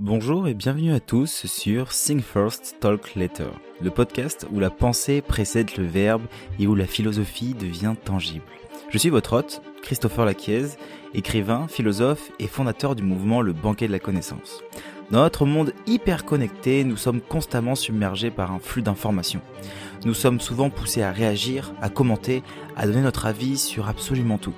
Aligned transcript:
Bonjour 0.00 0.46
et 0.46 0.54
bienvenue 0.54 0.92
à 0.92 1.00
tous 1.00 1.44
sur 1.46 1.88
Think 1.88 2.22
First, 2.22 2.76
Talk 2.78 3.16
Later, 3.16 3.50
le 3.82 3.90
podcast 3.90 4.46
où 4.52 4.60
la 4.60 4.70
pensée 4.70 5.20
précède 5.20 5.76
le 5.76 5.84
verbe 5.86 6.22
et 6.60 6.68
où 6.68 6.76
la 6.76 6.86
philosophie 6.86 7.52
devient 7.52 7.96
tangible. 8.04 8.44
Je 8.90 8.98
suis 8.98 9.08
votre 9.08 9.32
hôte, 9.32 9.60
Christopher 9.82 10.24
Laquiez, 10.24 10.66
écrivain, 11.14 11.66
philosophe 11.66 12.30
et 12.38 12.46
fondateur 12.46 12.94
du 12.94 13.02
mouvement 13.02 13.42
Le 13.42 13.52
Banquet 13.52 13.88
de 13.88 13.92
la 13.92 13.98
Connaissance. 13.98 14.62
Dans 15.10 15.22
notre 15.22 15.46
monde 15.46 15.72
hyper 15.88 16.24
connecté, 16.24 16.84
nous 16.84 16.96
sommes 16.96 17.20
constamment 17.20 17.74
submergés 17.74 18.30
par 18.30 18.52
un 18.52 18.60
flux 18.60 18.82
d'informations. 18.82 19.42
Nous 20.04 20.14
sommes 20.14 20.38
souvent 20.38 20.70
poussés 20.70 21.02
à 21.02 21.10
réagir, 21.10 21.74
à 21.82 21.88
commenter, 21.88 22.44
à 22.76 22.86
donner 22.86 23.02
notre 23.02 23.26
avis 23.26 23.58
sur 23.58 23.88
absolument 23.88 24.38
tout. 24.38 24.54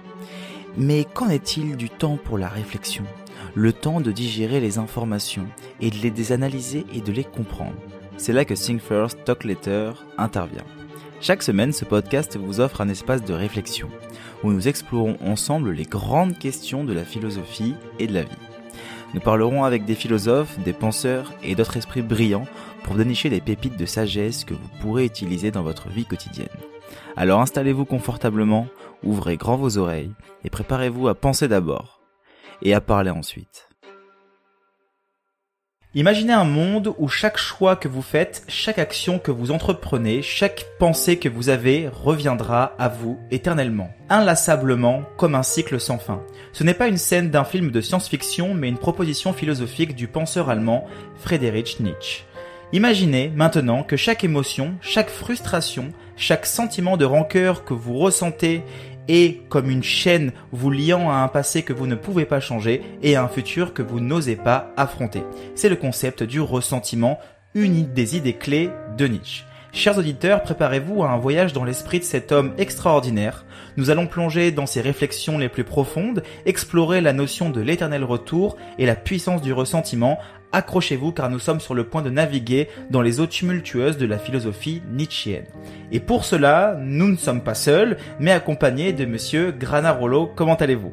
Mais 0.77 1.07
qu'en 1.15 1.31
est-il 1.31 1.79
du 1.79 1.89
temps 1.89 2.19
pour 2.23 2.37
la 2.37 2.49
réflexion? 2.49 3.07
Le 3.55 3.73
temps 3.73 4.01
de 4.01 4.13
digérer 4.13 4.61
les 4.61 4.79
informations 4.79 5.47
et 5.81 5.91
de 5.91 5.97
les 5.97 6.33
analyser 6.33 6.85
et 6.95 7.01
de 7.01 7.13
les 7.13 7.25
comprendre. 7.25 7.77
C'est 8.17 8.33
là 8.33 8.45
que 8.45 8.55
Think 8.55 8.83
First, 8.83 9.25
Talk 9.25 9.45
Later 9.45 9.93
intervient. 10.19 10.65
Chaque 11.23 11.43
semaine, 11.43 11.73
ce 11.73 11.85
podcast 11.85 12.37
vous 12.37 12.61
offre 12.61 12.81
un 12.81 12.89
espace 12.89 13.25
de 13.25 13.35
réflexion 13.35 13.89
où 14.43 14.53
nous 14.53 14.69
explorons 14.69 15.17
ensemble 15.25 15.73
les 15.73 15.85
grandes 15.85 16.39
questions 16.39 16.85
de 16.85 16.93
la 16.93 17.05
philosophie 17.05 17.75
et 17.99 18.07
de 18.07 18.15
la 18.15 18.23
vie. 18.23 18.31
Nous 19.13 19.21
parlerons 19.21 19.65
avec 19.65 19.85
des 19.85 19.95
philosophes, 19.95 20.59
des 20.61 20.73
penseurs 20.73 21.33
et 21.43 21.55
d'autres 21.55 21.77
esprits 21.77 22.03
brillants 22.03 22.47
pour 22.85 22.95
dénicher 22.95 23.29
des 23.29 23.41
pépites 23.41 23.77
de 23.77 23.87
sagesse 23.87 24.45
que 24.45 24.55
vous 24.55 24.69
pourrez 24.81 25.05
utiliser 25.05 25.51
dans 25.51 25.63
votre 25.63 25.89
vie 25.89 26.07
quotidienne. 26.07 26.49
Alors 27.17 27.41
installez-vous 27.41 27.85
confortablement, 27.85 28.67
ouvrez 29.03 29.37
grand 29.37 29.57
vos 29.57 29.79
oreilles 29.79 30.13
et 30.45 30.51
préparez-vous 30.51 31.09
à 31.09 31.15
penser 31.15 31.49
d'abord 31.49 32.00
et 32.63 32.75
à 32.75 32.81
parler 32.81 33.11
ensuite. 33.11 33.71
Imaginez 35.93 36.33
un 36.33 36.45
monde 36.45 36.95
où 36.99 37.09
chaque 37.09 37.37
choix 37.37 37.75
que 37.75 37.89
vous 37.89 38.01
faites, 38.01 38.45
chaque 38.47 38.79
action 38.79 39.19
que 39.19 39.33
vous 39.33 39.51
entreprenez, 39.51 40.23
chaque 40.23 40.65
pensée 40.79 41.19
que 41.19 41.29
vous 41.29 41.49
avez 41.49 41.89
reviendra 41.89 42.77
à 42.79 42.89
vous 42.89 43.19
éternellement, 43.33 43.91
inlassablement, 44.09 45.03
comme 45.17 45.35
un 45.35 45.43
cycle 45.43 45.81
sans 45.81 45.99
fin. 45.99 46.23
Ce 46.53 46.63
n'est 46.63 46.75
pas 46.75 46.87
une 46.87 46.97
scène 46.97 47.31
d'un 47.31 47.43
film 47.43 47.73
de 47.73 47.81
science-fiction, 47.81 48.55
mais 48.55 48.69
une 48.69 48.79
proposition 48.79 49.33
philosophique 49.33 49.97
du 49.97 50.07
penseur 50.07 50.49
allemand 50.49 50.87
Friedrich 51.17 51.81
Nietzsche. 51.81 52.23
Imaginez 52.73 53.33
maintenant 53.35 53.83
que 53.83 53.97
chaque 53.97 54.23
émotion, 54.23 54.77
chaque 54.81 55.11
frustration, 55.11 55.93
chaque 56.17 56.47
sentiment 56.47 56.97
de 56.97 57.05
rancœur 57.05 57.65
que 57.65 57.75
vous 57.75 57.99
ressentez 57.99 58.63
et 59.13 59.43
comme 59.49 59.69
une 59.69 59.83
chaîne 59.83 60.31
vous 60.53 60.71
liant 60.71 61.11
à 61.11 61.15
un 61.15 61.27
passé 61.27 61.65
que 61.65 61.73
vous 61.73 61.89
ne 61.89 61.97
pouvez 61.97 62.27
pas 62.27 62.39
changer 62.39 62.81
et 63.03 63.17
à 63.17 63.25
un 63.25 63.29
futur 63.29 63.75
que 63.75 63.83
vous 63.83 63.99
n'osez 63.99 64.37
pas 64.37 64.73
affronter. 64.77 65.25
C'est 65.57 65.69
le 65.69 65.75
concept 65.75 66.23
du 66.23 66.41
ressentiment, 66.41 67.19
une 67.55 67.93
des 67.93 68.17
idées 68.17 68.35
clés 68.35 68.71
de 68.97 69.09
Nietzsche. 69.09 69.43
Chers 69.73 69.99
auditeurs, 69.99 70.43
préparez-vous 70.43 71.03
à 71.03 71.11
un 71.11 71.19
voyage 71.19 71.53
dans 71.53 71.65
l'esprit 71.65 71.99
de 71.99 72.05
cet 72.05 72.31
homme 72.31 72.53
extraordinaire. 72.57 73.45
Nous 73.77 73.91
allons 73.91 74.07
plonger 74.07 74.53
dans 74.53 74.67
ses 74.67 74.81
réflexions 74.81 75.39
les 75.39 75.49
plus 75.49 75.65
profondes, 75.65 76.23
explorer 76.47 77.01
la 77.01 77.13
notion 77.13 77.51
de 77.51 77.61
l'éternel 77.61 78.05
retour 78.05 78.57
et 78.79 78.87
la 78.87 78.95
puissance 78.95 79.43
du 79.43 79.53
ressentiment 79.53 80.21
accrochez-vous 80.53 81.13
car 81.13 81.31
nous 81.31 81.39
sommes 81.39 81.61
sur 81.61 81.75
le 81.75 81.85
point 81.85 82.03
de 82.03 82.11
naviguer 82.11 82.69
dans 82.91 83.03
les 83.03 83.21
eaux 83.21 83.27
tumultueuses 83.27 83.99
de 83.99 84.07
la 84.07 84.19
philosophie 84.19 84.83
nietzschéenne. 84.91 85.47
Et 85.93 86.01
pour 86.01 86.25
cela, 86.25 86.79
nous 86.81 87.09
ne 87.09 87.17
sommes 87.17 87.43
pas 87.43 87.55
seuls, 87.55 87.97
mais 88.19 88.33
accompagnés 88.33 88.93
de 88.93 89.05
monsieur 89.05 89.53
Granarolo. 89.53 90.31
Comment 90.35 90.57
allez-vous? 90.57 90.93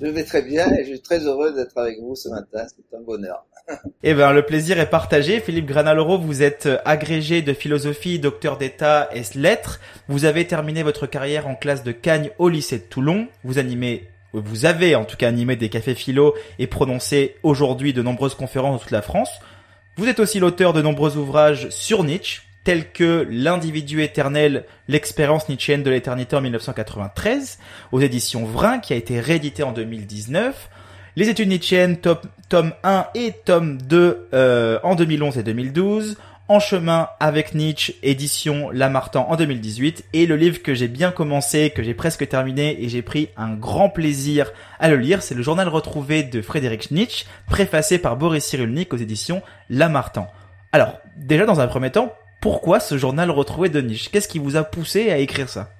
Je 0.00 0.06
vais 0.06 0.24
très 0.24 0.42
bien 0.42 0.68
et 0.72 0.84
je 0.84 0.90
suis 0.90 1.00
très 1.00 1.20
heureux 1.20 1.54
d'être 1.54 1.78
avec 1.78 2.00
vous 2.00 2.16
ce 2.16 2.28
matin, 2.28 2.66
c'est 2.66 2.96
un 2.96 3.00
bonheur. 3.02 3.46
eh 4.02 4.14
bien, 4.14 4.32
le 4.32 4.42
plaisir 4.42 4.80
est 4.80 4.90
partagé. 4.90 5.40
Philippe 5.40 5.66
Granaloro, 5.66 6.18
vous 6.18 6.42
êtes 6.42 6.68
agrégé 6.84 7.42
de 7.42 7.52
philosophie, 7.52 8.18
docteur 8.18 8.58
d'État 8.58 9.08
et 9.14 9.22
lettres. 9.38 9.80
Vous 10.08 10.24
avez 10.24 10.46
terminé 10.46 10.82
votre 10.82 11.06
carrière 11.06 11.46
en 11.46 11.54
classe 11.54 11.84
de 11.84 11.92
Cagnes 11.92 12.30
au 12.38 12.48
lycée 12.48 12.78
de 12.78 12.84
Toulon. 12.84 13.28
Vous 13.44 13.58
animez 13.58 14.11
vous 14.32 14.64
avez 14.64 14.94
en 14.94 15.04
tout 15.04 15.16
cas 15.16 15.28
animé 15.28 15.56
des 15.56 15.68
cafés 15.68 15.94
philo 15.94 16.34
et 16.58 16.66
prononcé 16.66 17.36
aujourd'hui 17.42 17.92
de 17.92 18.02
nombreuses 18.02 18.34
conférences 18.34 18.72
dans 18.72 18.78
toute 18.78 18.90
la 18.90 19.02
France. 19.02 19.30
Vous 19.96 20.08
êtes 20.08 20.20
aussi 20.20 20.40
l'auteur 20.40 20.72
de 20.72 20.80
nombreux 20.80 21.16
ouvrages 21.16 21.68
sur 21.68 22.02
Nietzsche, 22.02 22.42
tels 22.64 22.90
que 22.92 23.26
L'individu 23.28 24.02
éternel, 24.02 24.64
l'expérience 24.88 25.48
nietzschéenne 25.48 25.82
de 25.82 25.90
l'éternité 25.90 26.36
en 26.36 26.40
1993, 26.40 27.58
aux 27.92 28.00
éditions 28.00 28.44
Vrin, 28.44 28.78
qui 28.78 28.92
a 28.92 28.96
été 28.96 29.20
réédité 29.20 29.62
en 29.62 29.72
2019. 29.72 30.70
Les 31.16 31.28
études 31.28 31.48
nietzschéennes, 31.48 31.98
tome 32.48 32.72
1 32.84 33.06
et 33.14 33.34
tome 33.44 33.82
2 33.82 34.28
euh, 34.32 34.78
en 34.82 34.94
2011 34.94 35.36
et 35.36 35.42
2012. 35.42 36.16
En 36.52 36.60
chemin 36.60 37.08
avec 37.18 37.54
Nietzsche, 37.54 37.94
édition 38.02 38.68
Lamartan 38.68 39.26
en 39.26 39.36
2018, 39.36 40.04
et 40.12 40.26
le 40.26 40.36
livre 40.36 40.60
que 40.60 40.74
j'ai 40.74 40.86
bien 40.86 41.10
commencé, 41.10 41.70
que 41.70 41.82
j'ai 41.82 41.94
presque 41.94 42.28
terminé, 42.28 42.76
et 42.84 42.90
j'ai 42.90 43.00
pris 43.00 43.30
un 43.38 43.54
grand 43.54 43.88
plaisir 43.88 44.52
à 44.78 44.90
le 44.90 44.96
lire, 44.96 45.22
c'est 45.22 45.34
le 45.34 45.40
journal 45.40 45.66
retrouvé 45.66 46.22
de 46.22 46.42
Frédéric 46.42 46.90
Nietzsche, 46.90 47.24
préfacé 47.48 47.96
par 47.96 48.18
Boris 48.18 48.44
Cyrulnik 48.44 48.92
aux 48.92 48.98
éditions 48.98 49.40
Lamartan. 49.70 50.26
Alors, 50.72 50.98
déjà 51.16 51.46
dans 51.46 51.60
un 51.60 51.68
premier 51.68 51.90
temps, 51.90 52.12
pourquoi 52.42 52.80
ce 52.80 52.98
journal 52.98 53.30
retrouvé 53.30 53.70
de 53.70 53.80
Nietzsche? 53.80 54.10
Qu'est-ce 54.12 54.28
qui 54.28 54.38
vous 54.38 54.56
a 54.56 54.62
poussé 54.62 55.10
à 55.10 55.16
écrire 55.16 55.48
ça? 55.48 55.70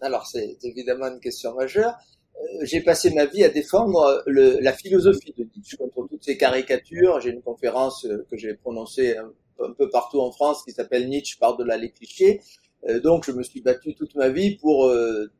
Alors, 0.00 0.28
c'est 0.28 0.58
évidemment 0.62 1.08
une 1.08 1.18
question 1.18 1.56
majeure 1.56 1.94
euh, 2.36 2.58
j'ai 2.62 2.80
passé 2.80 3.12
ma 3.12 3.26
vie 3.26 3.44
à 3.44 3.48
défendre 3.48 4.22
le, 4.26 4.60
la 4.60 4.72
philosophie 4.72 5.34
de 5.36 5.44
Nietzsche 5.44 5.76
contre 5.76 6.08
toutes 6.08 6.24
ces 6.24 6.36
caricatures. 6.36 7.20
J'ai 7.20 7.30
une 7.30 7.42
conférence 7.42 8.06
euh, 8.06 8.24
que 8.30 8.36
j'ai 8.36 8.54
prononcée 8.54 9.16
un 9.62 9.72
peu 9.72 9.88
partout 9.88 10.20
en 10.20 10.32
France 10.32 10.62
qui 10.64 10.72
s'appelle 10.72 11.08
Nietzsche 11.08 11.36
par-delà 11.38 11.76
les 11.76 11.90
clichés. 11.90 12.40
Euh, 12.88 13.00
donc 13.00 13.24
je 13.26 13.32
me 13.32 13.42
suis 13.42 13.60
battu 13.60 13.94
toute 13.94 14.14
ma 14.14 14.28
vie 14.28 14.56
pour 14.56 14.86
euh, 14.86 15.30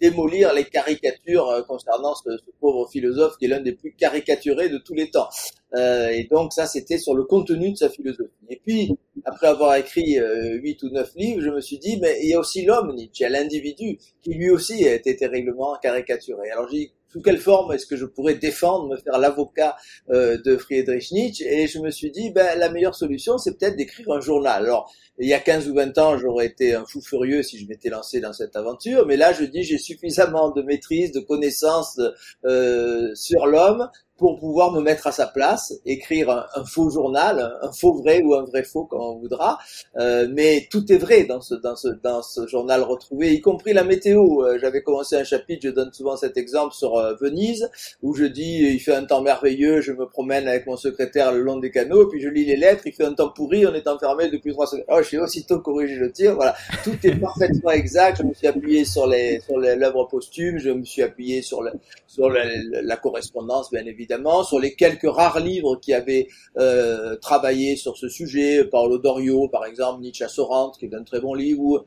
démolir 0.00 0.52
les 0.52 0.64
caricatures 0.64 1.48
euh, 1.48 1.62
concernant 1.62 2.14
ce, 2.14 2.30
pauvre 2.60 2.88
philosophe 2.88 3.36
qui 3.38 3.46
est 3.46 3.48
l'un 3.48 3.60
des 3.60 3.72
plus 3.72 3.92
caricaturés 3.92 4.68
de 4.68 4.78
tous 4.78 4.94
les 4.94 5.10
temps. 5.10 5.28
Euh, 5.74 6.08
et 6.08 6.24
donc 6.24 6.52
ça, 6.52 6.66
c'était 6.66 6.98
sur 6.98 7.14
le 7.14 7.24
contenu 7.24 7.72
de 7.72 7.76
sa 7.76 7.90
philosophie. 7.90 8.30
Et 8.48 8.60
puis, 8.64 8.96
après 9.24 9.48
avoir 9.48 9.74
écrit 9.74 10.18
huit 10.60 10.82
ou 10.82 10.90
neuf 10.90 11.12
livres, 11.16 11.40
je 11.40 11.50
me 11.50 11.60
suis 11.60 11.78
dit, 11.78 11.98
mais 12.00 12.20
il 12.22 12.28
y 12.28 12.34
a 12.34 12.38
aussi 12.38 12.64
l'homme, 12.64 12.94
Nietzsche, 12.94 13.28
l'individu, 13.28 13.98
qui 14.22 14.34
lui 14.34 14.50
aussi 14.50 14.86
a 14.86 14.94
été 14.94 15.16
terriblement 15.16 15.76
caricaturé. 15.82 16.50
Alors 16.50 16.68
j'ai 16.68 16.92
sous 17.14 17.22
quelle 17.22 17.38
forme 17.38 17.72
est-ce 17.72 17.86
que 17.86 17.94
je 17.94 18.06
pourrais 18.06 18.34
défendre, 18.34 18.88
me 18.88 18.96
faire 18.96 19.18
l'avocat 19.20 19.76
euh, 20.10 20.36
de 20.44 20.56
Friedrich 20.56 21.12
Nietzsche 21.12 21.44
Et 21.46 21.68
je 21.68 21.78
me 21.78 21.90
suis 21.90 22.10
dit, 22.10 22.30
ben, 22.30 22.58
la 22.58 22.68
meilleure 22.68 22.96
solution, 22.96 23.38
c'est 23.38 23.56
peut-être 23.56 23.76
d'écrire 23.76 24.10
un 24.10 24.20
journal. 24.20 24.64
Alors, 24.64 24.92
il 25.18 25.28
y 25.28 25.34
a 25.34 25.40
15 25.40 25.68
ou 25.68 25.74
20 25.74 25.98
ans, 25.98 26.18
j'aurais 26.18 26.46
été 26.46 26.74
un 26.74 26.84
fou 26.84 27.00
furieux 27.00 27.42
si 27.42 27.58
je 27.58 27.66
m'étais 27.66 27.88
lancé 27.88 28.20
dans 28.20 28.32
cette 28.32 28.56
aventure, 28.56 29.06
mais 29.06 29.16
là, 29.16 29.32
je 29.32 29.44
dis, 29.44 29.62
j'ai 29.62 29.78
suffisamment 29.78 30.50
de 30.50 30.62
maîtrise, 30.62 31.12
de 31.12 31.20
connaissances 31.20 32.00
euh, 32.44 33.14
sur 33.14 33.46
l'homme 33.46 33.88
pour 34.16 34.38
pouvoir 34.38 34.72
me 34.72 34.80
mettre 34.80 35.06
à 35.06 35.12
sa 35.12 35.26
place, 35.26 35.74
écrire 35.84 36.30
un, 36.30 36.64
faux 36.64 36.88
journal, 36.88 37.58
un, 37.62 37.72
faux 37.72 37.94
vrai 37.94 38.22
ou 38.22 38.34
un 38.34 38.44
vrai 38.44 38.62
faux 38.62 38.84
comme 38.84 39.00
on 39.00 39.18
voudra, 39.18 39.58
euh, 39.96 40.28
mais 40.30 40.68
tout 40.70 40.90
est 40.92 40.98
vrai 40.98 41.24
dans 41.24 41.40
ce 41.40 41.54
dans 41.54 41.74
ce 41.74 41.88
dans 41.88 42.22
ce 42.22 42.46
journal 42.46 42.82
retrouvé, 42.82 43.32
y 43.32 43.40
compris 43.40 43.72
la 43.72 43.82
météo. 43.82 44.44
Euh, 44.44 44.58
j'avais 44.60 44.82
commencé 44.82 45.16
un 45.16 45.24
chapitre, 45.24 45.62
je 45.64 45.70
donne 45.70 45.92
souvent 45.92 46.16
cet 46.16 46.36
exemple 46.36 46.74
sur 46.74 46.96
euh, 46.96 47.14
Venise, 47.20 47.68
où 48.02 48.14
je 48.14 48.24
dis 48.24 48.58
il 48.58 48.78
fait 48.78 48.94
un 48.94 49.04
temps 49.04 49.20
merveilleux, 49.20 49.80
je 49.80 49.92
me 49.92 50.06
promène 50.06 50.46
avec 50.46 50.66
mon 50.66 50.76
secrétaire 50.76 51.32
le 51.32 51.40
long 51.40 51.58
des 51.58 51.70
canaux, 51.70 52.06
puis 52.06 52.20
je 52.20 52.28
lis 52.28 52.44
les 52.44 52.56
lettres, 52.56 52.86
il 52.86 52.92
fait 52.92 53.04
un 53.04 53.14
temps 53.14 53.30
pourri, 53.30 53.66
on 53.66 53.74
est 53.74 53.88
enfermé 53.88 54.30
depuis 54.30 54.52
trois 54.52 54.66
semaines. 54.66 54.86
Oh, 54.88 55.02
je 55.04 55.08
suis 55.08 55.18
aussitôt 55.18 55.60
corrigé 55.60 55.94
le 55.94 56.10
tir, 56.10 56.34
voilà, 56.34 56.56
tout 56.82 56.96
est 57.04 57.14
parfaitement 57.14 57.70
exact. 57.70 58.18
Je 58.18 58.22
me 58.24 58.34
suis 58.34 58.46
appuyé 58.46 58.84
sur 58.84 59.06
les 59.06 59.40
sur 59.40 59.58
l'œuvre 59.58 60.04
posthume, 60.04 60.58
je 60.58 60.70
me 60.70 60.84
suis 60.84 61.02
appuyé 61.02 61.42
sur 61.42 61.62
le, 61.62 61.70
sur 62.06 62.28
la, 62.28 62.96
correspondance, 62.96 63.70
bien 63.70 63.84
évidemment 63.86 64.42
sur 64.42 64.58
les 64.58 64.74
quelques 64.74 65.08
rares 65.08 65.40
livres 65.40 65.76
qui 65.76 65.94
avaient 65.94 66.28
euh, 66.58 67.16
travaillé 67.16 67.76
sur 67.76 67.96
ce 67.96 68.08
sujet, 68.08 68.64
Paolo 68.64 68.98
Dorio 68.98 69.48
par 69.48 69.64
exemple, 69.64 70.00
Nietzsche 70.00 70.24
à 70.24 70.28
Sorrente, 70.28 70.76
qui 70.78 70.86
est 70.86 70.94
un 70.94 71.04
très 71.04 71.20
bon 71.20 71.34
livre, 71.34 71.60
ou 71.60 71.78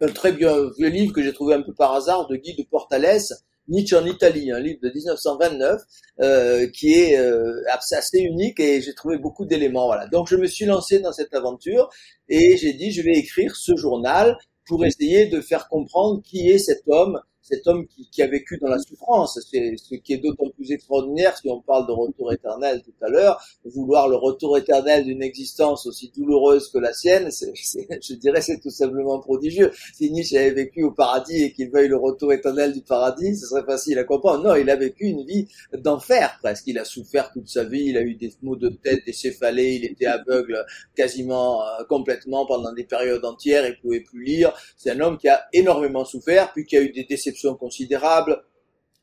un 0.00 0.12
très 0.12 0.32
vieux 0.32 0.72
livre 0.78 1.12
que 1.12 1.22
j'ai 1.22 1.32
trouvé 1.32 1.54
un 1.54 1.62
peu 1.62 1.72
par 1.72 1.94
hasard 1.94 2.26
de 2.26 2.36
Guy 2.36 2.54
de 2.54 2.62
Portales, 2.62 3.20
Nietzsche 3.68 3.96
en 3.96 4.04
Italie, 4.04 4.50
un 4.50 4.60
livre 4.60 4.80
de 4.82 4.90
1929 4.90 5.82
euh, 6.20 6.68
qui 6.68 6.92
est 6.94 7.18
euh, 7.18 7.62
assez 7.70 8.18
unique 8.18 8.60
et 8.60 8.82
j'ai 8.82 8.94
trouvé 8.94 9.18
beaucoup 9.18 9.46
d'éléments. 9.46 9.86
Voilà. 9.86 10.06
Donc 10.08 10.28
je 10.28 10.36
me 10.36 10.46
suis 10.46 10.64
lancé 10.64 11.00
dans 11.00 11.12
cette 11.12 11.34
aventure 11.34 11.88
et 12.28 12.56
j'ai 12.56 12.72
dit 12.72 12.90
je 12.90 13.02
vais 13.02 13.14
écrire 13.14 13.56
ce 13.56 13.76
journal 13.76 14.36
pour 14.66 14.84
essayer 14.84 15.26
de 15.26 15.40
faire 15.40 15.68
comprendre 15.68 16.22
qui 16.22 16.48
est 16.48 16.58
cet 16.58 16.82
homme 16.86 17.20
cet 17.42 17.66
homme 17.66 17.86
qui, 17.86 18.08
qui 18.10 18.22
a 18.22 18.26
vécu 18.26 18.58
dans 18.58 18.68
la 18.68 18.78
souffrance. 18.78 19.38
C'est 19.50 19.76
ce 19.76 19.94
qui 19.96 20.12
est 20.14 20.18
d'autant 20.18 20.48
plus 20.50 20.72
extraordinaire 20.72 21.36
si 21.36 21.48
on 21.48 21.60
parle 21.60 21.86
de 21.86 21.92
retour 21.92 22.32
éternel 22.32 22.82
tout 22.82 23.04
à 23.04 23.08
l'heure. 23.08 23.42
Vouloir 23.64 24.08
le 24.08 24.16
retour 24.16 24.56
éternel 24.56 25.04
d'une 25.04 25.22
existence 25.22 25.86
aussi 25.86 26.12
douloureuse 26.16 26.68
que 26.68 26.78
la 26.78 26.92
sienne, 26.92 27.30
c'est, 27.30 27.52
je 27.54 28.14
dirais, 28.14 28.40
c'est 28.40 28.60
tout 28.60 28.70
simplement 28.70 29.18
prodigieux. 29.18 29.70
Si 29.94 30.10
Nietzsche 30.10 30.38
avait 30.38 30.50
vécu 30.50 30.84
au 30.84 30.92
paradis 30.92 31.42
et 31.42 31.52
qu'il 31.52 31.70
veuille 31.70 31.88
le 31.88 31.96
retour 31.96 32.32
éternel 32.32 32.72
du 32.72 32.82
paradis, 32.82 33.36
ce 33.36 33.46
serait 33.46 33.64
facile 33.64 33.98
à 33.98 34.04
comprendre. 34.04 34.44
Non, 34.44 34.54
il 34.54 34.70
a 34.70 34.76
vécu 34.76 35.04
une 35.04 35.24
vie 35.24 35.48
d'enfer 35.76 36.38
presque. 36.42 36.66
Il 36.66 36.78
a 36.78 36.84
souffert 36.84 37.32
toute 37.32 37.48
sa 37.48 37.64
vie, 37.64 37.86
il 37.86 37.96
a 37.96 38.02
eu 38.02 38.14
des 38.14 38.32
maux 38.42 38.56
de 38.56 38.68
tête, 38.68 39.04
des 39.04 39.12
céphalées, 39.12 39.80
il 39.82 39.84
était 39.84 40.06
aveugle 40.06 40.64
quasiment 40.96 41.62
euh, 41.62 41.84
complètement 41.88 42.46
pendant 42.46 42.72
des 42.72 42.84
périodes 42.84 43.24
entières, 43.24 43.66
il 43.66 43.78
pouvait 43.80 44.00
plus 44.00 44.22
lire. 44.22 44.52
C'est 44.76 44.90
un 44.90 45.00
homme 45.00 45.18
qui 45.18 45.28
a 45.28 45.44
énormément 45.52 46.04
souffert, 46.04 46.52
puis 46.52 46.64
qui 46.64 46.76
a 46.76 46.82
eu 46.82 46.90
des 46.90 47.04
déceptions 47.04 47.31
considérables. 47.58 48.42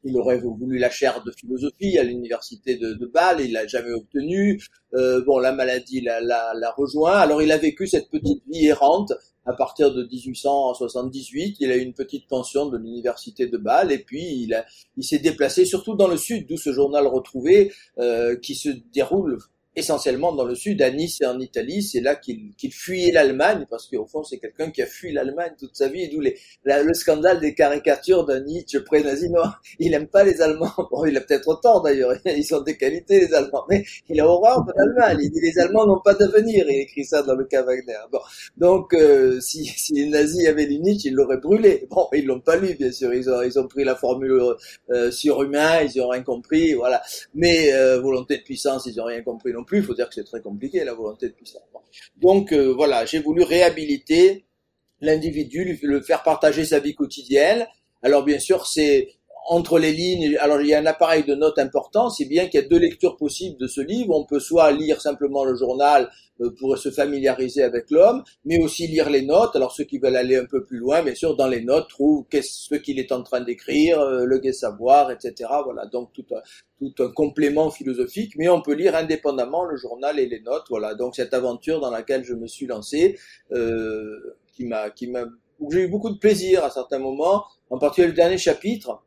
Il 0.03 0.17
aurait 0.17 0.37
voulu 0.37 0.77
la 0.77 0.89
chaire 0.89 1.21
de 1.23 1.31
philosophie 1.31 1.97
à 1.97 2.03
l'université 2.03 2.77
de, 2.77 2.93
de, 2.93 3.05
Bâle, 3.05 3.41
il 3.41 3.51
l'a 3.51 3.67
jamais 3.67 3.91
obtenu. 3.91 4.61
Euh, 4.93 5.21
bon, 5.25 5.39
la 5.39 5.51
maladie 5.51 5.99
l'a 5.99 6.73
rejoint. 6.77 7.17
Alors 7.17 7.41
il 7.41 7.51
a 7.51 7.57
vécu 7.57 7.85
cette 7.85 8.09
petite 8.09 8.41
vie 8.47 8.67
errante 8.67 9.11
à 9.45 9.53
partir 9.53 9.93
de 9.93 10.03
1878. 10.03 11.57
Il 11.59 11.71
a 11.71 11.75
eu 11.75 11.81
une 11.81 11.93
petite 11.93 12.27
pension 12.27 12.67
de 12.67 12.77
l'université 12.77 13.47
de 13.47 13.57
Bâle 13.57 13.91
et 13.91 13.99
puis 13.99 14.23
il, 14.23 14.63
il 14.95 15.03
s'est 15.03 15.19
déplacé 15.19 15.65
surtout 15.65 15.95
dans 15.95 16.07
le 16.07 16.17
sud, 16.17 16.47
d'où 16.47 16.55
ce 16.55 16.71
journal 16.71 17.05
retrouvé 17.05 17.73
euh, 17.97 18.37
qui 18.37 18.55
se 18.55 18.69
déroule 18.93 19.37
essentiellement 19.79 20.33
dans 20.33 20.45
le 20.45 20.55
sud, 20.55 20.81
à 20.81 20.91
Nice 20.91 21.21
et 21.21 21.25
en 21.25 21.39
Italie. 21.39 21.81
C'est 21.81 22.01
là 22.01 22.15
qu'il 22.15 22.53
fuyait 22.71 23.11
l'Allemagne, 23.11 23.65
parce 23.69 23.87
qu'au 23.87 24.05
fond, 24.05 24.23
c'est 24.23 24.37
quelqu'un 24.37 24.71
qui 24.71 24.81
a 24.81 24.85
fui 24.85 25.11
l'Allemagne 25.11 25.53
toute 25.59 25.75
sa 25.75 25.87
vie, 25.87 26.09
d'où 26.09 26.21
le 26.21 26.93
scandale 26.93 27.39
des 27.39 27.53
caricatures 27.53 28.25
d'un 28.25 28.41
Nietzsche 28.41 28.79
pré-nazi. 28.81 29.29
Non, 29.29 29.43
il 29.79 29.93
aime 29.93 30.07
pas 30.07 30.23
les 30.23 30.41
Allemands. 30.41 30.69
Bon, 30.91 31.05
il 31.05 31.15
a 31.17 31.21
peut-être 31.21 31.59
tort 31.61 31.83
d'ailleurs, 31.83 32.13
ils 32.25 32.55
ont 32.55 32.61
des 32.61 32.75
qualités, 32.75 33.19
les 33.19 33.33
Allemands, 33.33 33.65
mais 33.69 33.83
il 34.09 34.19
a 34.19 34.27
horreur 34.27 34.65
de 34.65 34.73
l'Allemagne. 34.75 35.19
Il 35.21 35.29
dit 35.29 35.39
les 35.39 35.59
Allemands 35.59 35.85
n'ont 35.85 36.01
pas 36.03 36.15
d'avenir, 36.15 36.65
il 36.67 36.81
écrit 36.81 37.05
ça 37.05 37.21
dans 37.21 37.35
le 37.35 37.45
cas 37.45 37.61
Wagner. 37.61 37.93
Bon, 38.11 38.19
donc, 38.57 38.93
euh, 38.93 39.39
si, 39.39 39.65
si 39.65 39.93
les 39.93 40.07
nazis 40.07 40.47
avaient 40.47 40.65
lu 40.65 40.79
Nietzsche, 40.79 41.09
ils 41.09 41.13
l'auraient 41.13 41.37
brûlé. 41.37 41.87
Bon, 41.89 42.07
ils 42.13 42.25
l'ont 42.25 42.39
pas 42.39 42.55
lu, 42.55 42.73
bien 42.73 42.91
sûr, 42.91 43.13
ils 43.13 43.29
ont, 43.29 43.41
ils 43.43 43.59
ont 43.59 43.67
pris 43.67 43.83
la 43.83 43.95
formule 43.95 44.55
euh, 44.89 45.11
surhumain, 45.11 45.81
ils 45.81 46.01
ont 46.01 46.09
rien 46.09 46.23
compris, 46.23 46.73
voilà. 46.73 47.01
Mais 47.35 47.71
euh, 47.73 47.99
volonté 47.99 48.37
de 48.37 48.43
puissance, 48.43 48.85
ils 48.87 48.99
ont 48.99 49.05
rien 49.05 49.21
compris 49.21 49.53
non. 49.53 49.63
Il 49.77 49.83
faut 49.83 49.93
dire 49.93 50.09
que 50.09 50.15
c'est 50.15 50.23
très 50.23 50.41
compliqué 50.41 50.83
la 50.83 50.93
volonté 50.93 51.27
de 51.27 51.33
puissance. 51.33 51.61
Donc 52.17 52.51
euh, 52.51 52.73
voilà, 52.73 53.05
j'ai 53.05 53.19
voulu 53.19 53.43
réhabiliter 53.43 54.45
l'individu, 55.01 55.79
le 55.81 56.01
faire 56.01 56.23
partager 56.23 56.65
sa 56.65 56.79
vie 56.79 56.95
quotidienne. 56.95 57.67
Alors 58.01 58.23
bien 58.23 58.39
sûr, 58.39 58.65
c'est 58.65 59.09
entre 59.49 59.79
les 59.79 59.91
lignes, 59.91 60.37
alors 60.37 60.61
il 60.61 60.67
y 60.67 60.75
a 60.75 60.79
un 60.79 60.85
appareil 60.85 61.23
de 61.23 61.33
notes 61.33 61.57
important, 61.57 62.11
c'est 62.11 62.25
bien 62.25 62.45
qu'il 62.45 62.61
y 62.61 62.63
a 62.63 62.67
deux 62.67 62.77
lectures 62.77 63.17
possibles 63.17 63.57
de 63.57 63.65
ce 63.65 63.81
livre. 63.81 64.15
On 64.15 64.23
peut 64.23 64.39
soit 64.39 64.71
lire 64.71 65.01
simplement 65.01 65.43
le 65.43 65.55
journal 65.55 66.11
euh, 66.39 66.51
pour 66.59 66.77
se 66.77 66.91
familiariser 66.91 67.63
avec 67.63 67.89
l'homme, 67.89 68.23
mais 68.45 68.59
aussi 68.61 68.85
lire 68.85 69.09
les 69.09 69.23
notes. 69.23 69.55
Alors 69.55 69.71
ceux 69.71 69.85
qui 69.85 69.97
veulent 69.97 70.17
aller 70.17 70.37
un 70.37 70.45
peu 70.45 70.63
plus 70.63 70.77
loin, 70.77 71.01
bien 71.01 71.15
sûr, 71.15 71.35
dans 71.35 71.47
les 71.47 71.63
notes, 71.63 71.89
trouvent 71.89 72.25
ce 72.31 72.75
qu'il 72.75 72.99
est 72.99 73.11
en 73.11 73.23
train 73.23 73.41
d'écrire, 73.41 73.99
euh, 73.99 74.23
le 74.23 74.37
gai 74.37 74.53
savoir, 74.53 75.09
etc. 75.09 75.49
Voilà, 75.63 75.87
donc 75.87 76.13
tout 76.13 76.27
un, 76.31 76.41
tout 76.79 77.03
un 77.03 77.11
complément 77.11 77.71
philosophique, 77.71 78.33
mais 78.37 78.49
on 78.49 78.61
peut 78.61 78.75
lire 78.75 78.95
indépendamment 78.95 79.65
le 79.65 79.77
journal 79.77 80.19
et 80.19 80.27
les 80.27 80.41
notes. 80.41 80.65
Voilà, 80.69 80.93
donc 80.93 81.15
cette 81.15 81.33
aventure 81.33 81.79
dans 81.79 81.89
laquelle 81.89 82.23
je 82.23 82.35
me 82.35 82.45
suis 82.45 82.67
lancé, 82.67 83.17
euh, 83.51 84.37
qui 84.53 84.65
m'a, 84.65 84.91
qui 84.91 85.07
m'a, 85.07 85.25
j'ai 85.71 85.85
eu 85.85 85.87
beaucoup 85.87 86.11
de 86.11 86.19
plaisir 86.19 86.63
à 86.63 86.69
certains 86.69 86.99
moments, 86.99 87.45
en 87.71 87.79
particulier 87.79 88.09
le 88.09 88.13
dernier 88.13 88.37
chapitre 88.37 89.01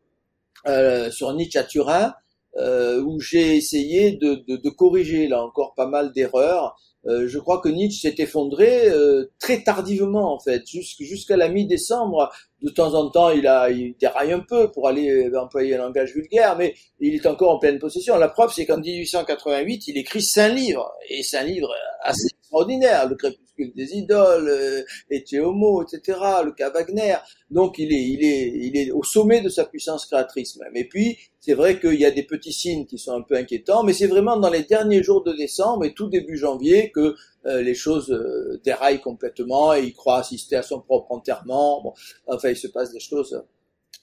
euh, 0.66 1.10
sur 1.10 1.32
Nietzsche 1.34 1.58
à 1.58 1.64
Turin, 1.64 2.14
euh, 2.56 3.00
où 3.02 3.18
j'ai 3.18 3.56
essayé 3.56 4.12
de, 4.12 4.44
de, 4.46 4.56
de, 4.56 4.68
corriger 4.68 5.26
là 5.26 5.42
encore 5.42 5.72
pas 5.74 5.86
mal 5.86 6.12
d'erreurs. 6.12 6.76
Euh, 7.06 7.26
je 7.26 7.38
crois 7.38 7.60
que 7.60 7.68
Nietzsche 7.70 7.98
s'est 7.98 8.22
effondré 8.22 8.90
euh, 8.90 9.32
très 9.40 9.64
tardivement 9.64 10.34
en 10.34 10.38
fait, 10.38 10.62
jusqu'à 10.66 11.36
la 11.36 11.48
mi-décembre. 11.48 12.30
De 12.60 12.68
temps 12.68 12.94
en 12.94 13.08
temps, 13.08 13.30
il 13.30 13.46
a 13.46 13.70
il 13.70 13.96
déraille 13.98 14.32
un 14.32 14.40
peu 14.40 14.70
pour 14.70 14.86
aller 14.86 15.34
employer 15.34 15.76
un 15.76 15.78
langage 15.78 16.12
vulgaire, 16.12 16.56
mais 16.56 16.74
il 17.00 17.14
est 17.14 17.26
encore 17.26 17.52
en 17.52 17.58
pleine 17.58 17.78
possession. 17.78 18.16
La 18.18 18.28
preuve, 18.28 18.52
c'est 18.52 18.66
qu'en 18.66 18.78
1888, 18.78 19.88
il 19.88 19.96
écrit 19.96 20.22
cinq 20.22 20.50
livres 20.50 20.92
et 21.08 21.22
cinq 21.22 21.44
livres 21.44 21.74
assez 22.02 22.28
extraordinaires. 22.38 23.08
Le 23.08 23.16
des 23.74 23.94
idoles, 23.94 24.48
euh, 24.48 24.82
et 25.10 25.16
etc., 25.16 26.18
le 26.44 26.52
cas 26.52 26.70
Wagner. 26.70 27.16
Donc 27.50 27.78
il 27.78 27.92
est, 27.92 28.02
il 28.02 28.24
est, 28.24 28.52
il 28.54 28.76
est 28.76 28.90
au 28.90 29.02
sommet 29.02 29.40
de 29.40 29.48
sa 29.48 29.64
puissance 29.64 30.06
créatrice 30.06 30.56
même. 30.56 30.76
Et 30.76 30.84
puis 30.84 31.18
c'est 31.40 31.54
vrai 31.54 31.78
qu'il 31.80 32.00
y 32.00 32.04
a 32.04 32.10
des 32.10 32.22
petits 32.22 32.52
signes 32.52 32.86
qui 32.86 32.98
sont 32.98 33.12
un 33.12 33.22
peu 33.22 33.36
inquiétants, 33.36 33.82
mais 33.82 33.92
c'est 33.92 34.06
vraiment 34.06 34.36
dans 34.36 34.50
les 34.50 34.62
derniers 34.62 35.02
jours 35.02 35.22
de 35.22 35.32
décembre 35.32 35.84
et 35.84 35.94
tout 35.94 36.08
début 36.08 36.36
janvier 36.36 36.90
que 36.90 37.14
euh, 37.46 37.62
les 37.62 37.74
choses 37.74 38.10
euh, 38.10 38.60
déraillent 38.64 39.00
complètement 39.00 39.74
et 39.74 39.82
il 39.82 39.94
croit 39.94 40.18
assister 40.18 40.56
à 40.56 40.62
son 40.62 40.80
propre 40.80 41.12
enterrement. 41.12 41.82
Bon, 41.82 41.92
enfin 42.26 42.50
il 42.50 42.56
se 42.56 42.68
passe 42.68 42.92
des 42.92 43.00
choses. 43.00 43.42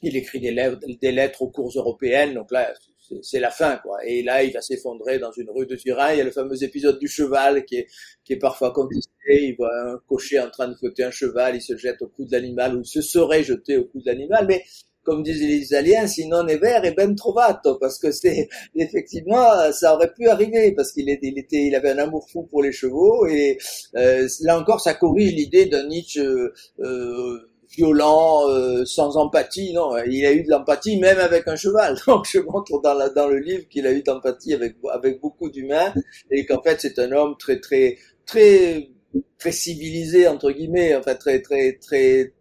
Il 0.01 0.15
écrit 0.15 0.39
des 0.39 0.51
lettres, 0.51 0.79
des 1.01 1.11
lettres 1.11 1.41
aux 1.41 1.49
cours 1.49 1.71
européennes, 1.75 2.33
donc 2.33 2.51
là 2.51 2.73
c'est 3.21 3.39
la 3.39 3.51
fin, 3.51 3.77
quoi. 3.77 3.97
Et 4.05 4.23
là, 4.23 4.43
il 4.43 4.53
va 4.53 4.61
s'effondrer 4.61 5.19
dans 5.19 5.31
une 5.31 5.49
rue 5.49 5.65
de 5.65 5.75
Turin. 5.75 6.13
Il 6.13 6.17
y 6.17 6.21
a 6.21 6.23
le 6.23 6.31
fameux 6.31 6.63
épisode 6.63 6.99
du 6.99 7.07
cheval 7.07 7.65
qui 7.65 7.77
est, 7.77 7.87
qui 8.23 8.33
est 8.33 8.39
parfois 8.39 8.71
contesté. 8.71 9.09
Il 9.27 9.55
voit 9.57 9.73
un 9.73 9.99
cocher 10.07 10.39
en 10.39 10.49
train 10.49 10.67
de 10.67 10.75
fouetter 10.75 11.03
un 11.03 11.11
cheval, 11.11 11.55
il 11.55 11.61
se 11.61 11.77
jette 11.77 12.01
au 12.01 12.07
cou 12.07 12.25
de 12.25 12.31
l'animal, 12.31 12.75
ou 12.75 12.83
se 12.83 13.01
serait 13.01 13.43
jeté 13.43 13.77
au 13.77 13.85
cou 13.85 13.99
de 14.01 14.07
l'animal. 14.07 14.45
Mais, 14.47 14.63
comme 15.03 15.23
disent 15.23 15.41
les 15.41 15.63
Italiens, 15.63 16.07
sinon 16.07 16.47
è 16.47 16.57
vero 16.59 16.93
ben 16.93 17.15
trovato, 17.15 17.77
parce 17.77 17.97
que 17.97 18.11
c'est, 18.11 18.47
effectivement, 18.75 19.71
ça 19.71 19.95
aurait 19.95 20.13
pu 20.13 20.27
arriver, 20.27 20.73
parce 20.73 20.91
qu'il 20.91 21.09
il 21.09 21.39
était, 21.39 21.65
il 21.65 21.75
avait 21.75 21.91
un 21.91 21.97
amour 21.99 22.29
fou 22.29 22.43
pour 22.43 22.61
les 22.61 22.71
chevaux, 22.71 23.25
et 23.25 23.57
euh, 23.95 24.27
là 24.41 24.59
encore, 24.59 24.81
ça 24.81 24.93
corrige 24.93 25.33
l'idée 25.33 25.65
d'un 25.65 25.87
Nietzsche, 25.87 26.19
euh, 26.19 27.49
violent, 27.71 28.49
euh, 28.49 28.85
sans 28.85 29.17
empathie. 29.17 29.73
Non, 29.73 29.97
il 30.05 30.25
a 30.25 30.33
eu 30.33 30.43
de 30.43 30.49
l'empathie 30.49 30.99
même 30.99 31.19
avec 31.19 31.47
un 31.47 31.55
cheval. 31.55 31.97
Donc 32.07 32.27
je 32.31 32.39
montre 32.39 32.81
dans, 32.81 32.93
la, 32.93 33.09
dans 33.09 33.27
le 33.27 33.39
livre 33.39 33.67
qu'il 33.69 33.87
a 33.87 33.91
eu 33.91 34.01
d'empathie 34.03 34.53
avec 34.53 34.75
avec 34.91 35.19
beaucoup 35.21 35.49
d'humains 35.49 35.93
et 36.31 36.45
qu'en 36.45 36.61
fait 36.61 36.79
c'est 36.81 36.99
un 36.99 37.11
homme 37.11 37.35
très 37.37 37.59
très 37.59 37.97
très 38.25 38.89
très 39.37 39.51
civilisé 39.51 40.27
entre 40.27 40.51
guillemets, 40.51 40.95
enfin 40.95 41.15
très 41.15 41.41
très 41.41 41.73
très 41.73 42.33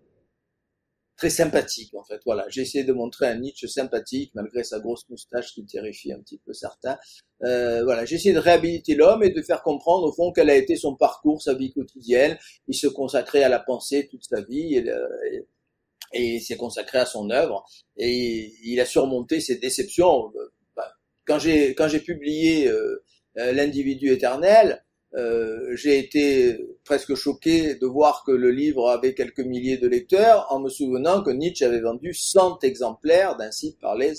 très 1.19 1.31
sympathique 1.31 1.93
en 1.95 2.05
fait. 2.05 2.21
Voilà, 2.25 2.47
j'ai 2.49 2.63
essayé 2.63 2.85
de 2.85 2.93
montrer 2.93 3.27
un 3.27 3.35
Nietzsche 3.35 3.67
sympathique 3.67 4.31
malgré 4.35 4.63
sa 4.63 4.79
grosse 4.79 5.07
moustache 5.11 5.53
qui 5.53 5.67
terrifie 5.67 6.13
un 6.13 6.21
petit 6.21 6.39
peu 6.39 6.55
certains. 6.55 6.97
Euh, 7.45 7.83
voilà, 7.85 8.05
j'ai 8.05 8.15
essayé 8.15 8.33
de 8.33 8.39
réhabiliter 8.39 8.95
l'homme 8.95 9.23
et 9.25 9.31
de 9.31 9.43
faire 9.43 9.63
comprendre 9.63 10.07
au 10.07 10.13
fond 10.13 10.33
quel 10.33 10.49
a 10.49 10.55
été 10.55 10.77
son 10.77 10.95
parcours, 10.95 11.43
sa 11.43 11.55
vie 11.55 11.73
quotidienne. 11.73 12.39
Il 12.69 12.75
se 12.75 12.87
consacrait 12.87 13.43
à 13.43 13.49
la 13.49 13.59
pensée 13.59 14.09
toute 14.09 14.25
sa 14.25 14.41
vie 14.43 14.77
et, 14.77 14.89
euh, 14.89 15.07
et, 16.13 16.37
et 16.37 16.41
s'est 16.41 16.57
consacré 16.57 16.99
à 16.99 17.07
son 17.07 17.31
œuvre 17.31 17.65
et 17.97 18.53
il 18.63 18.81
a 18.81 18.87
surmonté 18.87 19.41
ses 19.41 19.57
déceptions. 19.57 20.33
Bah, 20.77 20.93
quand 21.27 21.41
j'ai 21.41 21.75
quand 21.75 21.89
j'ai 21.89 22.01
publié 22.01 22.69
euh, 22.69 23.03
euh 23.39 23.53
l'individu 23.53 24.13
éternel, 24.13 24.85
euh, 25.15 25.75
j'ai 25.75 25.99
été 25.99 26.59
presque 26.85 27.15
choqué 27.15 27.77
de 27.77 27.87
voir 27.87 28.25
que 28.27 28.33
le 28.33 28.51
livre 28.51 28.91
avait 28.91 29.15
quelques 29.15 29.41
milliers 29.41 29.79
de 29.79 29.89
lecteurs 29.89 30.47
en 30.51 30.61
me 30.61 30.69
souvenant 30.69 31.23
que 31.23 31.31
Nietzsche 31.31 31.65
avait 31.65 31.81
vendu 31.81 32.13
100 32.13 32.63
exemplaires 32.63 33.37
d'Ainsi 33.37 33.77
parlait 33.81 34.13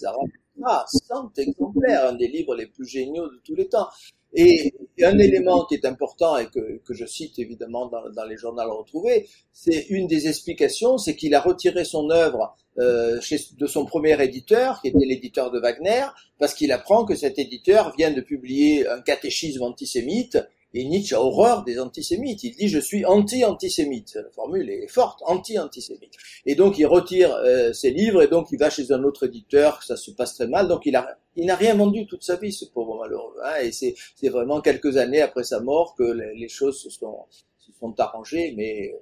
Ah, 0.65 0.85
100 0.87 1.37
exemplaires, 1.37 2.09
un 2.09 2.13
des 2.13 2.27
livres 2.27 2.55
les 2.55 2.65
plus 2.65 2.87
géniaux 2.87 3.27
de 3.27 3.39
tous 3.45 3.55
les 3.55 3.67
temps. 3.67 3.87
Et 4.33 4.73
un 5.01 5.17
élément 5.17 5.65
qui 5.65 5.75
est 5.75 5.85
important 5.85 6.37
et 6.37 6.47
que, 6.47 6.81
je 6.89 7.05
cite 7.05 7.39
évidemment 7.39 7.87
dans, 7.87 8.25
les 8.25 8.37
journaux 8.37 8.77
retrouvés, 8.77 9.27
c'est 9.53 9.87
une 9.89 10.07
des 10.07 10.27
explications, 10.27 10.97
c'est 10.97 11.15
qu'il 11.15 11.33
a 11.33 11.41
retiré 11.41 11.83
son 11.83 12.09
œuvre 12.11 12.55
euh, 12.77 13.19
de 13.57 13.67
son 13.67 13.85
premier 13.85 14.21
éditeur, 14.23 14.81
qui 14.81 14.89
était 14.89 15.05
l'éditeur 15.05 15.49
de 15.51 15.59
Wagner, 15.59 16.05
parce 16.37 16.53
qu'il 16.53 16.71
apprend 16.71 17.05
que 17.05 17.15
cet 17.15 17.39
éditeur 17.39 17.93
vient 17.97 18.11
de 18.11 18.21
publier 18.21 18.87
un 18.87 19.01
catéchisme 19.01 19.63
antisémite 19.63 20.37
et 20.73 20.85
Nietzsche 20.85 21.15
a 21.15 21.21
horreur 21.21 21.63
des 21.63 21.79
antisémites. 21.79 22.43
Il 22.43 22.55
dit 22.55 22.67
je 22.67 22.79
suis 22.79 23.05
anti-antisémite. 23.05 24.15
La 24.15 24.29
formule 24.29 24.69
est 24.69 24.87
forte, 24.87 25.21
anti-antisémite. 25.25 26.13
Et 26.45 26.55
donc 26.55 26.77
il 26.77 26.85
retire 26.85 27.33
euh, 27.33 27.73
ses 27.73 27.89
livres 27.89 28.21
et 28.21 28.27
donc 28.27 28.49
il 28.51 28.59
va 28.59 28.69
chez 28.69 28.91
un 28.91 29.03
autre 29.03 29.25
éditeur. 29.25 29.81
Ça 29.83 29.97
se 29.97 30.11
passe 30.11 30.35
très 30.35 30.47
mal. 30.47 30.67
Donc 30.67 30.85
il 30.85 30.95
a, 30.95 31.17
il 31.35 31.47
n'a 31.47 31.55
rien 31.55 31.73
vendu 31.73 32.05
toute 32.05 32.23
sa 32.23 32.35
vie, 32.35 32.51
ce 32.51 32.65
pauvre 32.65 32.99
malheureux. 32.99 33.35
Hein, 33.43 33.61
et 33.63 33.71
c'est, 33.71 33.95
c'est 34.15 34.29
vraiment 34.29 34.61
quelques 34.61 34.97
années 34.97 35.21
après 35.21 35.43
sa 35.43 35.59
mort 35.59 35.95
que 35.97 36.03
les, 36.03 36.49
choses 36.49 36.81
se 36.81 36.89
sont, 36.89 37.25
se 37.57 37.71
sont 37.79 37.99
arrangées. 37.99 38.53
Mais 38.55 38.93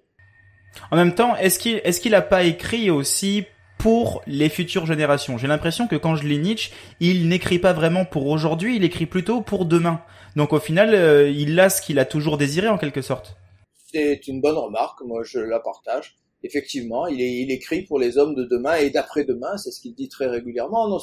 en 0.91 0.95
même 0.95 1.15
temps, 1.15 1.35
est-ce 1.35 1.59
qu'il, 1.59 1.81
est-ce 1.83 1.99
qu'il 1.99 2.15
a 2.15 2.21
pas 2.21 2.43
écrit 2.43 2.89
aussi 2.89 3.45
pour 3.87 4.21
les 4.27 4.49
futures 4.49 4.85
générations. 4.85 5.37
J'ai 5.37 5.47
l'impression 5.47 5.87
que 5.87 5.95
quand 5.95 6.17
je 6.17 6.27
lis 6.27 6.39
Nietzsche, 6.39 6.73
il 6.99 7.29
n'écrit 7.29 7.57
pas 7.57 7.71
vraiment 7.71 8.03
pour 8.03 8.27
aujourd'hui, 8.27 8.75
il 8.75 8.83
écrit 8.83 9.05
plutôt 9.05 9.39
pour 9.39 9.63
demain. 9.63 10.01
Donc 10.35 10.51
au 10.51 10.59
final, 10.59 10.93
euh, 10.93 11.29
il 11.29 11.57
a 11.57 11.69
ce 11.69 11.81
qu'il 11.81 11.97
a 11.97 12.03
toujours 12.03 12.37
désiré 12.37 12.67
en 12.67 12.77
quelque 12.77 13.01
sorte. 13.01 13.37
C'est 13.89 14.27
une 14.27 14.41
bonne 14.41 14.57
remarque, 14.57 14.99
moi 15.05 15.21
je 15.23 15.39
la 15.39 15.61
partage. 15.61 16.17
effectivement, 16.43 17.07
il, 17.07 17.49
écrit 17.49 17.83
pour 17.83 17.97
les 17.97 18.17
hommes 18.17 18.35
de 18.35 18.43
demain 18.43 18.75
et 18.75 18.89
d'après-demain, 18.89 19.55
c'est 19.55 19.71
ce 19.71 19.79
qu'il 19.79 19.95
dit 19.95 20.09
très 20.09 20.27
régulièrement. 20.27 20.99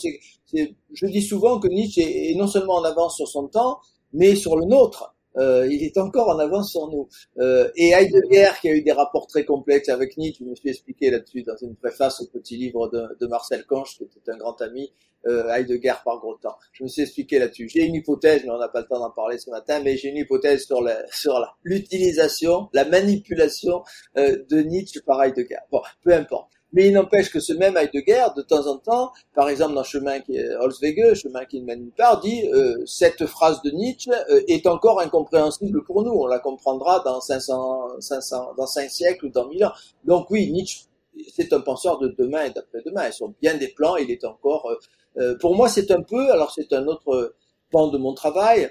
Je 0.52 1.06
dis 1.06 1.22
souvent 1.22 1.60
que 1.60 1.68
Nietzsche 1.68 2.02
est 2.02 2.34
non 2.34 2.48
seulement 2.48 2.74
en 2.74 2.84
avance 2.84 3.16
sur 3.16 3.28
son 3.28 3.48
temps, 3.48 3.80
mais 4.12 4.36
sur 4.36 4.58
le 4.58 4.66
nôtre. 4.66 5.13
Euh, 5.36 5.66
il 5.70 5.82
est 5.82 5.98
encore 5.98 6.28
en 6.28 6.38
avance 6.38 6.70
sur 6.70 6.88
nous. 6.88 7.08
Euh, 7.38 7.70
et 7.76 7.90
Heidegger, 7.90 8.50
qui 8.60 8.68
a 8.68 8.72
eu 8.72 8.82
des 8.82 8.92
rapports 8.92 9.26
très 9.26 9.44
complexes 9.44 9.88
avec 9.88 10.16
Nietzsche, 10.16 10.44
je 10.44 10.50
me 10.50 10.54
suis 10.54 10.70
expliqué 10.70 11.10
là-dessus 11.10 11.42
dans 11.42 11.56
une 11.56 11.74
préface 11.76 12.20
au 12.20 12.26
petit 12.26 12.56
livre 12.56 12.88
de, 12.88 13.26
Marcel 13.26 13.64
Conche, 13.66 13.96
qui 13.96 14.04
était 14.04 14.32
un 14.32 14.36
grand 14.36 14.60
ami, 14.60 14.92
euh, 15.26 15.48
Heidegger 15.48 15.94
par 16.04 16.18
gros 16.18 16.34
temps. 16.36 16.56
Je 16.72 16.84
me 16.84 16.88
suis 16.88 17.02
expliqué 17.02 17.38
là-dessus. 17.38 17.68
J'ai 17.68 17.84
une 17.84 17.94
hypothèse, 17.94 18.42
mais 18.44 18.50
on 18.50 18.58
n'a 18.58 18.68
pas 18.68 18.80
le 18.80 18.86
temps 18.86 19.00
d'en 19.00 19.10
parler 19.10 19.38
ce 19.38 19.50
matin, 19.50 19.80
mais 19.82 19.96
j'ai 19.96 20.10
une 20.10 20.18
hypothèse 20.18 20.66
sur 20.66 20.82
la, 20.82 20.98
sur 21.10 21.40
l'utilisation, 21.62 22.68
la 22.72 22.84
manipulation 22.84 23.82
euh, 24.18 24.44
de 24.48 24.58
Nietzsche 24.58 25.00
par 25.00 25.22
Heidegger. 25.22 25.58
Bon, 25.70 25.80
peu 26.02 26.12
importe. 26.12 26.50
Mais 26.74 26.88
il 26.88 26.92
n'empêche 26.92 27.30
que 27.30 27.38
ce 27.38 27.52
même 27.52 27.76
Heidegger, 27.76 28.26
de 28.36 28.42
temps 28.42 28.66
en 28.66 28.78
temps, 28.78 29.12
par 29.32 29.48
exemple 29.48 29.74
dans 29.74 29.84
Chemin 29.84 30.18
qui 30.18 30.36
est 30.36 30.56
Holzwege, 30.56 31.14
Chemin 31.22 31.44
qui 31.44 31.60
ne 31.60 31.66
mène 31.66 31.82
nulle 31.82 31.92
part, 31.92 32.20
dit 32.20 32.48
euh, 32.52 32.82
cette 32.84 33.26
phrase 33.26 33.62
de 33.62 33.70
Nietzsche 33.70 34.10
euh, 34.10 34.42
est 34.48 34.66
encore 34.66 35.00
incompréhensible 35.00 35.84
pour 35.84 36.02
nous. 36.02 36.10
On 36.10 36.26
la 36.26 36.40
comprendra 36.40 36.98
dans 37.04 37.20
500, 37.20 38.00
500, 38.00 38.54
dans 38.58 38.66
5 38.66 38.90
siècles 38.90 39.26
ou 39.26 39.28
dans 39.28 39.46
1000 39.46 39.64
ans. 39.66 39.72
Donc 40.02 40.28
oui, 40.30 40.50
Nietzsche, 40.50 40.86
c'est 41.32 41.52
un 41.52 41.60
penseur 41.60 42.00
de 42.00 42.08
demain 42.18 42.46
et 42.46 42.50
d'après-demain. 42.50 43.12
Sur 43.12 43.28
bien 43.40 43.54
des 43.54 43.68
plans, 43.68 43.94
il 43.96 44.10
est 44.10 44.24
encore. 44.24 44.68
Euh, 45.16 45.38
pour 45.38 45.54
moi, 45.54 45.68
c'est 45.68 45.92
un 45.92 46.02
peu. 46.02 46.32
Alors 46.32 46.52
c'est 46.52 46.72
un 46.72 46.88
autre 46.88 47.36
pan 47.70 47.86
de 47.86 47.98
mon 47.98 48.14
travail. 48.14 48.68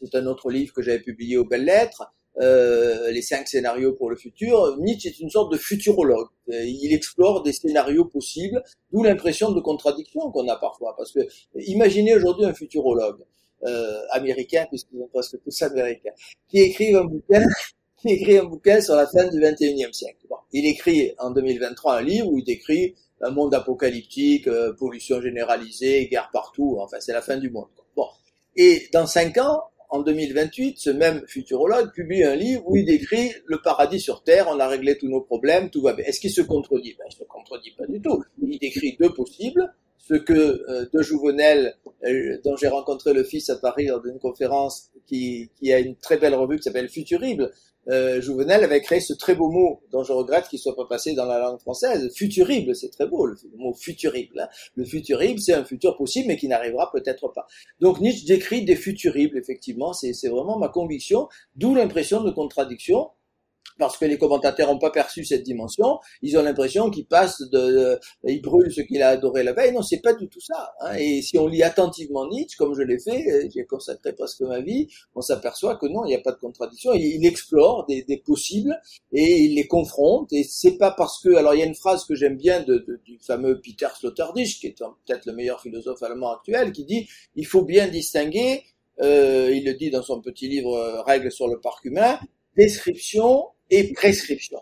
C'est 0.00 0.14
un 0.14 0.24
autre 0.26 0.50
livre 0.50 0.72
que 0.72 0.80
j'avais 0.80 1.00
publié 1.00 1.36
aux 1.36 1.44
Belles 1.44 1.66
Lettres. 1.66 2.10
Euh, 2.40 3.10
les 3.10 3.22
cinq 3.22 3.48
scénarios 3.48 3.94
pour 3.94 4.10
le 4.10 4.16
futur, 4.16 4.76
Nietzsche 4.78 5.08
est 5.08 5.18
une 5.20 5.30
sorte 5.30 5.52
de 5.52 5.58
futurologue. 5.58 6.28
Euh, 6.50 6.64
il 6.64 6.92
explore 6.92 7.42
des 7.42 7.52
scénarios 7.52 8.04
possibles, 8.04 8.62
d'où 8.92 9.02
l'impression 9.02 9.50
de 9.50 9.60
contradiction 9.60 10.30
qu'on 10.30 10.46
a 10.48 10.56
parfois. 10.56 10.94
Parce 10.96 11.12
que 11.12 11.20
imaginez 11.56 12.14
aujourd'hui 12.14 12.44
un 12.44 12.54
futurologue 12.54 13.24
euh, 13.64 14.00
américain, 14.10 14.66
puisqu'ils 14.68 14.98
sont 14.98 15.08
presque 15.08 15.42
tous 15.42 15.62
américains, 15.62 16.12
qui 16.48 16.60
écrit 16.60 16.94
un 16.94 17.04
bouquin, 17.04 17.42
qui 18.00 18.10
écrit 18.10 18.38
un 18.38 18.44
bouquin 18.44 18.80
sur 18.80 18.94
la 18.94 19.06
fin 19.08 19.26
du 19.26 19.40
21e 19.40 19.92
siècle. 19.92 20.26
il 20.52 20.66
écrit 20.66 21.12
en 21.18 21.32
2023 21.32 21.96
un 21.96 22.02
livre 22.02 22.28
où 22.28 22.38
il 22.38 22.44
décrit 22.44 22.94
un 23.20 23.30
monde 23.30 23.54
apocalyptique, 23.54 24.46
euh, 24.46 24.72
pollution 24.74 25.20
généralisée, 25.20 26.06
guerre 26.06 26.30
partout. 26.32 26.76
Enfin, 26.80 26.98
c'est 27.00 27.12
la 27.12 27.22
fin 27.22 27.36
du 27.36 27.50
monde. 27.50 27.66
Bon. 27.96 28.06
Et 28.54 28.88
dans 28.92 29.06
cinq 29.06 29.38
ans, 29.38 29.64
en 29.90 30.02
2028, 30.02 30.78
ce 30.78 30.90
même 30.90 31.22
futurologue 31.26 31.92
publie 31.92 32.22
un 32.22 32.34
livre 32.34 32.62
où 32.66 32.76
il 32.76 32.84
décrit 32.84 33.32
le 33.46 33.60
paradis 33.62 34.00
sur 34.00 34.22
Terre, 34.22 34.46
on 34.50 34.58
a 34.60 34.68
réglé 34.68 34.98
tous 34.98 35.08
nos 35.08 35.20
problèmes, 35.20 35.70
tout 35.70 35.80
va 35.80 35.94
bien. 35.94 36.04
Est-ce 36.04 36.20
qu'il 36.20 36.30
se 36.30 36.42
contredit? 36.42 36.94
Ben, 36.98 37.04
Il 37.08 37.16
se 37.16 37.24
contredit 37.24 37.70
pas 37.76 37.86
du 37.86 38.00
tout. 38.00 38.22
Il 38.42 38.58
décrit 38.58 38.96
deux 39.00 39.12
possibles, 39.14 39.72
ce 39.98 40.14
que 40.14 40.32
euh, 40.32 40.86
De 40.92 41.02
Jouvenel, 41.02 41.74
euh, 42.04 42.38
dont 42.44 42.56
j'ai 42.56 42.68
rencontré 42.68 43.14
le 43.14 43.24
fils 43.24 43.48
à 43.50 43.56
Paris 43.56 43.86
lors 43.86 44.02
d'une 44.02 44.18
conférence, 44.18 44.90
qui, 45.06 45.50
qui 45.58 45.72
a 45.72 45.78
une 45.78 45.96
très 45.96 46.18
belle 46.18 46.34
revue 46.34 46.56
qui 46.56 46.64
s'appelle 46.64 46.88
Futurible, 46.88 47.50
euh, 47.88 48.20
avait 48.48 48.80
créé 48.80 49.00
ce 49.00 49.14
très 49.14 49.34
beau 49.34 49.50
mot 49.50 49.82
dont 49.90 50.02
je 50.02 50.12
regrette 50.12 50.48
qu'il 50.48 50.58
soit 50.58 50.76
pas 50.76 50.86
passé 50.86 51.14
dans 51.14 51.26
la 51.26 51.38
langue 51.38 51.60
française. 51.60 52.10
Futurible, 52.14 52.74
c'est 52.74 52.90
très 52.90 53.06
beau 53.06 53.26
le, 53.26 53.36
mot 53.56 53.74
futurible. 53.74 54.40
Hein. 54.40 54.48
Le 54.74 54.84
futurible, 54.84 55.40
c'est 55.40 55.54
un 55.54 55.64
futur 55.64 55.96
possible 55.96 56.28
mais 56.28 56.36
qui 56.36 56.48
n'arrivera 56.48 56.90
peut-être 56.92 57.28
pas. 57.28 57.46
Donc 57.80 58.00
Nietzsche 58.00 58.26
décrit 58.26 58.64
des 58.64 58.76
futuribles, 58.76 59.38
effectivement, 59.38 59.92
c'est 59.92 60.28
vraiment 60.28 60.58
ma 60.58 60.68
conviction, 60.68 61.28
d'où 61.56 61.74
l'impression 61.74 62.22
de 62.22 62.30
contradiction 62.30 63.10
parce 63.78 63.96
que 63.96 64.04
les 64.04 64.18
commentateurs 64.18 64.72
n'ont 64.72 64.78
pas 64.78 64.90
perçu 64.90 65.24
cette 65.24 65.42
dimension, 65.42 65.98
ils 66.22 66.36
ont 66.36 66.42
l'impression 66.42 66.90
qu'il 66.90 67.06
passe 67.06 67.40
de, 67.40 67.98
il 68.24 68.42
brûle 68.42 68.72
ce 68.72 68.80
qu'il 68.80 69.02
a 69.02 69.10
adoré 69.10 69.42
la 69.42 69.52
veille. 69.52 69.72
Non, 69.72 69.82
c'est 69.82 70.00
pas 70.00 70.14
du 70.14 70.28
tout 70.28 70.40
ça. 70.40 70.72
Hein. 70.80 70.94
Et 70.98 71.22
si 71.22 71.38
on 71.38 71.46
lit 71.46 71.62
attentivement 71.62 72.28
Nietzsche, 72.28 72.56
comme 72.56 72.74
je 72.74 72.82
l'ai 72.82 72.98
fait, 72.98 73.24
euh, 73.30 73.48
j'ai 73.54 73.64
consacré 73.64 74.12
presque 74.12 74.40
ma 74.42 74.60
vie, 74.60 74.88
on 75.14 75.20
s'aperçoit 75.20 75.76
que 75.76 75.86
non, 75.86 76.04
il 76.04 76.08
n'y 76.08 76.14
a 76.14 76.20
pas 76.20 76.32
de 76.32 76.38
contradiction. 76.38 76.92
Il, 76.94 77.26
explore 77.26 77.86
des, 77.86 78.02
des, 78.02 78.16
possibles 78.16 78.80
et 79.12 79.42
il 79.42 79.54
les 79.54 79.66
confronte. 79.66 80.32
Et 80.32 80.44
c'est 80.44 80.78
pas 80.78 80.90
parce 80.90 81.20
que, 81.20 81.34
alors 81.34 81.54
il 81.54 81.60
y 81.60 81.62
a 81.62 81.66
une 81.66 81.74
phrase 81.74 82.04
que 82.04 82.14
j'aime 82.14 82.36
bien 82.36 82.62
de, 82.62 82.78
de, 82.78 83.00
du 83.04 83.18
fameux 83.20 83.60
Peter 83.60 83.88
Sloterdijk, 83.98 84.58
qui 84.58 84.66
est 84.66 84.78
peut-être 84.78 85.26
le 85.26 85.32
meilleur 85.32 85.60
philosophe 85.60 86.02
allemand 86.02 86.32
actuel, 86.32 86.72
qui 86.72 86.84
dit 86.84 87.08
il 87.36 87.46
faut 87.46 87.62
bien 87.62 87.88
distinguer. 87.88 88.62
Euh, 89.00 89.50
il 89.54 89.64
le 89.64 89.74
dit 89.74 89.90
dans 89.90 90.02
son 90.02 90.20
petit 90.20 90.48
livre 90.48 90.74
euh, 90.74 91.02
Règles 91.02 91.30
sur 91.30 91.46
le 91.46 91.60
parc 91.60 91.84
humain, 91.84 92.18
description 92.56 93.44
et 93.70 93.92
prescription. 93.92 94.60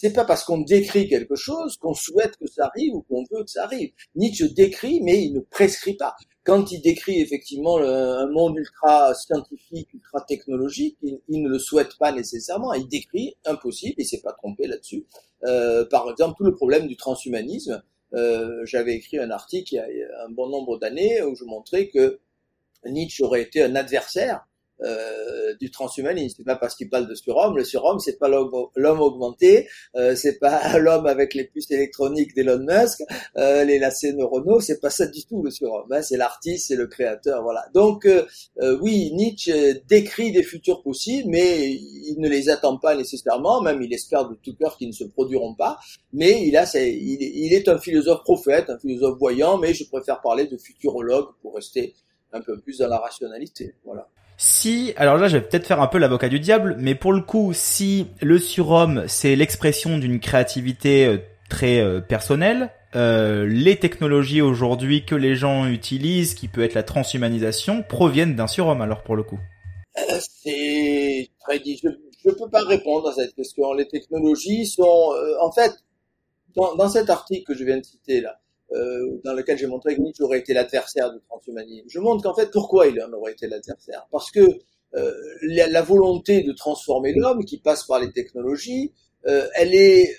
C'est 0.00 0.12
pas 0.12 0.24
parce 0.24 0.44
qu'on 0.44 0.58
décrit 0.58 1.08
quelque 1.08 1.34
chose 1.34 1.76
qu'on 1.76 1.92
souhaite 1.92 2.36
que 2.36 2.46
ça 2.46 2.66
arrive 2.66 2.94
ou 2.94 3.02
qu'on 3.02 3.24
veut 3.32 3.42
que 3.42 3.50
ça 3.50 3.64
arrive. 3.64 3.90
Nietzsche 4.14 4.48
décrit, 4.50 5.00
mais 5.02 5.24
il 5.24 5.32
ne 5.32 5.40
prescrit 5.40 5.94
pas. 5.94 6.14
Quand 6.44 6.70
il 6.70 6.80
décrit 6.80 7.20
effectivement 7.20 7.78
un 7.78 8.30
monde 8.30 8.56
ultra 8.58 9.12
scientifique, 9.14 9.92
ultra 9.92 10.20
technologique, 10.20 10.96
il, 11.02 11.42
ne 11.42 11.48
le 11.48 11.58
souhaite 11.58 11.98
pas 11.98 12.12
nécessairement. 12.12 12.72
Il 12.74 12.86
décrit 12.86 13.34
impossible, 13.44 14.00
et 14.00 14.04
s'est 14.04 14.20
pas 14.20 14.32
trompé 14.34 14.68
là-dessus. 14.68 15.04
Euh, 15.42 15.84
par 15.86 16.08
exemple, 16.08 16.36
tout 16.38 16.44
le 16.44 16.54
problème 16.54 16.86
du 16.86 16.96
transhumanisme. 16.96 17.82
Euh, 18.14 18.64
J'avais 18.66 18.94
écrit 18.94 19.18
un 19.18 19.32
article 19.32 19.74
il 19.74 19.98
y 19.98 20.02
a 20.02 20.24
un 20.24 20.30
bon 20.30 20.48
nombre 20.48 20.78
d'années 20.78 21.20
où 21.22 21.34
je 21.34 21.44
montrais 21.44 21.88
que 21.88 22.20
Nietzsche 22.86 23.24
aurait 23.24 23.42
été 23.42 23.62
un 23.62 23.74
adversaire 23.74 24.46
euh, 24.82 25.54
du 25.60 25.70
transhumanisme. 25.70 26.36
C'est 26.38 26.44
pas 26.44 26.56
parce 26.56 26.74
qu'il 26.74 26.88
parle 26.88 27.08
de 27.08 27.14
surhomme. 27.14 27.56
Le 27.56 27.64
surhomme, 27.64 27.98
c'est 27.98 28.18
pas 28.18 28.28
l'homme 28.28 29.00
augmenté, 29.00 29.68
euh, 29.96 30.14
c'est 30.14 30.38
pas 30.38 30.78
l'homme 30.78 31.06
avec 31.06 31.34
les 31.34 31.44
puces 31.44 31.70
électroniques 31.70 32.34
d'Elon 32.34 32.58
Musk, 32.58 33.02
euh, 33.36 33.64
les 33.64 33.78
lacets 33.78 34.12
neuronaux. 34.12 34.60
C'est 34.60 34.80
pas 34.80 34.90
ça 34.90 35.06
du 35.06 35.24
tout 35.24 35.42
le 35.42 35.50
surhomme. 35.50 35.92
Hein. 35.92 36.02
C'est 36.02 36.16
l'artiste, 36.16 36.68
c'est 36.68 36.76
le 36.76 36.86
créateur. 36.86 37.42
Voilà. 37.42 37.66
Donc 37.74 38.06
euh, 38.06 38.24
euh, 38.60 38.78
oui, 38.80 39.10
Nietzsche 39.12 39.82
décrit 39.88 40.32
des 40.32 40.42
futurs 40.42 40.82
possibles, 40.82 41.28
mais 41.28 41.70
il 41.70 42.16
ne 42.18 42.28
les 42.28 42.50
attend 42.50 42.78
pas 42.78 42.94
nécessairement. 42.94 43.60
Même 43.60 43.82
il 43.82 43.92
espère 43.92 44.28
de 44.28 44.34
tout 44.34 44.54
cœur 44.54 44.76
qu'ils 44.76 44.88
ne 44.88 44.92
se 44.92 45.04
produiront 45.04 45.54
pas. 45.54 45.78
Mais 46.12 46.46
il 46.46 46.56
a, 46.56 46.64
il, 46.76 47.52
est 47.52 47.68
un 47.68 47.78
philosophe 47.78 48.22
prophète, 48.22 48.70
un 48.70 48.78
philosophe 48.78 49.18
voyant. 49.18 49.58
Mais 49.58 49.74
je 49.74 49.84
préfère 49.88 50.20
parler 50.20 50.46
de 50.46 50.56
futurologue 50.56 51.28
pour 51.42 51.54
rester 51.54 51.94
un 52.32 52.40
peu 52.40 52.58
plus 52.58 52.78
dans 52.78 52.88
la 52.88 52.98
rationalité. 52.98 53.74
Voilà. 53.84 54.08
Si, 54.40 54.92
alors 54.96 55.16
là, 55.16 55.26
je 55.26 55.36
vais 55.36 55.42
peut-être 55.42 55.66
faire 55.66 55.82
un 55.82 55.88
peu 55.88 55.98
l'avocat 55.98 56.28
du 56.28 56.38
diable, 56.38 56.76
mais 56.78 56.94
pour 56.94 57.12
le 57.12 57.20
coup, 57.20 57.50
si 57.52 58.06
le 58.22 58.38
surhomme, 58.38 59.02
c'est 59.08 59.34
l'expression 59.34 59.98
d'une 59.98 60.20
créativité 60.20 61.06
euh, 61.06 61.18
très 61.50 61.80
euh, 61.80 62.00
personnelle, 62.00 62.70
euh, 62.94 63.48
les 63.48 63.80
technologies 63.80 64.40
aujourd'hui 64.40 65.04
que 65.04 65.16
les 65.16 65.34
gens 65.34 65.66
utilisent, 65.66 66.34
qui 66.34 66.46
peut 66.46 66.62
être 66.62 66.74
la 66.74 66.84
transhumanisation, 66.84 67.82
proviennent 67.82 68.36
d'un 68.36 68.46
surhomme, 68.46 68.80
alors 68.80 69.02
pour 69.02 69.16
le 69.16 69.24
coup. 69.24 69.40
C'est 70.20 71.30
très. 71.40 71.58
Je 71.58 72.28
ne 72.28 72.34
peux 72.34 72.48
pas 72.48 72.62
répondre 72.62 73.08
à 73.08 73.14
cette 73.14 73.34
question. 73.34 73.72
Les 73.72 73.88
technologies 73.88 74.66
sont, 74.66 75.14
en 75.40 75.50
fait, 75.50 75.72
dans, 76.54 76.76
dans 76.76 76.88
cet 76.88 77.10
article 77.10 77.44
que 77.44 77.58
je 77.58 77.64
viens 77.64 77.78
de 77.78 77.84
citer 77.84 78.20
là, 78.20 78.38
euh, 78.72 79.20
dans 79.24 79.32
lequel 79.32 79.56
j'ai 79.56 79.66
montré 79.66 79.96
que 79.96 80.00
Nietzsche 80.02 80.22
aurait 80.22 80.40
été 80.40 80.52
l'adversaire 80.52 81.10
du 81.10 81.20
transhumanisme. 81.20 81.86
Je 81.88 81.98
montre 82.00 82.22
qu'en 82.22 82.34
fait, 82.34 82.50
pourquoi 82.50 82.86
il 82.86 83.00
en 83.02 83.10
aurait 83.14 83.32
été 83.32 83.46
l'adversaire 83.46 84.06
Parce 84.12 84.30
que 84.30 84.46
euh, 84.94 85.14
la, 85.42 85.80
volonté 85.80 86.42
de 86.42 86.52
transformer 86.52 87.14
l'homme, 87.14 87.44
qui 87.46 87.58
passe 87.58 87.84
par 87.84 87.98
les 87.98 88.12
technologies, 88.12 88.92
euh, 89.26 89.48
elle 89.54 89.74
est, 89.74 90.14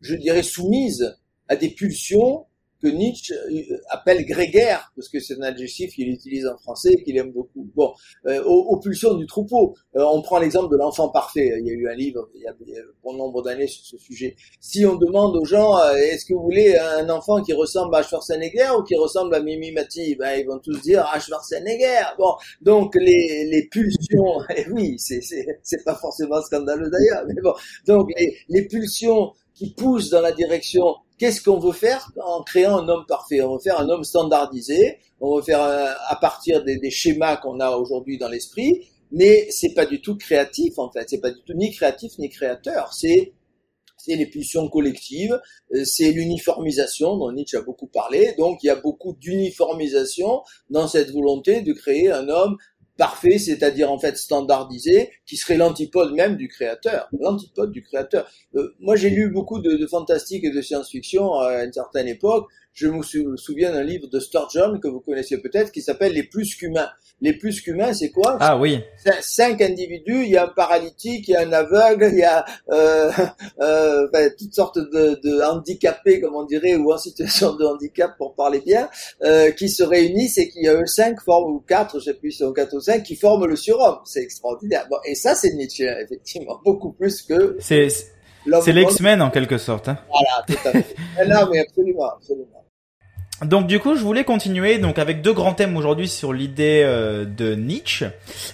je 0.00 0.16
dirais, 0.16 0.42
soumise 0.42 1.16
à 1.46 1.54
des 1.54 1.68
pulsions 1.68 2.46
que 2.82 2.88
Nietzsche 2.88 3.34
euh, 3.34 3.76
appelle 3.90 4.24
grégaire, 4.24 4.92
parce 4.96 5.08
que 5.08 5.20
c'est 5.20 5.38
un 5.38 5.42
adjectif 5.42 5.94
qu'il 5.94 6.08
utilise 6.08 6.46
en 6.46 6.56
français 6.58 6.92
et 6.92 7.02
qu'il 7.02 7.16
aime 7.16 7.32
beaucoup. 7.32 7.68
Bon, 7.74 7.92
euh, 8.26 8.42
aux, 8.44 8.78
pulsions 8.78 9.14
du 9.14 9.26
troupeau. 9.26 9.74
Euh, 9.96 10.04
on 10.04 10.22
prend 10.22 10.38
l'exemple 10.38 10.70
de 10.70 10.78
l'enfant 10.78 11.08
parfait. 11.08 11.58
Il 11.60 11.66
y 11.66 11.70
a 11.70 11.72
eu 11.72 11.88
un 11.88 11.94
livre 11.94 12.28
il 12.34 12.42
y 12.42 12.46
a, 12.46 12.54
bon 13.02 13.14
nombre 13.14 13.42
d'années 13.42 13.66
sur 13.66 13.84
ce 13.84 13.98
sujet. 13.98 14.36
Si 14.60 14.86
on 14.86 14.96
demande 14.96 15.36
aux 15.36 15.44
gens, 15.44 15.78
est-ce 15.94 16.24
que 16.24 16.34
vous 16.34 16.42
voulez 16.42 16.76
un 16.76 17.08
enfant 17.10 17.42
qui 17.42 17.52
ressemble 17.52 17.94
à 17.96 18.02
Schwarzenegger 18.02 18.70
ou 18.78 18.82
qui 18.82 18.96
ressemble 18.96 19.34
à 19.34 19.40
Mimi 19.40 19.72
Mati? 19.72 20.14
Ben, 20.14 20.38
Ils 20.38 20.46
vont 20.46 20.58
tous 20.58 20.80
dire 20.82 21.04
à 21.12 21.18
Schwarzenegger. 21.18 22.02
Bon, 22.18 22.34
donc 22.62 22.94
les, 22.94 23.46
les 23.50 23.68
pulsions, 23.68 24.42
et 24.50 24.62
eh 24.66 24.70
oui, 24.70 24.96
c'est 24.98 25.84
pas 25.84 25.94
forcément 25.96 26.40
scandaleux 26.42 26.90
d'ailleurs, 26.90 27.24
mais 27.26 27.40
bon, 27.42 27.54
donc 27.86 28.10
les, 28.16 28.36
les 28.48 28.66
pulsions 28.66 29.32
qui 29.54 29.74
poussent 29.74 30.10
dans 30.10 30.20
la 30.20 30.32
direction 30.32 30.94
Qu'est-ce 31.18 31.42
qu'on 31.42 31.58
veut 31.58 31.72
faire 31.72 32.10
en 32.24 32.42
créant 32.42 32.78
un 32.78 32.88
homme 32.88 33.04
parfait? 33.06 33.42
On 33.42 33.54
veut 33.54 33.60
faire 33.60 33.80
un 33.80 33.88
homme 33.88 34.04
standardisé, 34.04 34.98
on 35.20 35.36
veut 35.36 35.42
faire 35.42 35.60
à 35.60 36.16
partir 36.16 36.62
des, 36.64 36.78
des 36.78 36.90
schémas 36.90 37.36
qu'on 37.36 37.60
a 37.60 37.70
aujourd'hui 37.70 38.18
dans 38.18 38.28
l'esprit, 38.28 38.88
mais 39.10 39.48
c'est 39.50 39.74
pas 39.74 39.86
du 39.86 40.00
tout 40.00 40.16
créatif 40.16 40.78
en 40.78 40.90
fait, 40.90 41.08
c'est 41.08 41.20
pas 41.20 41.30
du 41.30 41.42
tout 41.42 41.54
ni 41.54 41.72
créatif 41.72 42.18
ni 42.18 42.28
créateur, 42.28 42.92
c'est 42.92 43.32
c'est 43.98 44.14
les 44.14 44.26
pulsions 44.26 44.68
collectives, 44.68 45.38
euh, 45.74 45.84
c'est 45.84 46.12
l'uniformisation 46.12 47.16
dont 47.16 47.32
Nietzsche 47.32 47.58
a 47.58 47.62
beaucoup 47.62 47.88
parlé. 47.88 48.32
Donc 48.38 48.62
il 48.62 48.68
y 48.68 48.70
a 48.70 48.76
beaucoup 48.76 49.12
d'uniformisation 49.14 50.42
dans 50.70 50.88
cette 50.88 51.10
volonté 51.10 51.62
de 51.62 51.72
créer 51.72 52.10
un 52.10 52.28
homme 52.28 52.56
parfait, 52.98 53.38
c'est-à-dire 53.38 53.90
en 53.90 53.98
fait 53.98 54.18
standardisé, 54.18 55.10
qui 55.24 55.38
serait 55.38 55.56
l'antipode 55.56 56.12
même 56.12 56.36
du 56.36 56.48
créateur, 56.48 57.08
l'antipode 57.18 57.70
du 57.70 57.82
créateur. 57.82 58.30
Euh, 58.56 58.74
moi, 58.80 58.96
j'ai 58.96 59.08
lu 59.08 59.30
beaucoup 59.30 59.60
de, 59.60 59.76
de 59.76 59.86
fantastique 59.86 60.44
et 60.44 60.50
de 60.50 60.60
science-fiction 60.60 61.38
à 61.40 61.64
une 61.64 61.72
certaine 61.72 62.08
époque. 62.08 62.48
Je 62.78 62.86
me 62.86 63.36
souviens 63.36 63.72
d'un 63.72 63.82
livre 63.82 64.06
de 64.06 64.20
Sturgeon 64.20 64.78
que 64.78 64.86
vous 64.86 65.00
connaissez 65.00 65.38
peut-être 65.38 65.72
qui 65.72 65.82
s'appelle 65.82 66.12
Les 66.12 66.22
plus 66.22 66.54
qu'humains. 66.54 66.88
Les 67.20 67.32
plus 67.32 67.60
qu'humains, 67.60 67.92
c'est 67.92 68.10
quoi? 68.10 68.36
Ah 68.38 68.56
oui. 68.56 68.78
Cinq 69.20 69.60
individus, 69.60 70.22
il 70.22 70.28
y 70.28 70.36
a 70.36 70.44
un 70.44 70.48
paralytique, 70.54 71.26
il 71.26 71.32
y 71.32 71.34
a 71.34 71.40
un 71.40 71.52
aveugle, 71.52 72.10
il 72.12 72.20
y 72.20 72.22
a 72.22 72.44
euh, 72.70 73.10
euh, 73.60 74.30
toutes 74.38 74.54
sortes 74.54 74.78
de, 74.78 75.18
de, 75.24 75.42
handicapés, 75.42 76.20
comme 76.20 76.36
on 76.36 76.44
dirait, 76.44 76.76
ou 76.76 76.92
en 76.92 76.98
situation 76.98 77.56
de 77.56 77.64
handicap 77.64 78.16
pour 78.16 78.36
parler 78.36 78.60
bien, 78.60 78.88
euh, 79.24 79.50
qui 79.50 79.68
se 79.68 79.82
réunissent 79.82 80.38
et 80.38 80.48
qui, 80.48 80.68
eux 80.68 80.86
cinq 80.86 81.20
forment, 81.20 81.54
ou 81.54 81.58
quatre, 81.58 81.98
je 81.98 82.04
sais 82.04 82.14
plus, 82.14 82.30
sont 82.30 82.52
quatre 82.52 82.76
ou 82.76 82.80
cinq, 82.80 83.02
qui 83.02 83.16
forment 83.16 83.46
le 83.46 83.56
surhomme. 83.56 83.98
C'est 84.04 84.22
extraordinaire. 84.22 84.86
Bon, 84.88 84.98
et 85.04 85.16
ça, 85.16 85.34
c'est 85.34 85.52
Nietzsche, 85.54 85.82
effectivement, 86.00 86.60
beaucoup 86.64 86.92
plus 86.92 87.22
que... 87.22 87.56
C'est... 87.58 87.88
C'est 88.62 88.72
l'X-Men 88.72 89.20
en 89.20 89.30
quelque 89.30 89.58
sorte. 89.58 89.88
Hein. 89.88 89.98
Voilà, 90.08 90.44
tout 90.46 90.68
à 90.68 90.72
fait. 90.80 91.26
non, 91.28 91.50
mais 91.50 91.58
absolument, 91.58 92.10
absolument. 92.14 92.57
Donc 93.44 93.68
du 93.68 93.78
coup, 93.78 93.94
je 93.94 94.02
voulais 94.02 94.24
continuer 94.24 94.78
donc 94.78 94.98
avec 94.98 95.22
deux 95.22 95.32
grands 95.32 95.54
thèmes 95.54 95.76
aujourd'hui 95.76 96.08
sur 96.08 96.32
l'idée 96.32 96.82
euh, 96.84 97.24
de 97.24 97.54
Nietzsche. 97.54 98.06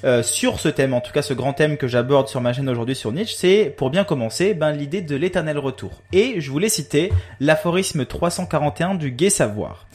Euh, 0.04 0.22
sur 0.22 0.60
ce 0.60 0.68
thème, 0.68 0.92
en 0.92 1.00
tout 1.00 1.10
cas 1.10 1.22
ce 1.22 1.32
grand 1.32 1.54
thème 1.54 1.78
que 1.78 1.88
j'aborde 1.88 2.28
sur 2.28 2.42
ma 2.42 2.52
chaîne 2.52 2.68
aujourd'hui 2.68 2.94
sur 2.94 3.10
Nietzsche, 3.10 3.34
c'est 3.34 3.74
pour 3.74 3.88
bien 3.88 4.04
commencer, 4.04 4.52
ben 4.52 4.72
l'idée 4.72 5.00
de 5.00 5.16
l'éternel 5.16 5.58
retour. 5.58 6.02
Et 6.12 6.38
je 6.38 6.50
voulais 6.50 6.68
citer 6.68 7.10
l'aphorisme 7.40 8.04
341 8.04 8.96
du 8.96 9.10
Gai 9.10 9.30
Savoir. 9.30 9.86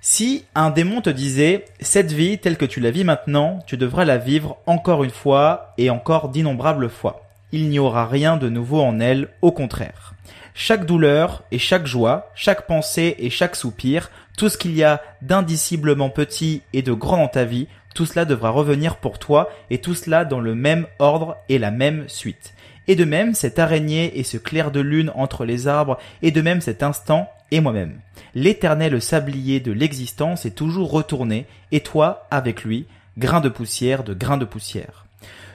Si 0.00 0.46
un 0.54 0.70
démon 0.70 1.02
te 1.02 1.10
disait 1.10 1.66
cette 1.80 2.10
vie 2.10 2.38
telle 2.38 2.56
que 2.56 2.64
tu 2.64 2.80
la 2.80 2.90
vis 2.90 3.04
maintenant, 3.04 3.58
tu 3.66 3.76
devras 3.76 4.06
la 4.06 4.16
vivre 4.16 4.56
encore 4.66 5.04
une 5.04 5.10
fois 5.10 5.74
et 5.76 5.90
encore 5.90 6.30
d'innombrables 6.30 6.88
fois. 6.88 7.26
Il 7.52 7.68
n'y 7.68 7.78
aura 7.78 8.06
rien 8.06 8.38
de 8.38 8.48
nouveau 8.48 8.80
en 8.80 8.98
elle, 8.98 9.28
au 9.42 9.52
contraire. 9.52 10.14
Chaque 10.54 10.84
douleur 10.84 11.44
et 11.50 11.58
chaque 11.58 11.86
joie, 11.86 12.30
chaque 12.34 12.66
pensée 12.66 13.16
et 13.18 13.30
chaque 13.30 13.56
soupir 13.56 14.10
tout 14.36 14.48
ce 14.48 14.58
qu'il 14.58 14.74
y 14.74 14.82
a 14.82 15.02
d'indiciblement 15.20 16.10
petit 16.10 16.62
et 16.72 16.82
de 16.82 16.92
grand 16.92 17.18
dans 17.18 17.28
ta 17.28 17.44
vie, 17.44 17.68
tout 17.94 18.06
cela 18.06 18.24
devra 18.24 18.50
revenir 18.50 18.96
pour 18.96 19.18
toi 19.18 19.50
et 19.70 19.78
tout 19.78 19.94
cela 19.94 20.24
dans 20.24 20.40
le 20.40 20.54
même 20.54 20.86
ordre 20.98 21.36
et 21.48 21.58
la 21.58 21.70
même 21.70 22.04
suite. 22.08 22.54
Et 22.88 22.96
de 22.96 23.04
même 23.04 23.34
cette 23.34 23.58
araignée 23.58 24.18
et 24.18 24.24
ce 24.24 24.38
clair 24.38 24.70
de 24.70 24.80
lune 24.80 25.12
entre 25.14 25.44
les 25.44 25.68
arbres 25.68 25.98
et 26.22 26.30
de 26.30 26.40
même 26.40 26.60
cet 26.60 26.82
instant 26.82 27.28
et 27.50 27.60
moi-même. 27.60 28.00
L'éternel 28.34 29.00
sablier 29.00 29.60
de 29.60 29.72
l'existence 29.72 30.46
est 30.46 30.56
toujours 30.56 30.90
retourné 30.90 31.46
et 31.70 31.80
toi 31.80 32.26
avec 32.30 32.64
lui, 32.64 32.86
grain 33.18 33.40
de 33.40 33.50
poussière 33.50 34.02
de 34.02 34.14
grain 34.14 34.38
de 34.38 34.46
poussière. 34.46 35.06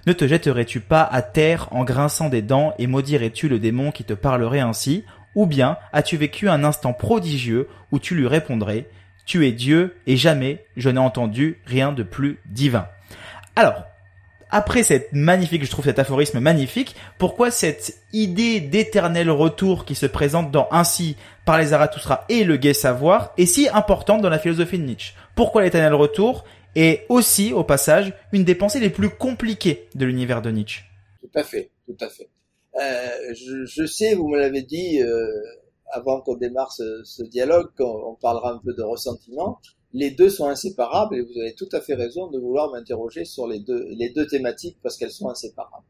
Ne 0.05 0.13
te 0.13 0.25
jetterais-tu 0.25 0.79
pas 0.79 1.03
à 1.03 1.21
terre 1.21 1.67
en 1.71 1.83
grinçant 1.83 2.29
des 2.29 2.41
dents 2.41 2.73
et 2.79 2.87
maudirais-tu 2.87 3.49
le 3.49 3.59
démon 3.59 3.91
qui 3.91 4.05
te 4.05 4.13
parlerait 4.13 4.61
ainsi? 4.61 5.03
Ou 5.37 5.45
bien 5.45 5.77
as-tu 5.93 6.17
vécu 6.17 6.49
un 6.49 6.63
instant 6.63 6.93
prodigieux 6.93 7.69
où 7.91 7.99
tu 7.99 8.15
lui 8.15 8.27
répondrais 8.27 8.89
Tu 9.27 9.47
es 9.47 9.51
Dieu 9.51 9.95
et 10.07 10.17
jamais 10.17 10.65
je 10.75 10.89
n'ai 10.89 10.99
entendu 10.99 11.61
rien 11.65 11.93
de 11.93 12.01
plus 12.01 12.39
divin. 12.47 12.87
Alors, 13.55 13.83
après 14.49 14.81
cette 14.81 15.13
magnifique, 15.13 15.63
je 15.63 15.69
trouve 15.69 15.85
cet 15.85 15.99
aphorisme 15.99 16.39
magnifique, 16.39 16.95
pourquoi 17.19 17.51
cette 17.51 18.01
idée 18.13 18.59
d'éternel 18.61 19.29
retour 19.29 19.85
qui 19.85 19.93
se 19.93 20.07
présente 20.07 20.49
dans 20.49 20.67
Ainsi 20.71 21.17
par 21.45 21.59
les 21.59 21.67
Zarathustra 21.67 22.25
et 22.29 22.43
le 22.43 22.57
gai 22.57 22.73
savoir 22.73 23.33
est 23.37 23.45
si 23.45 23.69
importante 23.69 24.23
dans 24.23 24.29
la 24.29 24.39
philosophie 24.39 24.79
de 24.79 24.85
Nietzsche? 24.85 25.13
Pourquoi 25.35 25.61
l'éternel 25.61 25.93
retour 25.93 26.45
est 26.73 27.05
aussi, 27.09 27.53
au 27.53 27.63
passage, 27.63 28.11
une 28.31 28.43
des 28.43 28.55
pensées 28.55 28.79
les 28.79 28.89
plus 28.89 29.09
compliquées 29.11 29.87
de 29.93 30.05
l'univers 30.05 30.41
de 30.41 30.49
Nietzsche? 30.49 30.85
Tout 31.21 31.39
à 31.39 31.43
fait, 31.43 31.69
tout 31.85 31.97
à 32.03 32.09
fait. 32.09 32.27
Euh, 32.79 33.33
je, 33.33 33.65
je, 33.65 33.85
sais, 33.85 34.13
vous 34.13 34.27
me 34.27 34.37
l'avez 34.37 34.61
dit 34.61 35.01
euh, 35.01 35.27
avant 35.91 36.21
qu'on 36.21 36.35
démarre 36.35 36.71
ce, 36.71 37.03
ce 37.03 37.23
dialogue, 37.23 37.69
qu'on 37.77 38.15
parlera 38.21 38.53
un 38.53 38.59
peu 38.59 38.73
de 38.73 38.83
ressentiment. 38.83 39.59
Les 39.93 40.11
deux 40.11 40.29
sont 40.29 40.47
inséparables 40.47 41.15
et 41.15 41.21
vous 41.21 41.39
avez 41.39 41.53
tout 41.55 41.69
à 41.71 41.81
fait 41.81 41.95
raison 41.95 42.27
de 42.27 42.39
vouloir 42.39 42.71
m'interroger 42.71 43.25
sur 43.25 43.47
les 43.47 43.59
deux, 43.59 43.87
les 43.91 44.09
deux 44.09 44.27
thématiques 44.27 44.77
parce 44.83 44.97
qu'elles 44.97 45.11
sont 45.11 45.29
inséparables. 45.29 45.85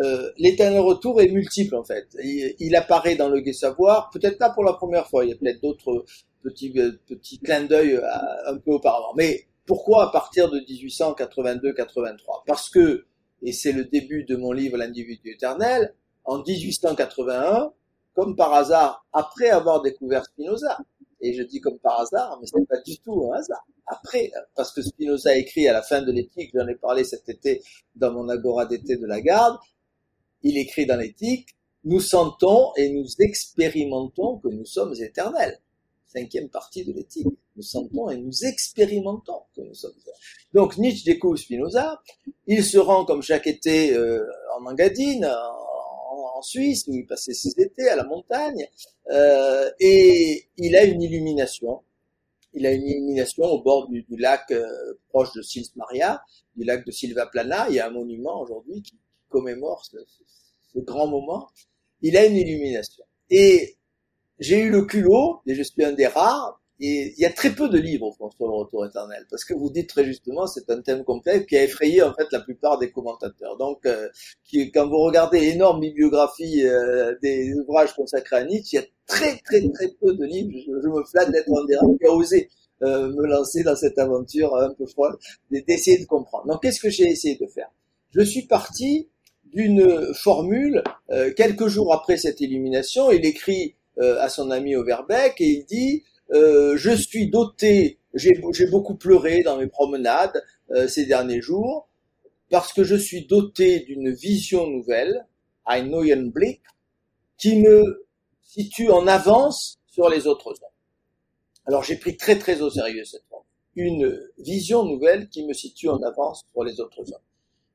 Euh, 0.00 0.32
l'éternel 0.38 0.80
retour 0.80 1.20
est 1.20 1.28
multiple 1.28 1.76
en 1.76 1.84
fait. 1.84 2.08
Il, 2.22 2.54
il 2.58 2.74
apparaît 2.74 3.14
dans 3.14 3.28
le 3.28 3.40
Gai 3.40 3.52
Savoir, 3.52 4.10
peut-être 4.10 4.38
pas 4.38 4.50
pour 4.50 4.64
la 4.64 4.72
première 4.72 5.06
fois, 5.06 5.24
il 5.24 5.30
y 5.30 5.32
a 5.32 5.36
peut-être 5.36 5.62
d'autres 5.62 6.04
petits, 6.42 6.72
euh, 6.76 6.92
petits 7.06 7.38
clins 7.38 7.64
d'œil 7.64 7.94
euh, 7.94 8.02
un 8.46 8.56
peu 8.58 8.72
auparavant. 8.72 9.14
Mais 9.16 9.46
pourquoi 9.66 10.08
à 10.08 10.12
partir 10.12 10.50
de 10.50 10.58
1882-83 10.60 12.42
Parce 12.46 12.68
que, 12.68 13.06
et 13.42 13.52
c'est 13.52 13.72
le 13.72 13.84
début 13.84 14.24
de 14.24 14.36
mon 14.36 14.52
livre 14.52 14.76
L'individu 14.76 15.30
éternel, 15.30 15.94
en 16.24 16.42
1881, 16.42 17.72
comme 18.14 18.36
par 18.36 18.52
hasard, 18.52 19.04
après 19.12 19.50
avoir 19.50 19.82
découvert 19.82 20.24
Spinoza. 20.24 20.78
Et 21.20 21.32
je 21.34 21.42
dis 21.42 21.60
comme 21.60 21.78
par 21.78 22.00
hasard, 22.00 22.38
mais 22.40 22.46
c'est 22.46 22.66
pas 22.68 22.80
du 22.80 22.98
tout 22.98 23.30
un 23.32 23.38
hasard. 23.38 23.64
Après, 23.86 24.30
parce 24.54 24.72
que 24.72 24.82
Spinoza 24.82 25.36
écrit 25.36 25.68
à 25.68 25.72
la 25.72 25.82
fin 25.82 26.02
de 26.02 26.12
l'éthique, 26.12 26.50
j'en 26.54 26.66
ai 26.68 26.74
parlé 26.74 27.04
cet 27.04 27.28
été 27.28 27.62
dans 27.96 28.12
mon 28.12 28.28
agora 28.28 28.66
d'été 28.66 28.96
de 28.96 29.06
la 29.06 29.20
garde, 29.20 29.58
il 30.42 30.58
écrit 30.58 30.86
dans 30.86 30.96
l'éthique, 30.96 31.48
nous 31.84 32.00
sentons 32.00 32.72
et 32.76 32.90
nous 32.90 33.06
expérimentons 33.20 34.38
que 34.38 34.48
nous 34.48 34.64
sommes 34.64 34.94
éternels. 35.00 35.60
Cinquième 36.06 36.48
partie 36.48 36.84
de 36.84 36.92
l'éthique. 36.92 37.26
Nous 37.56 37.62
sentons 37.62 38.08
et 38.10 38.16
nous 38.16 38.44
expérimentons 38.44 39.42
que 39.54 39.62
nous 39.62 39.74
sommes 39.74 39.92
éternels. 39.92 40.20
Donc 40.52 40.78
Nietzsche 40.78 41.04
découvre 41.04 41.36
Spinoza, 41.36 42.00
il 42.46 42.64
se 42.64 42.78
rend 42.78 43.04
comme 43.04 43.22
chaque 43.22 43.46
été 43.46 43.94
euh, 43.96 44.26
en 44.58 44.66
Engadine, 44.66 45.24
en 45.24 45.63
Suisse, 46.42 46.86
où 46.88 46.94
il 46.94 47.06
passait 47.06 47.34
ses 47.34 47.50
étés 47.60 47.88
à 47.88 47.96
la 47.96 48.04
montagne, 48.04 48.68
euh, 49.10 49.70
et 49.80 50.48
il 50.56 50.76
a 50.76 50.84
une 50.84 51.02
illumination. 51.02 51.82
Il 52.52 52.66
a 52.66 52.72
une 52.72 52.86
illumination 52.86 53.44
au 53.44 53.62
bord 53.62 53.88
du, 53.88 54.04
lac 54.10 54.50
euh, 54.50 54.94
proche 55.08 55.32
de 55.34 55.42
Sils 55.42 55.70
Maria, 55.76 56.22
du 56.56 56.64
lac 56.64 56.86
de 56.86 56.90
Silva 56.92 57.26
Plana. 57.26 57.66
Il 57.68 57.74
y 57.74 57.80
a 57.80 57.88
un 57.88 57.90
monument 57.90 58.40
aujourd'hui 58.40 58.82
qui 58.82 58.98
commémore 59.28 59.84
ce, 59.84 59.96
grand 60.76 61.06
moment. 61.06 61.48
Il 62.02 62.16
a 62.16 62.24
une 62.24 62.36
illumination. 62.36 63.04
Et 63.30 63.76
j'ai 64.38 64.60
eu 64.60 64.70
le 64.70 64.84
culot, 64.84 65.40
et 65.46 65.54
je 65.54 65.62
suis 65.62 65.84
un 65.84 65.92
des 65.92 66.06
rares, 66.06 66.60
et 66.80 67.14
il 67.16 67.20
y 67.20 67.24
a 67.24 67.30
très 67.30 67.50
peu 67.50 67.68
de 67.68 67.78
livres 67.78 68.12
sur 68.36 68.48
le 68.48 68.52
retour 68.52 68.84
éternel, 68.84 69.24
parce 69.30 69.44
que 69.44 69.54
vous 69.54 69.70
dites 69.70 69.88
très 69.88 70.04
justement, 70.04 70.46
c'est 70.48 70.68
un 70.70 70.80
thème 70.80 71.04
complexe 71.04 71.46
qui 71.46 71.56
a 71.56 71.62
effrayé 71.62 72.02
en 72.02 72.12
fait 72.14 72.26
la 72.32 72.40
plupart 72.40 72.78
des 72.78 72.90
commentateurs. 72.90 73.56
Donc, 73.56 73.86
euh, 73.86 74.08
qui, 74.44 74.72
quand 74.72 74.88
vous 74.88 74.98
regardez 74.98 75.40
l'énorme 75.40 75.80
bibliographie 75.80 76.66
euh, 76.66 77.14
des 77.22 77.54
ouvrages 77.54 77.94
consacrés 77.94 78.36
à 78.36 78.44
Nietzsche, 78.44 78.76
il 78.76 78.80
y 78.80 78.82
a 78.82 78.86
très 79.06 79.38
très 79.44 79.68
très 79.70 79.88
peu 80.00 80.14
de 80.14 80.24
livres. 80.24 80.50
Je, 80.66 80.88
me 80.88 81.04
flatte 81.04 81.30
d'être 81.30 81.48
un 81.48 81.64
des 81.64 81.76
qui 81.98 82.06
a 82.06 82.12
osé 82.12 82.50
euh, 82.82 83.08
me 83.08 83.24
lancer 83.24 83.62
dans 83.62 83.76
cette 83.76 83.98
aventure 83.98 84.56
un 84.56 84.74
peu 84.74 84.86
folle, 84.86 85.16
d'essayer 85.52 85.98
de 85.98 86.06
comprendre. 86.06 86.48
Donc, 86.48 86.62
qu'est-ce 86.62 86.80
que 86.80 86.90
j'ai 86.90 87.08
essayé 87.08 87.36
de 87.36 87.46
faire? 87.46 87.68
Je 88.10 88.22
suis 88.22 88.42
parti 88.42 89.08
d'une 89.44 90.12
formule 90.14 90.82
quelques 91.36 91.68
jours 91.68 91.94
après 91.94 92.16
cette 92.16 92.40
illumination. 92.40 93.12
Il 93.12 93.24
écrit 93.24 93.76
à 93.98 94.28
son 94.28 94.50
ami 94.50 94.74
Overbeck 94.74 95.40
et 95.40 95.48
il 95.48 95.64
dit 95.64 96.02
euh, 96.32 96.76
je 96.76 96.90
suis 96.90 97.28
doté, 97.28 97.98
j'ai 98.14 98.66
beaucoup 98.70 98.94
pleuré 98.94 99.42
dans 99.42 99.58
mes 99.58 99.66
promenades 99.66 100.42
euh, 100.70 100.88
ces 100.88 101.06
derniers 101.06 101.40
jours, 101.40 101.88
parce 102.50 102.72
que 102.72 102.84
je 102.84 102.96
suis 102.96 103.26
doté 103.26 103.80
d'une 103.80 104.12
vision 104.12 104.66
nouvelle, 104.66 105.26
ein 105.66 105.82
neuen 105.82 106.30
Blick, 106.30 106.62
qui 107.36 107.60
me 107.60 108.06
situe 108.42 108.90
en 108.90 109.06
avance 109.06 109.78
sur 109.86 110.08
les 110.08 110.26
autres 110.26 110.48
hommes. 110.48 110.70
Alors 111.66 111.82
j'ai 111.82 111.96
pris 111.96 112.16
très 112.16 112.38
très 112.38 112.60
au 112.62 112.70
sérieux 112.70 113.04
cette 113.04 113.24
fois. 113.28 113.44
Une 113.76 114.20
vision 114.38 114.84
nouvelle 114.84 115.28
qui 115.28 115.44
me 115.44 115.52
situe 115.52 115.88
en 115.88 116.00
avance 116.02 116.44
sur 116.52 116.62
les 116.62 116.80
autres 116.80 117.00
hommes. 117.12 117.22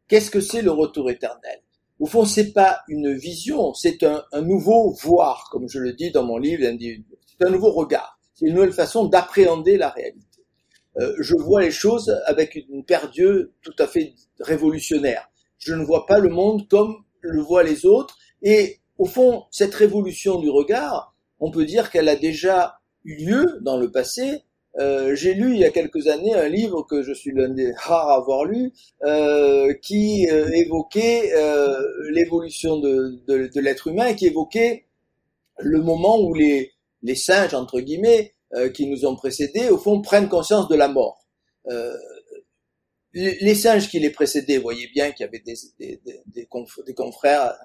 Qu'est-ce 0.08 0.32
que 0.32 0.40
c'est 0.40 0.62
le 0.62 0.72
retour 0.72 1.10
éternel? 1.10 1.62
Au 2.00 2.06
fond, 2.06 2.24
c'est 2.24 2.54
pas 2.54 2.80
une 2.88 3.14
vision, 3.14 3.74
c'est 3.74 4.04
un, 4.04 4.24
un, 4.32 4.42
nouveau 4.42 4.92
voir, 5.02 5.50
comme 5.52 5.68
je 5.68 5.80
le 5.80 5.92
dis 5.92 6.12
dans 6.12 6.24
mon 6.24 6.38
livre, 6.38 6.64
c'est 6.64 7.46
un 7.46 7.50
nouveau 7.50 7.72
regard. 7.72 8.19
C'est 8.40 8.46
une 8.46 8.56
nouvelle 8.56 8.72
façon 8.72 9.06
d'appréhender 9.06 9.76
la 9.76 9.90
réalité. 9.90 10.46
Euh, 10.98 11.14
je 11.20 11.36
vois 11.36 11.62
les 11.62 11.72
choses 11.72 12.22
avec 12.26 12.56
une 12.56 12.86
paire 12.86 13.10
d'yeux 13.10 13.52
tout 13.62 13.76
à 13.80 13.86
fait 13.86 14.14
révolutionnaire. 14.40 15.30
Je 15.58 15.74
ne 15.74 15.84
vois 15.84 16.06
pas 16.06 16.20
le 16.20 16.30
monde 16.30 16.66
comme 16.70 17.04
le 17.20 17.42
voient 17.42 17.64
les 17.64 17.86
autres. 17.86 18.18
Et 18.42 18.78
au 18.98 19.04
fond, 19.04 19.44
cette 19.52 19.76
révolution 19.76 20.40
du 20.40 20.50
regard, 20.50 21.14
on 21.42 21.52
peut 21.52 21.66
dire 21.66 21.92
qu'elle 21.92 22.08
a 22.08 22.16
déjà 22.16 22.80
eu 23.04 23.26
lieu 23.26 23.46
dans 23.60 23.78
le 23.78 23.92
passé. 23.92 24.44
Euh, 24.80 25.16
J'ai 25.16 25.34
lu 25.34 25.54
il 25.56 25.60
y 25.60 25.66
a 25.66 25.72
quelques 25.72 26.08
années 26.08 26.34
un 26.34 26.48
livre 26.48 26.84
que 26.84 27.04
je 27.04 27.12
suis 27.12 27.32
l'un 27.34 27.50
des 27.50 27.74
rares 27.74 28.10
à 28.10 28.16
avoir 28.16 28.46
lu, 28.46 28.72
euh, 29.04 29.74
qui 29.82 30.30
euh, 30.30 30.48
évoquait 30.54 31.34
euh, 31.36 31.78
l'évolution 32.12 32.80
de, 32.80 33.20
de, 33.28 33.48
de 33.54 33.60
l'être 33.60 33.88
humain, 33.88 34.08
et 34.08 34.16
qui 34.16 34.28
évoquait 34.28 34.86
le 35.58 35.82
moment 35.82 36.22
où 36.22 36.34
les, 36.34 36.72
les 37.02 37.16
singes, 37.16 37.54
entre 37.54 37.80
guillemets, 37.80 38.34
euh, 38.56 38.70
qui 38.70 38.88
nous 38.88 39.06
ont 39.06 39.16
précédés, 39.16 39.70
au 39.70 39.78
fond, 39.78 40.02
prennent 40.02 40.30
conscience 40.30 40.68
de 40.68 40.76
la 40.76 40.88
mort. 40.88 41.26
Euh, 41.68 41.96
les 43.14 43.56
singes 43.56 43.90
qui 43.90 44.00
les 44.00 44.12
précédaient 44.12 44.60
voyaient 44.60 44.90
bien 44.94 45.12
qu'il 45.12 45.26
y 45.26 45.28
avait 45.28 45.40
des, 45.40 45.56
des, 45.80 46.00
des, 46.28 46.46
confrères, 46.94 47.56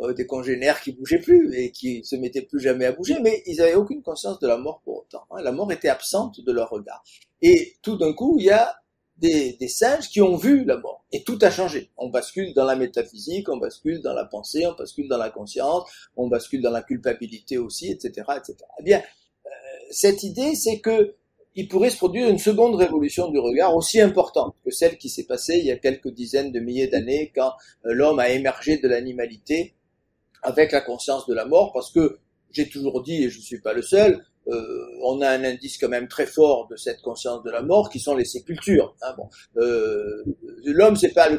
euh, 0.00 0.14
des 0.14 0.26
congénères 0.26 0.80
qui 0.80 0.92
bougeaient 0.92 1.20
plus 1.20 1.54
et 1.54 1.72
qui 1.72 2.02
se 2.04 2.16
mettaient 2.16 2.42
plus 2.42 2.60
jamais 2.60 2.86
à 2.86 2.92
bouger, 2.92 3.16
mais 3.20 3.42
ils 3.44 3.60
avaient 3.60 3.74
aucune 3.74 4.02
conscience 4.02 4.38
de 4.40 4.48
la 4.48 4.56
mort 4.56 4.80
pour 4.82 5.00
autant. 5.00 5.24
Hein. 5.30 5.42
La 5.42 5.52
mort 5.52 5.70
était 5.72 5.90
absente 5.90 6.40
de 6.40 6.52
leur 6.52 6.70
regard. 6.70 7.04
Et 7.42 7.76
tout 7.82 7.98
d'un 7.98 8.14
coup, 8.14 8.36
il 8.38 8.46
y 8.46 8.50
a 8.50 8.76
des, 9.16 9.52
des, 9.54 9.68
singes 9.68 10.08
qui 10.08 10.22
ont 10.22 10.36
vu 10.36 10.64
la 10.64 10.78
mort. 10.78 11.03
Et 11.14 11.22
tout 11.22 11.38
a 11.42 11.50
changé. 11.52 11.92
On 11.96 12.08
bascule 12.08 12.54
dans 12.54 12.64
la 12.64 12.74
métaphysique, 12.74 13.48
on 13.48 13.58
bascule 13.58 14.02
dans 14.02 14.14
la 14.14 14.24
pensée, 14.24 14.66
on 14.66 14.74
bascule 14.74 15.06
dans 15.06 15.16
la 15.16 15.30
conscience, 15.30 15.88
on 16.16 16.26
bascule 16.26 16.60
dans 16.60 16.72
la 16.72 16.82
culpabilité 16.82 17.56
aussi, 17.56 17.92
etc., 17.92 18.26
etc. 18.36 18.56
Eh 18.80 18.82
bien, 18.82 18.98
euh, 18.98 19.48
cette 19.92 20.24
idée, 20.24 20.56
c'est 20.56 20.80
que 20.80 21.14
il 21.54 21.68
pourrait 21.68 21.90
se 21.90 21.98
produire 21.98 22.28
une 22.28 22.40
seconde 22.40 22.74
révolution 22.74 23.30
du 23.30 23.38
regard 23.38 23.76
aussi 23.76 24.00
importante 24.00 24.56
que 24.64 24.72
celle 24.72 24.98
qui 24.98 25.08
s'est 25.08 25.22
passée 25.22 25.58
il 25.58 25.66
y 25.66 25.70
a 25.70 25.76
quelques 25.76 26.08
dizaines 26.08 26.50
de 26.50 26.58
milliers 26.58 26.88
d'années 26.88 27.30
quand 27.32 27.52
euh, 27.86 27.92
l'homme 27.94 28.18
a 28.18 28.30
émergé 28.30 28.78
de 28.78 28.88
l'animalité 28.88 29.76
avec 30.42 30.72
la 30.72 30.80
conscience 30.80 31.28
de 31.28 31.34
la 31.34 31.44
mort, 31.44 31.72
parce 31.72 31.92
que 31.92 32.18
j'ai 32.50 32.68
toujours 32.68 33.04
dit, 33.04 33.22
et 33.22 33.30
je 33.30 33.38
ne 33.38 33.44
suis 33.44 33.60
pas 33.60 33.72
le 33.72 33.82
seul, 33.82 34.24
euh, 34.48 34.86
on 35.02 35.20
a 35.20 35.30
un 35.30 35.44
indice 35.44 35.78
quand 35.78 35.88
même 35.88 36.08
très 36.08 36.26
fort 36.26 36.68
de 36.70 36.76
cette 36.76 37.00
conscience 37.02 37.42
de 37.42 37.50
la 37.50 37.62
mort 37.62 37.90
qui 37.90 38.00
sont 38.00 38.14
les 38.14 38.24
sépultures. 38.24 38.94
Hein, 39.02 39.16
euh, 39.56 40.24
l'homme, 40.64 40.96
c'est 40.96 41.12
pas 41.14 41.28
le 41.28 41.38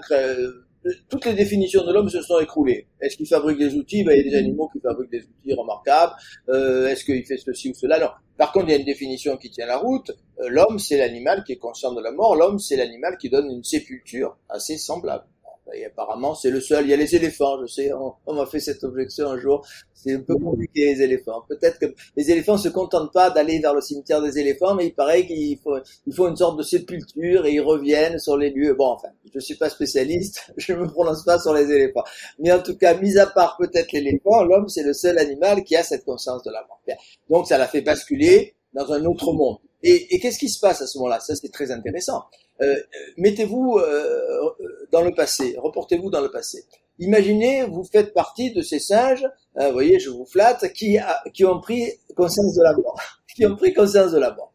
toutes 1.10 1.26
les 1.26 1.34
définitions 1.34 1.84
de 1.84 1.92
l'homme 1.92 2.10
se 2.10 2.22
sont 2.22 2.40
écroulées. 2.40 2.88
Est-ce 3.02 3.18
qu'il 3.18 3.28
fabrique 3.28 3.58
des 3.58 3.74
outils? 3.76 4.04
Ben, 4.04 4.14
Il 4.14 4.26
y 4.26 4.28
a 4.28 4.32
des 4.32 4.38
animaux 4.38 4.70
qui 4.72 4.80
fabriquent 4.80 5.12
des 5.12 5.24
outils 5.24 5.54
remarquables. 5.54 6.14
Euh, 6.50 6.88
Est-ce 6.88 7.04
qu'il 7.04 7.26
fait 7.26 7.38
ceci 7.38 7.70
ou 7.70 7.74
cela? 7.74 8.00
Non. 8.00 8.10
Par 8.38 8.52
contre, 8.52 8.68
il 8.68 8.72
y 8.72 8.76
a 8.76 8.78
une 8.78 8.86
définition 8.86 9.38
qui 9.38 9.50
tient 9.50 9.66
la 9.66 9.78
route. 9.78 10.12
Euh, 10.40 10.50
l'homme, 10.50 10.78
c'est 10.78 10.98
l'animal 10.98 11.44
qui 11.44 11.54
est 11.54 11.58
conscient 11.58 11.94
de 11.94 12.02
la 12.02 12.12
mort. 12.12 12.36
L'homme, 12.36 12.60
c'est 12.60 12.76
l'animal 12.76 13.18
qui 13.18 13.30
donne 13.30 13.50
une 13.50 13.64
sépulture 13.64 14.38
assez 14.50 14.78
semblable. 14.78 15.26
Et 15.74 15.86
apparemment, 15.86 16.36
c'est 16.36 16.52
le 16.52 16.62
seul. 16.62 16.86
Il 16.86 16.90
y 16.90 16.94
a 16.94 16.98
les 16.98 17.16
éléphants, 17.16 17.60
je 17.62 17.66
sais. 17.66 17.92
On, 17.94 18.34
m'a 18.34 18.46
fait 18.46 18.60
cette 18.60 18.84
objection 18.84 19.30
un 19.30 19.40
jour. 19.40 19.66
C'est 19.94 20.14
un 20.14 20.22
peu 20.22 20.36
compliqué 20.36 20.94
les 20.94 21.02
éléphants. 21.02 21.44
Peut-être 21.50 21.80
que 21.80 21.88
les 22.16 22.30
éléphants 22.30 22.58
se 22.58 22.70
contentent 22.70 23.12
pas 23.12 23.32
d'aller 23.32 23.60
vers 23.60 23.74
le 23.74 23.82
cimetière 23.82 24.22
des 24.22 24.38
éléphants, 24.38 24.76
mais 24.76 24.88
il 24.88 24.94
paraît 24.94 25.26
qu'il 25.26 25.58
faut, 25.58 25.78
il 26.06 26.14
faut 26.14 26.28
une 26.28 26.36
sorte 26.36 26.58
de 26.58 26.64
sépulture 26.64 27.46
et 27.46 27.54
ils 27.54 27.62
reviennent 27.62 28.20
sur 28.20 28.38
les 28.38 28.52
lieux. 28.52 28.76
Bon, 28.76 28.90
enfin, 28.90 29.10
je 29.34 29.40
suis 29.40 29.56
pas 29.56 29.70
spécialiste, 29.70 30.52
je 30.58 30.74
me 30.74 30.88
prononce 30.88 31.24
pas 31.24 31.40
sur 31.40 31.54
les 31.54 31.72
éléphants. 31.72 32.04
Mais 32.40 32.52
en 32.52 32.62
tout 32.62 32.78
cas, 32.78 32.94
mis 32.96 33.18
à 33.18 33.26
part 33.26 33.58
peut-être 33.58 33.92
l'éléphant, 33.92 34.44
l'homme 34.44 34.70
c'est 34.70 34.84
le 34.84 34.94
seul 34.94 35.18
animal 35.18 35.64
qui 35.64 35.76
a 35.76 35.84
cette 35.84 36.06
conscience 36.06 36.44
de 36.44 36.52
la 36.52 36.62
mort. 36.68 36.82
Donc 37.30 37.48
ça 37.48 37.58
l'a 37.58 37.68
fait 37.68 37.82
basculer 37.82 38.56
dans 38.74 38.92
un 38.92 39.04
autre 39.06 39.34
monde. 39.34 39.58
Et, 39.88 40.16
et 40.16 40.20
qu'est-ce 40.20 40.40
qui 40.40 40.50
se 40.50 40.60
passe 40.60 40.82
à 40.82 40.88
ce 40.88 40.98
moment-là? 40.98 41.20
Ça 41.20 41.36
c'est 41.36 41.52
très 41.52 41.70
intéressant. 41.70 42.26
Euh, 42.60 42.76
mettez-vous 43.18 43.78
euh, 43.78 44.50
dans 44.92 45.02
le 45.02 45.14
passé, 45.14 45.56
reportez-vous 45.60 46.10
dans 46.10 46.22
le 46.22 46.32
passé. 46.32 46.66
Imaginez, 46.98 47.66
vous 47.66 47.84
faites 47.84 48.12
partie 48.12 48.52
de 48.52 48.64
ces 48.64 48.80
singes, 48.80 49.28
euh, 49.58 49.68
vous 49.68 49.74
voyez, 49.74 50.00
je 50.00 50.10
vous 50.10 50.26
flatte, 50.26 50.74
qui, 50.74 50.98
qui 51.36 51.46
ont 51.46 51.60
pris 51.60 51.92
conscience 52.16 52.56
de 52.56 52.64
la 52.64 52.74
mort, 52.74 53.00
qui 53.36 53.46
ont 53.46 53.56
pris 53.56 53.74
conscience 53.74 54.12
de 54.12 54.18
la 54.18 54.34
mort. 54.34 54.54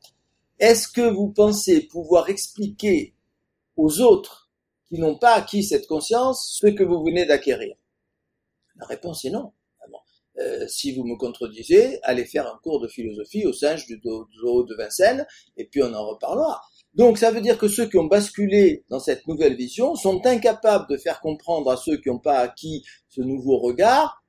Est-ce 0.58 0.88
que 0.88 1.08
vous 1.08 1.28
pensez 1.28 1.82
pouvoir 1.82 2.28
expliquer 2.28 3.14
aux 3.76 4.00
autres 4.00 4.50
qui 4.88 4.98
n'ont 4.98 5.16
pas 5.16 5.34
acquis 5.34 5.62
cette 5.62 5.86
conscience 5.86 6.58
ce 6.60 6.66
que 6.66 6.82
vous 6.82 7.04
venez 7.04 7.24
d'acquérir? 7.24 7.76
La 8.80 8.86
réponse 8.86 9.24
est 9.24 9.30
non. 9.30 9.52
Euh, 10.40 10.66
si 10.68 10.92
vous 10.92 11.04
me 11.04 11.16
contredisez, 11.16 11.98
allez 12.02 12.24
faire 12.24 12.46
un 12.46 12.58
cours 12.62 12.80
de 12.80 12.88
philosophie 12.88 13.44
au 13.46 13.52
singe 13.52 13.86
du 13.86 14.00
zoo 14.02 14.64
de 14.64 14.74
Vincennes, 14.74 15.26
et 15.56 15.66
puis 15.66 15.82
on 15.82 15.92
en 15.92 16.06
reparlera. 16.06 16.62
Donc 16.94 17.18
ça 17.18 17.30
veut 17.30 17.40
dire 17.40 17.58
que 17.58 17.68
ceux 17.68 17.88
qui 17.88 17.98
ont 17.98 18.06
basculé 18.06 18.84
dans 18.88 18.98
cette 18.98 19.26
nouvelle 19.26 19.54
vision 19.54 19.94
sont 19.94 20.26
incapables 20.26 20.88
de 20.88 20.96
faire 20.96 21.20
comprendre 21.20 21.70
à 21.70 21.76
ceux 21.76 21.98
qui 21.98 22.08
n'ont 22.08 22.18
pas 22.18 22.38
acquis 22.38 22.84
ce 23.08 23.20
nouveau 23.20 23.58
regard 23.58 24.24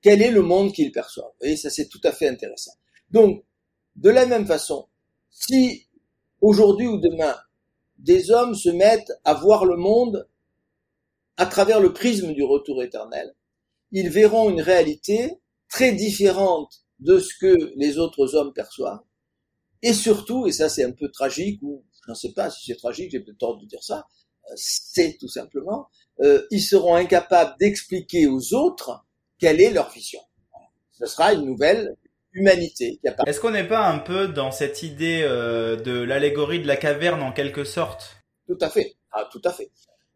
quel 0.00 0.22
est 0.22 0.30
le 0.30 0.42
monde 0.42 0.72
qu'ils 0.72 0.92
perçoivent. 0.92 1.32
Et 1.40 1.56
ça 1.56 1.70
c'est 1.70 1.88
tout 1.88 2.00
à 2.04 2.12
fait 2.12 2.28
intéressant. 2.28 2.72
Donc, 3.10 3.44
de 3.96 4.10
la 4.10 4.26
même 4.26 4.46
façon, 4.46 4.86
si 5.30 5.86
aujourd'hui 6.40 6.86
ou 6.86 6.98
demain, 6.98 7.36
des 7.98 8.30
hommes 8.30 8.54
se 8.54 8.68
mettent 8.68 9.12
à 9.24 9.34
voir 9.34 9.64
le 9.64 9.76
monde 9.76 10.28
à 11.36 11.46
travers 11.46 11.80
le 11.80 11.92
prisme 11.92 12.32
du 12.32 12.44
retour 12.44 12.82
éternel, 12.82 13.34
ils 13.92 14.10
verront 14.10 14.50
une 14.50 14.60
réalité 14.60 15.38
très 15.68 15.92
différente 15.92 16.84
de 17.00 17.18
ce 17.18 17.34
que 17.40 17.72
les 17.76 17.98
autres 17.98 18.34
hommes 18.34 18.52
perçoivent. 18.52 19.02
Et 19.82 19.92
surtout, 19.92 20.46
et 20.46 20.52
ça 20.52 20.68
c'est 20.68 20.84
un 20.84 20.92
peu 20.92 21.08
tragique, 21.10 21.60
ou 21.62 21.84
je 22.06 22.10
ne 22.10 22.16
sais 22.16 22.32
pas 22.32 22.50
si 22.50 22.66
c'est 22.66 22.76
tragique, 22.76 23.10
j'ai 23.12 23.20
peut-être 23.20 23.38
tort 23.38 23.58
de 23.58 23.66
dire 23.66 23.82
ça, 23.82 24.06
euh, 24.50 24.54
c'est 24.56 25.16
tout 25.18 25.28
simplement, 25.28 25.88
euh, 26.20 26.46
ils 26.50 26.62
seront 26.62 26.94
incapables 26.94 27.54
d'expliquer 27.60 28.26
aux 28.26 28.54
autres 28.54 29.04
quelle 29.38 29.60
est 29.60 29.70
leur 29.70 29.90
vision. 29.90 30.20
Ce 30.92 31.06
sera 31.06 31.32
une 31.32 31.44
nouvelle 31.44 31.96
humanité. 32.32 33.00
Est-ce 33.26 33.40
qu'on 33.40 33.52
n'est 33.52 33.68
pas 33.68 33.86
un 33.86 33.98
peu 33.98 34.28
dans 34.28 34.50
cette 34.50 34.82
idée 34.82 35.20
euh, 35.22 35.76
de 35.76 35.92
l'allégorie 35.92 36.60
de 36.60 36.66
la 36.66 36.76
caverne 36.76 37.22
en 37.22 37.32
quelque 37.32 37.64
sorte? 37.64 38.16
Tout 38.48 38.58
à 38.60 38.68
fait, 38.68 38.96
ah, 39.12 39.28
tout 39.30 39.42
à 39.44 39.52
fait. 39.52 39.70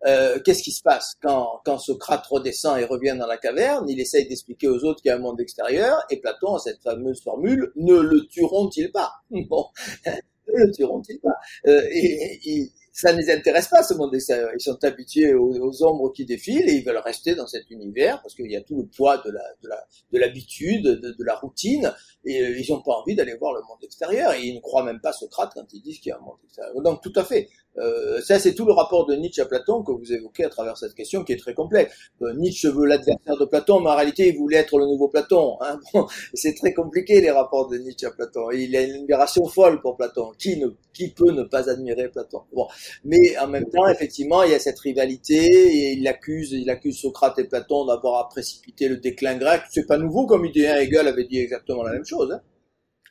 Euh, 0.06 0.40
qu'est-ce 0.40 0.62
qui 0.62 0.72
se 0.72 0.82
passe 0.82 1.14
quand, 1.22 1.60
quand 1.64 1.78
Socrate 1.78 2.26
redescend 2.26 2.78
et 2.78 2.84
revient 2.84 3.16
dans 3.18 3.26
la 3.26 3.38
caverne? 3.38 3.88
Il 3.88 4.00
essaye 4.00 4.26
d'expliquer 4.26 4.68
aux 4.68 4.84
autres 4.84 5.00
qu'il 5.02 5.08
y 5.08 5.12
a 5.12 5.16
un 5.16 5.20
monde 5.20 5.40
extérieur, 5.40 6.02
et 6.10 6.20
Platon 6.20 6.56
a 6.56 6.58
cette 6.58 6.82
fameuse 6.82 7.22
formule 7.22 7.72
ne 7.76 7.94
le 7.94 8.26
tueront-ils 8.26 8.90
pas? 8.90 9.12
Bon, 9.48 9.66
ne 10.06 10.64
le 10.64 10.72
tueront-ils 10.72 11.20
pas? 11.20 11.36
Euh, 11.66 11.82
et, 11.90 12.40
et, 12.44 12.72
ça 12.92 13.12
ne 13.12 13.18
les 13.18 13.30
intéresse 13.30 13.68
pas 13.68 13.82
ce 13.82 13.94
monde 13.94 14.14
extérieur. 14.14 14.50
Ils 14.54 14.60
sont 14.60 14.82
habitués 14.84 15.32
aux, 15.34 15.82
ombres 15.82 16.12
qui 16.12 16.26
défilent 16.26 16.68
et 16.68 16.74
ils 16.74 16.84
veulent 16.84 16.98
rester 16.98 17.34
dans 17.34 17.46
cet 17.46 17.70
univers 17.70 18.20
parce 18.20 18.34
qu'il 18.34 18.50
y 18.50 18.56
a 18.56 18.60
tout 18.60 18.76
le 18.76 18.86
poids 18.86 19.16
de 19.18 19.30
la 19.30 19.42
de 19.62 19.68
la 19.68 19.86
de 20.12 20.18
l'habitude, 20.18 20.84
de, 20.84 21.10
de, 21.10 21.24
la 21.24 21.34
routine 21.34 21.92
et 22.26 22.42
euh, 22.42 22.58
ils 22.58 22.70
n'ont 22.70 22.82
pas 22.82 22.92
envie 22.92 23.14
d'aller 23.14 23.34
voir 23.34 23.54
le 23.54 23.62
monde 23.62 23.82
extérieur 23.82 24.34
et 24.34 24.42
ils 24.42 24.56
ne 24.56 24.60
croient 24.60 24.84
même 24.84 25.00
pas 25.00 25.12
Socrate 25.12 25.52
quand 25.54 25.72
ils 25.72 25.80
disent 25.80 26.00
qu'il 26.00 26.10
y 26.10 26.12
a 26.12 26.18
un 26.18 26.20
monde 26.20 26.36
extérieur. 26.44 26.82
Donc 26.82 27.02
tout 27.02 27.12
à 27.16 27.24
fait, 27.24 27.48
euh, 27.78 28.20
ça, 28.20 28.38
c'est 28.38 28.54
tout 28.54 28.66
le 28.66 28.72
rapport 28.72 29.06
de 29.06 29.14
Nietzsche 29.14 29.40
à 29.40 29.46
Platon 29.46 29.82
que 29.82 29.92
vous 29.92 30.12
évoquez 30.12 30.44
à 30.44 30.48
travers 30.48 30.76
cette 30.76 30.94
question 30.94 31.24
qui 31.24 31.32
est 31.32 31.38
très 31.38 31.54
complexe. 31.54 31.94
Euh, 32.20 32.34
Nietzsche 32.34 32.68
veut 32.68 32.86
l'adversaire 32.86 33.36
de 33.38 33.44
Platon, 33.44 33.80
mais 33.80 33.90
en 33.90 33.96
réalité, 33.96 34.28
il 34.28 34.36
voulait 34.36 34.58
être 34.58 34.78
le 34.78 34.86
nouveau 34.86 35.08
Platon. 35.08 35.56
Hein. 35.60 35.78
Bon, 35.92 36.06
c'est 36.32 36.54
très 36.54 36.72
compliqué 36.72 37.20
les 37.20 37.30
rapports 37.30 37.68
de 37.68 37.76
Nietzsche 37.76 38.06
à 38.06 38.10
Platon. 38.10 38.50
Il 38.50 38.74
a 38.76 38.82
une 38.82 38.94
admiration 38.94 39.44
folle 39.46 39.80
pour 39.82 39.96
Platon. 39.96 40.32
Qui, 40.38 40.56
ne, 40.56 40.68
qui 40.94 41.10
peut 41.10 41.30
ne 41.32 41.42
pas 41.42 41.68
admirer 41.68 42.08
Platon? 42.08 42.42
Bon, 42.52 42.66
mais 43.04 43.36
en 43.38 43.46
même 43.46 43.68
temps, 43.68 43.86
effectivement, 43.88 44.42
il 44.42 44.52
y 44.52 44.54
a 44.54 44.58
cette 44.58 44.78
rivalité 44.78 45.36
et 45.36 45.92
il 45.92 46.08
accuse, 46.08 46.52
il 46.52 46.70
accuse 46.70 46.98
Socrate 46.98 47.38
et 47.40 47.44
Platon 47.44 47.84
d'avoir 47.84 48.28
précipité 48.28 48.88
le 48.88 48.96
déclin 48.96 49.36
grec. 49.36 49.62
C'est 49.70 49.86
pas 49.86 49.98
nouveau 49.98 50.26
comme 50.26 50.46
idée. 50.46 50.66
Hein. 50.66 50.78
Hegel 50.78 51.06
avait 51.08 51.24
dit 51.24 51.38
exactement 51.38 51.82
la 51.82 51.92
même 51.92 52.06
chose. 52.06 52.32
Hein. 52.32 52.40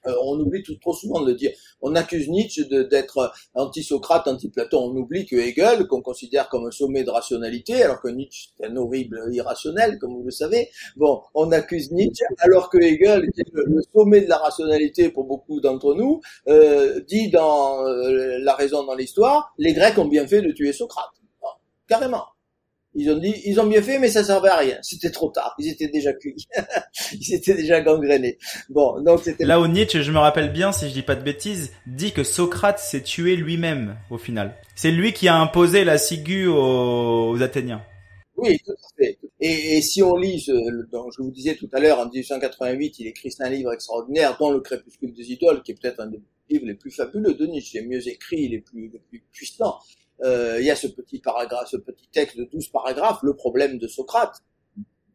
Euh, 0.08 0.14
on 0.24 0.40
oublie 0.40 0.64
tout, 0.64 0.76
trop 0.76 0.94
souvent 0.94 1.22
de 1.22 1.28
le 1.28 1.36
dire. 1.36 1.52
On 1.82 1.96
accuse 1.96 2.30
Nietzsche 2.30 2.66
d'être 2.66 3.32
anti-Socrate, 3.54 4.28
anti-Platon. 4.28 4.92
On 4.92 4.96
oublie 4.96 5.26
que 5.26 5.36
Hegel, 5.36 5.88
qu'on 5.88 6.02
considère 6.02 6.50
comme 6.50 6.66
un 6.66 6.72
sommet 6.72 7.04
de 7.04 7.10
rationalité, 7.10 7.84
alors 7.84 8.02
que 8.02 8.08
Nietzsche 8.10 8.50
est 8.60 8.68
un 8.68 8.76
horrible 8.76 9.22
irrationnel, 9.32 9.98
comme 10.00 10.16
vous 10.16 10.24
le 10.24 10.32
savez. 10.32 10.70
Bon, 10.96 11.22
on 11.34 11.52
accuse 11.52 11.92
Nietzsche, 11.92 12.26
alors 12.40 12.70
que 12.70 12.78
Hegel, 12.78 13.32
qui 13.32 13.42
est 13.42 13.46
le, 13.54 13.82
sommet 13.94 14.22
de 14.22 14.30
la 14.30 14.38
rationalité 14.38 15.10
pour 15.10 15.26
beaucoup 15.26 15.60
d'entre 15.60 15.94
nous, 15.94 16.22
euh, 16.48 17.00
dit 17.08 17.30
dans 17.30 17.86
euh, 17.86 18.40
La 18.40 18.56
raison 18.56 18.84
dans 18.84 18.96
l'histoire, 18.96 19.54
les 19.58 19.74
Grecs 19.74 19.98
ont 19.98 20.08
bien 20.08 20.28
fait 20.28 20.42
de 20.42 20.52
tuer 20.52 20.74
Socrate. 20.74 21.12
carrément. 21.88 22.26
Ils 22.93 23.10
ont 23.10 23.17
dit, 23.17 23.34
ils 23.45 23.60
ont 23.60 23.67
bien 23.67 23.82
fait, 23.82 23.99
mais 23.99 24.10
ça 24.10 24.23
servait 24.23 24.49
à 24.49 24.58
rien. 24.58 24.77
C'était 24.82 25.12
trop 25.12 25.30
tard. 25.30 25.56
Ils 25.60 25.69
étaient 25.69 25.88
déjà 25.88 26.12
cuits. 26.12 26.45
ils 27.13 27.34
étaient 27.34 27.54
déjà 27.54 27.80
gangrénés. 27.80 28.38
Bon, 28.69 29.01
donc 29.01 29.21
c'était. 29.23 29.45
Là 29.45 29.62
où 29.62 29.67
Nietzsche, 29.67 30.04
je 30.04 30.12
me 30.12 30.19
rappelle 30.19 30.51
bien, 30.51 30.73
si 30.73 30.89
je 30.89 30.93
dis 30.93 31.01
pas 31.01 31.15
de 31.15 31.23
bêtises, 31.23 31.71
dit 31.88 32.12
que 32.12 32.23
Socrate 32.23 32.80
s'est 32.80 33.01
tué 33.01 33.38
lui-même 33.38 33.97
au 34.10 34.17
final. 34.17 34.56
C'est 34.75 34.91
lui 34.91 35.13
qui 35.13 35.30
a 35.30 35.38
imposé 35.38 35.86
la 35.86 35.97
ciguë 35.97 36.47
aux, 36.47 37.41
Athéniens. 37.41 37.82
Oui, 38.36 38.58
tout 38.65 38.71
à 38.71 39.04
fait. 39.04 39.17
Et, 39.39 39.82
si 39.82 40.04
on 40.04 40.17
lit, 40.17 40.41
ce, 40.41 40.51
je 40.51 41.21
vous 41.21 41.32
disais 41.32 41.56
tout 41.56 41.69
à 41.71 41.80
l'heure, 41.80 41.99
en 41.99 42.10
1888, 42.10 42.99
il 42.99 43.08
écrit 43.08 43.34
un 43.39 43.49
livre 43.49 43.71
extraordinaire, 43.71 44.36
dont 44.38 44.51
Le 44.51 44.60
Crépuscule 44.60 45.13
des 45.13 45.32
idoles, 45.32 45.63
qui 45.63 45.71
est 45.71 45.75
peut-être 45.82 46.01
un 46.01 46.08
des 46.08 46.19
livres 46.49 46.65
les 46.65 46.73
plus 46.73 46.91
fabuleux 46.91 47.36
de 47.36 47.45
Nietzsche, 47.45 47.80
les 47.80 47.88
mieux 47.88 48.06
écrits, 48.08 48.49
les 48.49 48.60
plus, 48.60 48.89
les 48.89 48.99
plus 48.99 49.23
puissants 49.32 49.80
il 50.23 50.63
y 50.63 50.69
a 50.69 50.75
ce 50.75 50.88
petit 50.88 51.19
paragraphe, 51.19 51.69
ce 51.69 51.77
petit 51.77 52.07
texte 52.12 52.38
de 52.38 52.45
12 52.45 52.69
paragraphes, 52.69 53.19
le 53.23 53.36
problème 53.36 53.77
de 53.77 53.88
Socrate. 53.88 54.36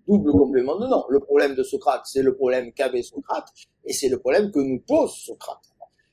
Double 0.09 0.31
complément 0.31 0.79
de 0.79 0.87
nom. 0.87 1.05
Le 1.09 1.19
problème 1.19 1.57
de 1.57 1.65
Socrate, 1.65 2.03
c'est 2.05 2.23
le 2.23 2.37
problème 2.37 2.73
qu'avait 2.73 3.03
Socrate, 3.03 3.49
et 3.85 3.93
c'est 3.93 4.09
le 4.09 4.19
problème 4.19 4.53
que 4.53 4.61
nous 4.61 4.81
pose 4.87 5.13
Socrate. 5.13 5.63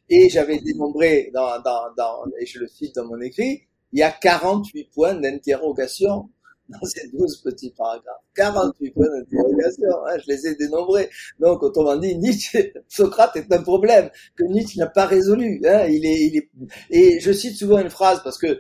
Et 0.10 0.30
j'avais 0.30 0.60
dénombré, 0.60 1.32
dans, 1.34 1.62
dans, 1.62 1.94
dans, 1.96 2.26
et 2.40 2.46
je 2.46 2.60
le 2.60 2.68
cite 2.68 2.96
dans 2.96 3.06
mon 3.06 3.22
écrit, 3.22 3.64
il 3.94 4.00
y 4.00 4.04
a 4.04 4.12
48 4.12 4.90
points 4.92 5.14
d'interrogation 5.14 6.30
dans 6.70 6.86
ces 6.86 7.10
12 7.10 7.42
petits 7.44 7.72
paragraphes. 7.72 8.24
48 8.36 8.92
points 8.92 9.10
d'interrogation, 9.10 9.90
hein, 10.08 10.18
je 10.18 10.32
les 10.32 10.48
ai 10.48 10.56
dénombrés. 10.56 11.10
Donc, 11.40 11.62
autrement 11.62 11.96
dit, 11.96 12.16
Nietzsche, 12.18 12.74
Socrate 12.88 13.36
est 13.36 13.52
un 13.54 13.62
problème 13.62 14.10
que 14.36 14.44
Nietzsche 14.46 14.80
n'a 14.80 14.88
pas 14.88 15.06
résolu. 15.06 15.62
Hein, 15.66 15.86
il 15.88 16.06
est, 16.06 16.26
il 16.26 16.38
est, 16.38 16.50
et 16.90 17.20
je 17.20 17.32
cite 17.32 17.56
souvent 17.56 17.80
une 17.80 17.90
phrase 17.90 18.22
parce 18.24 18.38
que 18.38 18.60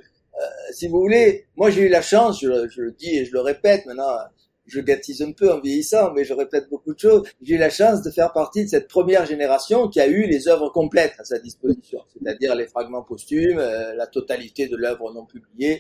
si 0.71 0.87
vous 0.87 0.99
voulez, 0.99 1.45
moi 1.55 1.69
j'ai 1.69 1.81
eu 1.81 1.89
la 1.89 2.01
chance, 2.01 2.41
je, 2.41 2.67
je, 2.69 2.81
le 2.81 2.91
dis 2.91 3.17
et 3.17 3.25
je 3.25 3.33
le 3.33 3.41
répète 3.41 3.85
maintenant, 3.85 4.17
je 4.65 4.79
gâtise 4.79 5.21
un 5.21 5.31
peu 5.31 5.51
en 5.51 5.59
vieillissant, 5.59 6.11
mais 6.13 6.23
je 6.23 6.33
répète 6.33 6.69
beaucoup 6.69 6.93
de 6.93 6.99
choses. 6.99 7.27
J'ai 7.41 7.55
eu 7.55 7.57
la 7.57 7.69
chance 7.69 8.01
de 8.01 8.11
faire 8.11 8.31
partie 8.31 8.63
de 8.63 8.69
cette 8.69 8.87
première 8.87 9.25
génération 9.25 9.89
qui 9.89 9.99
a 9.99 10.07
eu 10.07 10.25
les 10.25 10.47
œuvres 10.47 10.69
complètes 10.69 11.15
à 11.19 11.23
sa 11.23 11.39
disposition, 11.39 12.01
c'est-à-dire 12.13 12.55
les 12.55 12.67
fragments 12.67 13.03
posthumes, 13.03 13.59
euh, 13.59 13.93
la 13.95 14.07
totalité 14.07 14.67
de 14.67 14.77
l'œuvre 14.77 15.13
non 15.13 15.25
publiée, 15.25 15.79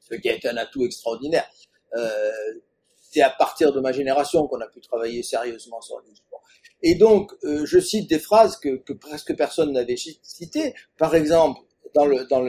ce 0.00 0.14
qui 0.16 0.28
été 0.28 0.48
un 0.48 0.56
atout 0.56 0.84
extraordinaire. 0.84 1.48
Euh, 1.96 2.30
c'est 3.10 3.22
à 3.22 3.30
partir 3.30 3.72
de 3.72 3.80
ma 3.80 3.92
génération 3.92 4.46
qu'on 4.46 4.60
a 4.60 4.68
pu 4.68 4.80
travailler 4.80 5.22
sérieusement 5.22 5.80
sur 5.80 5.98
le 5.98 6.04
discours. 6.04 6.42
Et 6.82 6.94
donc, 6.94 7.32
euh, 7.44 7.66
je 7.66 7.78
cite 7.78 8.08
des 8.08 8.18
phrases 8.18 8.56
que, 8.56 8.76
que 8.76 8.92
presque 8.92 9.36
personne 9.36 9.72
n'avait 9.72 9.96
citées. 9.96 10.74
Par 10.96 11.14
exemple, 11.14 11.60
dans 11.94 12.06
le 12.06 12.26
dans 12.28 12.42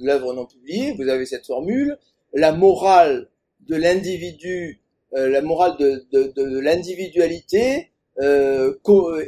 l'œuvre 0.00 0.34
non 0.34 0.46
publiée, 0.46 0.92
vous 0.92 1.08
avez 1.08 1.26
cette 1.26 1.46
formule 1.46 1.98
la 2.32 2.52
morale 2.52 3.28
de 3.60 3.76
l'individu 3.76 4.80
euh, 5.14 5.28
la 5.28 5.40
morale 5.40 5.76
de, 5.78 6.06
de, 6.12 6.32
de 6.36 6.58
l'individualité 6.58 7.92
euh, 8.20 8.74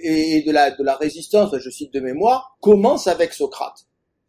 et 0.02 0.42
de 0.42 0.52
la, 0.52 0.70
de 0.72 0.84
la 0.84 0.96
résistance, 0.96 1.56
je 1.56 1.70
cite 1.70 1.94
de 1.94 2.00
mémoire, 2.00 2.58
commence 2.60 3.06
avec 3.06 3.32
Socrate. 3.32 3.86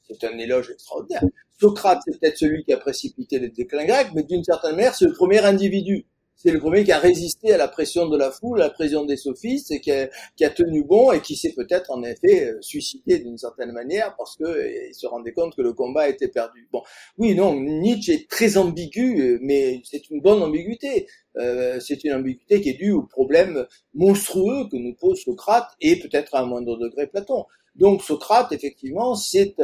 C'est 0.07 0.23
un 0.23 0.37
éloge 0.37 0.71
extraordinaire. 0.71 1.23
Socrate, 1.59 1.99
c'est 2.05 2.19
peut-être 2.19 2.37
celui 2.37 2.63
qui 2.63 2.71
a 2.71 2.77
précipité 2.77 3.39
les 3.39 3.49
déclins 3.49 3.85
grecs, 3.85 4.11
mais 4.15 4.23
d'une 4.23 4.43
certaine 4.43 4.75
manière, 4.75 4.95
c'est 4.95 5.05
le 5.05 5.13
premier 5.13 5.39
individu 5.39 6.05
c'est 6.41 6.51
le 6.51 6.59
premier 6.59 6.83
qui 6.83 6.91
a 6.91 6.99
résisté 6.99 7.53
à 7.53 7.57
la 7.57 7.67
pression 7.67 8.07
de 8.07 8.17
la 8.17 8.31
foule, 8.31 8.61
à 8.61 8.65
la 8.65 8.69
pression 8.71 9.05
des 9.05 9.17
sophistes, 9.17 9.71
et 9.71 9.79
qui 9.79 9.91
a, 9.91 10.09
qui 10.35 10.45
a 10.45 10.49
tenu 10.49 10.83
bon 10.83 11.11
et 11.11 11.21
qui 11.21 11.35
s'est 11.35 11.53
peut-être 11.53 11.91
en 11.91 12.03
effet 12.03 12.45
euh, 12.45 12.61
suicidé 12.61 13.19
d'une 13.19 13.37
certaine 13.37 13.71
manière 13.71 14.15
parce 14.17 14.35
que 14.35 14.43
euh, 14.43 14.93
se 14.93 15.07
rendait 15.07 15.33
compte 15.33 15.55
que 15.55 15.61
le 15.61 15.73
combat 15.73 16.09
était 16.09 16.27
perdu. 16.27 16.67
Bon, 16.71 16.81
oui, 17.17 17.35
non, 17.35 17.59
Nietzsche 17.59 18.13
est 18.13 18.29
très 18.29 18.57
ambigu, 18.57 19.21
euh, 19.21 19.39
mais 19.41 19.81
c'est 19.83 20.09
une 20.09 20.21
bonne 20.21 20.41
ambiguïté. 20.41 21.07
Euh, 21.37 21.79
c'est 21.79 22.03
une 22.03 22.13
ambiguïté 22.13 22.61
qui 22.61 22.69
est 22.69 22.77
due 22.77 22.91
au 22.91 23.03
problème 23.03 23.65
monstrueux 23.93 24.67
que 24.69 24.77
nous 24.77 24.95
pose 24.95 25.21
Socrate 25.23 25.69
et 25.79 25.97
peut-être 25.97 26.35
à 26.35 26.41
un 26.41 26.45
moindre 26.45 26.77
degré 26.77 27.07
Platon. 27.07 27.45
Donc 27.75 28.03
Socrate, 28.03 28.51
effectivement, 28.51 29.15
c'est 29.15 29.55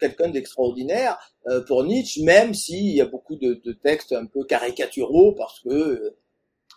quelqu'un 0.00 0.30
d'extraordinaire 0.30 1.16
pour 1.68 1.84
Nietzsche, 1.84 2.24
même 2.24 2.54
s'il 2.54 2.88
y 2.88 3.00
a 3.00 3.04
beaucoup 3.04 3.36
de, 3.36 3.60
de, 3.64 3.72
textes 3.72 4.12
un 4.12 4.26
peu 4.26 4.42
caricaturaux, 4.44 5.32
parce 5.32 5.60
que 5.60 6.16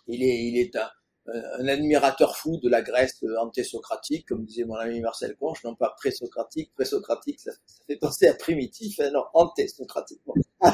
il 0.07 0.23
est, 0.23 0.43
il 0.45 0.57
est 0.57 0.75
un, 0.75 0.89
un 1.27 1.67
admirateur 1.67 2.37
fou 2.37 2.57
de 2.57 2.69
la 2.69 2.81
Grèce 2.81 3.23
anté-socratique, 3.39 4.27
comme 4.27 4.45
disait 4.45 4.63
mon 4.63 4.75
ami 4.75 4.99
Marcel 5.01 5.35
Conche, 5.35 5.63
non 5.63 5.75
pas 5.75 5.93
pré-socratique, 5.97 6.71
pré-socratique, 6.75 7.39
ça, 7.39 7.51
fait 7.87 7.95
penser 7.95 8.27
à 8.27 8.35
primitif, 8.35 8.99
hein, 8.99 9.09
non, 9.11 9.23
anté-socratique. 9.33 10.21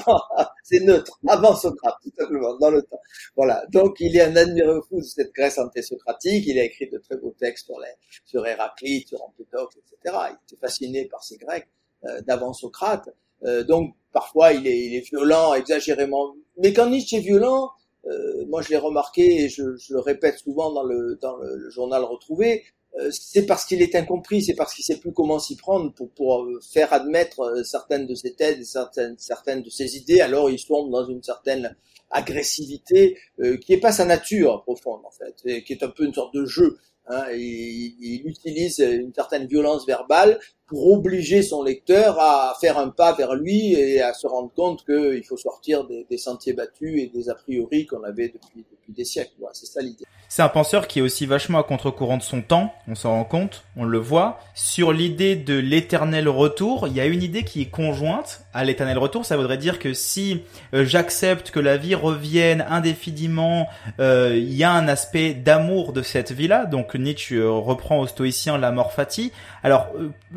c'est 0.63 0.81
neutre, 0.81 1.19
avant 1.27 1.55
Socrate, 1.55 1.95
tout 2.03 2.11
simplement, 2.17 2.57
dans 2.57 2.69
le 2.69 2.81
temps. 2.83 3.01
Voilà. 3.35 3.65
Donc, 3.71 3.97
il 3.99 4.15
est 4.15 4.21
un 4.21 4.35
admirateur 4.35 4.85
fou 4.87 4.97
de 4.99 5.05
cette 5.05 5.31
Grèce 5.33 5.57
anté-socratique, 5.57 6.45
il 6.47 6.59
a 6.59 6.63
écrit 6.63 6.89
de 6.89 6.97
très 6.97 7.17
beaux 7.17 7.35
textes 7.39 7.67
sur, 7.67 7.79
les, 7.79 7.93
sur 8.25 8.45
Héraclite, 8.45 9.07
sur 9.07 9.21
Empédocle, 9.23 9.77
etc. 9.79 10.17
Il 10.31 10.37
était 10.47 10.59
fasciné 10.59 11.05
par 11.05 11.23
ces 11.23 11.37
Grecs 11.37 11.67
euh, 12.05 12.21
d'avant 12.21 12.53
Socrate. 12.53 13.09
Euh, 13.43 13.63
donc, 13.63 13.95
parfois, 14.11 14.51
il 14.51 14.67
est, 14.67 14.85
il 14.85 14.95
est 14.95 15.07
violent, 15.07 15.53
exagérément. 15.53 16.35
Mais 16.57 16.73
quand 16.73 16.89
Nietzsche 16.89 17.17
est 17.17 17.21
violent, 17.21 17.71
euh, 18.07 18.45
moi 18.47 18.61
je 18.61 18.69
l'ai 18.69 18.77
remarqué 18.77 19.43
et 19.43 19.49
je, 19.49 19.75
je, 19.75 19.93
le 19.93 19.99
répète 19.99 20.39
souvent 20.39 20.71
dans 20.71 20.83
le, 20.83 21.17
dans 21.21 21.37
le, 21.37 21.69
journal 21.69 22.03
retrouvé, 22.03 22.63
euh, 22.99 23.09
c'est 23.11 23.45
parce 23.45 23.65
qu'il 23.65 23.81
est 23.81 23.95
incompris, 23.95 24.41
c'est 24.41 24.55
parce 24.55 24.73
qu'il 24.73 24.83
sait 24.83 24.97
plus 24.97 25.13
comment 25.13 25.39
s'y 25.39 25.55
prendre 25.55 25.93
pour, 25.93 26.09
pour 26.09 26.43
euh, 26.43 26.59
faire 26.73 26.93
admettre 26.93 27.63
certaines 27.63 28.07
de 28.07 28.15
ses 28.15 28.33
thèses 28.33 28.69
certaines, 28.69 29.15
certaines 29.17 29.61
de 29.61 29.69
ses 29.69 29.97
idées, 29.97 30.19
alors 30.19 30.49
il 30.49 30.63
tombe 30.63 30.91
dans 30.91 31.05
une 31.05 31.21
certaine 31.21 31.75
agressivité 32.09 33.17
qui 33.61 33.71
est 33.71 33.79
pas 33.79 33.93
sa 33.93 34.03
nature 34.03 34.63
profonde 34.63 34.99
en 35.05 35.11
fait, 35.11 35.35
et 35.45 35.63
qui 35.63 35.71
est 35.71 35.81
un 35.81 35.87
peu 35.87 36.03
une 36.03 36.13
sorte 36.13 36.33
de 36.33 36.43
jeu. 36.45 36.77
Hein, 37.07 37.23
il, 37.31 37.95
il, 38.01 38.27
utilise 38.27 38.79
une 38.79 39.13
certaine 39.13 39.47
violence 39.47 39.87
verbale 39.87 40.39
pour 40.71 40.89
obliger 40.89 41.43
son 41.43 41.63
lecteur 41.63 42.17
à 42.17 42.55
faire 42.61 42.77
un 42.77 42.87
pas 42.87 43.11
vers 43.11 43.35
lui 43.35 43.73
et 43.73 44.01
à 44.01 44.13
se 44.13 44.25
rendre 44.25 44.49
compte 44.55 44.85
qu'il 44.85 45.21
faut 45.25 45.35
sortir 45.35 45.85
des, 45.85 46.17
sentiers 46.17 46.53
battus 46.53 46.97
et 46.97 47.11
des 47.13 47.29
a 47.29 47.35
priori 47.35 47.85
qu'on 47.85 48.03
avait 48.03 48.29
depuis, 48.29 48.63
des 48.87 49.03
siècles. 49.03 49.33
C'est 49.51 49.65
ça 49.65 49.81
l'idée. 49.81 50.05
C'est 50.29 50.41
un 50.41 50.49
penseur 50.49 50.87
qui 50.87 50.99
est 50.99 51.01
aussi 51.01 51.25
vachement 51.25 51.59
à 51.59 51.63
contre-courant 51.63 52.15
de 52.15 52.23
son 52.23 52.41
temps, 52.41 52.73
on 52.87 52.95
s'en 52.95 53.11
rend 53.11 53.25
compte, 53.25 53.65
on 53.75 53.83
le 53.83 53.97
voit. 53.97 54.39
Sur 54.53 54.93
l'idée 54.93 55.35
de 55.35 55.55
l'éternel 55.55 56.29
retour, 56.29 56.87
il 56.87 56.95
y 56.95 57.01
a 57.01 57.05
une 57.05 57.21
idée 57.21 57.43
qui 57.43 57.61
est 57.63 57.69
conjointe 57.69 58.45
à 58.53 58.63
l'éternel 58.63 58.97
retour. 58.97 59.25
Ça 59.25 59.35
voudrait 59.35 59.57
dire 59.57 59.77
que 59.77 59.93
si 59.93 60.43
euh, 60.73 60.85
j'accepte 60.85 61.51
que 61.51 61.59
la 61.59 61.75
vie 61.75 61.95
revienne 61.95 62.65
indéfiniment, 62.69 63.67
euh, 63.99 64.33
il 64.33 64.53
y 64.53 64.63
a 64.63 64.71
un 64.71 64.87
aspect 64.87 65.33
d'amour 65.33 65.91
de 65.91 66.01
cette 66.01 66.31
vie-là. 66.31 66.65
Donc 66.65 66.95
Nietzsche 66.95 67.35
euh, 67.35 67.51
reprend 67.51 67.99
au 67.99 68.07
stoïcien 68.07 68.57
la 68.57 68.71
mort 68.71 68.93
fati. 68.93 69.33
Alors 69.63 69.87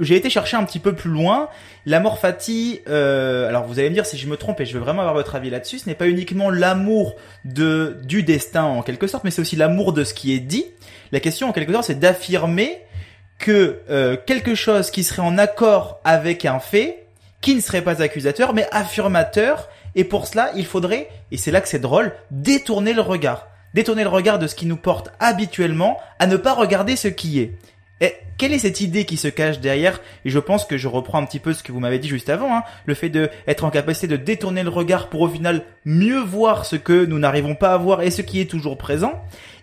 j'ai 0.00 0.16
chercher 0.30 0.56
un 0.56 0.64
petit 0.64 0.78
peu 0.78 0.94
plus 0.94 1.10
loin. 1.10 1.48
La 1.86 2.00
mort 2.00 2.18
fati, 2.18 2.80
alors 2.86 3.64
vous 3.64 3.78
allez 3.78 3.90
me 3.90 3.94
dire 3.94 4.06
si 4.06 4.16
je 4.16 4.26
me 4.26 4.36
trompe 4.36 4.60
et 4.60 4.66
je 4.66 4.74
veux 4.74 4.80
vraiment 4.80 5.00
avoir 5.00 5.14
votre 5.14 5.34
avis 5.34 5.50
là-dessus, 5.50 5.80
ce 5.80 5.88
n'est 5.88 5.94
pas 5.94 6.06
uniquement 6.06 6.50
l'amour 6.50 7.16
de 7.44 7.98
du 8.04 8.22
destin 8.22 8.64
en 8.64 8.82
quelque 8.82 9.06
sorte, 9.06 9.24
mais 9.24 9.30
c'est 9.30 9.42
aussi 9.42 9.56
l'amour 9.56 9.92
de 9.92 10.04
ce 10.04 10.14
qui 10.14 10.32
est 10.32 10.40
dit. 10.40 10.66
La 11.12 11.20
question 11.20 11.48
en 11.48 11.52
quelque 11.52 11.72
sorte 11.72 11.86
c'est 11.86 11.98
d'affirmer 11.98 12.80
que 13.38 13.80
euh, 13.90 14.16
quelque 14.16 14.54
chose 14.54 14.90
qui 14.90 15.04
serait 15.04 15.22
en 15.22 15.38
accord 15.38 16.00
avec 16.04 16.44
un 16.44 16.58
fait, 16.58 17.06
qui 17.40 17.54
ne 17.54 17.60
serait 17.60 17.82
pas 17.82 18.02
accusateur, 18.02 18.54
mais 18.54 18.66
affirmateur, 18.70 19.68
et 19.94 20.04
pour 20.04 20.26
cela, 20.26 20.50
il 20.56 20.66
faudrait, 20.66 21.08
et 21.30 21.36
c'est 21.36 21.50
là 21.50 21.60
que 21.60 21.68
c'est 21.68 21.78
drôle, 21.78 22.12
détourner 22.30 22.92
le 22.92 23.02
regard. 23.02 23.48
Détourner 23.74 24.04
le 24.04 24.08
regard 24.08 24.38
de 24.38 24.46
ce 24.46 24.54
qui 24.54 24.66
nous 24.66 24.76
porte 24.76 25.10
habituellement 25.20 25.98
à 26.18 26.26
ne 26.26 26.36
pas 26.36 26.54
regarder 26.54 26.96
ce 26.96 27.08
qui 27.08 27.40
est. 27.40 27.52
Et 28.00 28.12
quelle 28.38 28.52
est 28.52 28.58
cette 28.58 28.80
idée 28.80 29.04
qui 29.04 29.16
se 29.16 29.28
cache 29.28 29.60
derrière? 29.60 30.00
Et 30.24 30.30
je 30.30 30.38
pense 30.38 30.64
que 30.64 30.76
je 30.76 30.88
reprends 30.88 31.18
un 31.18 31.26
petit 31.26 31.38
peu 31.38 31.52
ce 31.52 31.62
que 31.62 31.72
vous 31.72 31.80
m'avez 31.80 31.98
dit 31.98 32.08
juste 32.08 32.28
avant, 32.28 32.56
hein, 32.56 32.62
le 32.86 32.94
fait 32.94 33.08
de 33.08 33.30
être 33.46 33.64
en 33.64 33.70
capacité 33.70 34.08
de 34.08 34.16
détourner 34.16 34.62
le 34.62 34.68
regard 34.68 35.08
pour 35.10 35.20
au 35.22 35.28
final 35.28 35.64
mieux 35.84 36.20
voir 36.20 36.66
ce 36.66 36.76
que 36.76 37.04
nous 37.04 37.18
n'arrivons 37.18 37.54
pas 37.54 37.72
à 37.72 37.78
voir 37.78 38.02
et 38.02 38.10
ce 38.10 38.22
qui 38.22 38.40
est 38.40 38.50
toujours 38.50 38.76
présent. 38.76 39.12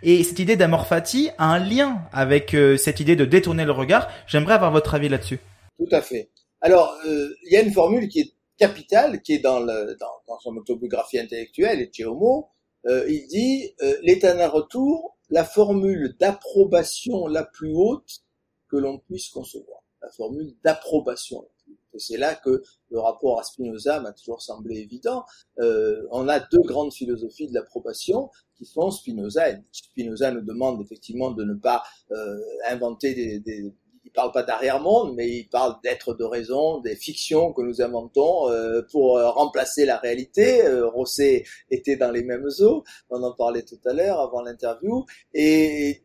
Et 0.04 0.24
cette 0.24 0.39
idée 0.39 0.56
d'amorphatie 0.56 1.30
a 1.38 1.46
un 1.46 1.60
lien 1.60 2.04
avec 2.13 2.54
euh, 2.54 2.78
cette 2.78 3.00
idée 3.00 3.15
de 3.15 3.26
détourner 3.26 3.65
le 3.65 3.72
regard. 3.72 4.08
J'aimerais 4.28 4.54
avoir 4.54 4.72
votre 4.72 4.96
avis 4.96 5.10
là-dessus. 5.10 5.39
Tout 5.78 5.94
à 5.96 6.02
fait. 6.02 6.30
Alors, 6.62 6.96
euh, 7.06 7.30
il 7.44 7.54
y 7.54 7.58
a 7.58 7.62
une 7.62 7.74
formule 7.74 8.08
qui 8.08 8.22
est 8.22 8.34
capitale, 8.58 9.22
qui 9.22 9.34
est 9.34 9.39
dans, 9.39 9.60
le, 9.60 9.98
dans, 10.00 10.39
son 10.39 10.56
autobiographie 10.56 11.20
intellectuelle, 11.20 11.82
et 11.82 12.06
Homo. 12.06 12.50
Euh, 12.88 13.06
il 13.10 13.28
dit 13.28 13.74
euh, 13.82 13.96
l'éternel 14.04 14.50
retour 14.50 15.17
la 15.32 15.46
formule 15.46 16.15
d'approbation 16.20 17.28
la 17.28 17.44
plus 17.44 17.74
haute 17.74 18.22
que 18.67 18.78
l'on 18.78 19.00
puisse 19.00 19.30
concevoir. 19.30 19.82
La 20.02 20.12
formule 20.12 20.54
d'approbation. 20.63 21.48
Et 21.94 22.00
c'est 22.00 22.17
là 22.17 22.36
que 22.36 22.63
le 22.89 23.00
rapport 23.00 23.39
à 23.39 23.44
Spinoza 23.44 24.00
m'a 24.00 24.13
toujours 24.13 24.41
semblé 24.41 24.78
évident. 24.78 25.26
Euh, 25.60 26.06
on 26.12 26.28
a 26.28 26.39
deux 26.39 26.62
grandes 26.63 26.94
philosophies 26.94 27.48
de 27.48 27.54
l'approbation 27.54 28.30
qui 28.56 28.65
sont 28.65 28.91
Spinoza 28.91 29.50
et 29.50 29.58
Spinoza 29.72 30.32
nous 30.32 30.41
demande 30.41 30.82
effectivement 30.82 31.32
de 31.32 31.44
ne 31.44 31.54
pas 31.54 31.84
euh, 32.12 32.38
inventer 32.70 33.13
des, 33.13 33.39
des 33.39 33.74
il 34.12 34.13
parle 34.13 34.34
pas 34.34 34.43
d'arrière-monde, 34.43 35.13
mais 35.15 35.30
il 35.30 35.47
parle 35.47 35.76
d'être 35.84 36.13
de 36.13 36.26
raison, 36.26 36.80
des 36.80 36.97
fictions 36.97 37.54
que 37.54 37.62
nous 37.62 37.82
inventons 37.82 38.50
euh, 38.50 38.82
pour 38.91 39.17
euh, 39.17 39.30
remplacer 39.30 39.86
la 39.86 39.97
réalité. 39.97 40.65
Euh, 40.65 40.88
Rosset 40.88 41.45
était 41.69 41.95
dans 41.95 42.12
les 42.12 42.24
mêmes 42.24 42.50
eaux, 42.60 42.84
on 43.10 43.24
en 43.24 43.32
parlait 43.32 43.63
tout 43.63 43.80
à 43.86 43.93
l'heure 43.93 44.19
avant 44.19 44.41
l'interview, 44.41 45.06
et 45.34 46.04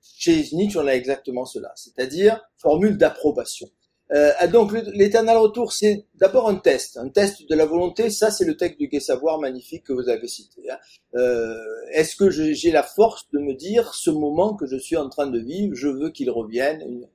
chez 0.00 0.44
Nietzsche 0.52 0.78
on 0.78 0.86
a 0.86 0.92
exactement 0.92 1.44
cela, 1.44 1.72
c'est-à-dire 1.74 2.40
formule 2.56 2.96
d'approbation. 2.96 3.68
Euh, 4.12 4.32
donc 4.46 4.72
l'éternel 4.94 5.36
retour, 5.36 5.72
c'est 5.72 6.06
d'abord 6.14 6.48
un 6.48 6.54
test, 6.54 6.96
un 6.96 7.08
test 7.08 7.48
de 7.48 7.54
la 7.54 7.66
volonté. 7.66 8.08
Ça, 8.08 8.30
c'est 8.30 8.44
le 8.44 8.56
texte 8.56 8.78
du 8.78 8.88
Gai 8.88 9.00
Savoir 9.00 9.38
magnifique 9.38 9.84
que 9.84 9.92
vous 9.92 10.08
avez 10.08 10.28
cité. 10.28 10.70
Hein. 10.70 10.78
Euh, 11.16 11.58
Est-ce 11.92 12.16
que 12.16 12.30
j'ai 12.30 12.70
la 12.70 12.82
force 12.82 13.28
de 13.32 13.38
me 13.38 13.54
dire, 13.54 13.94
ce 13.94 14.10
moment 14.10 14.54
que 14.54 14.66
je 14.66 14.76
suis 14.76 14.96
en 14.96 15.08
train 15.10 15.26
de 15.26 15.38
vivre, 15.38 15.74
je 15.74 15.88
veux 15.88 16.10
qu'il 16.10 16.30
revienne 16.30 16.80
une, 16.80 17.06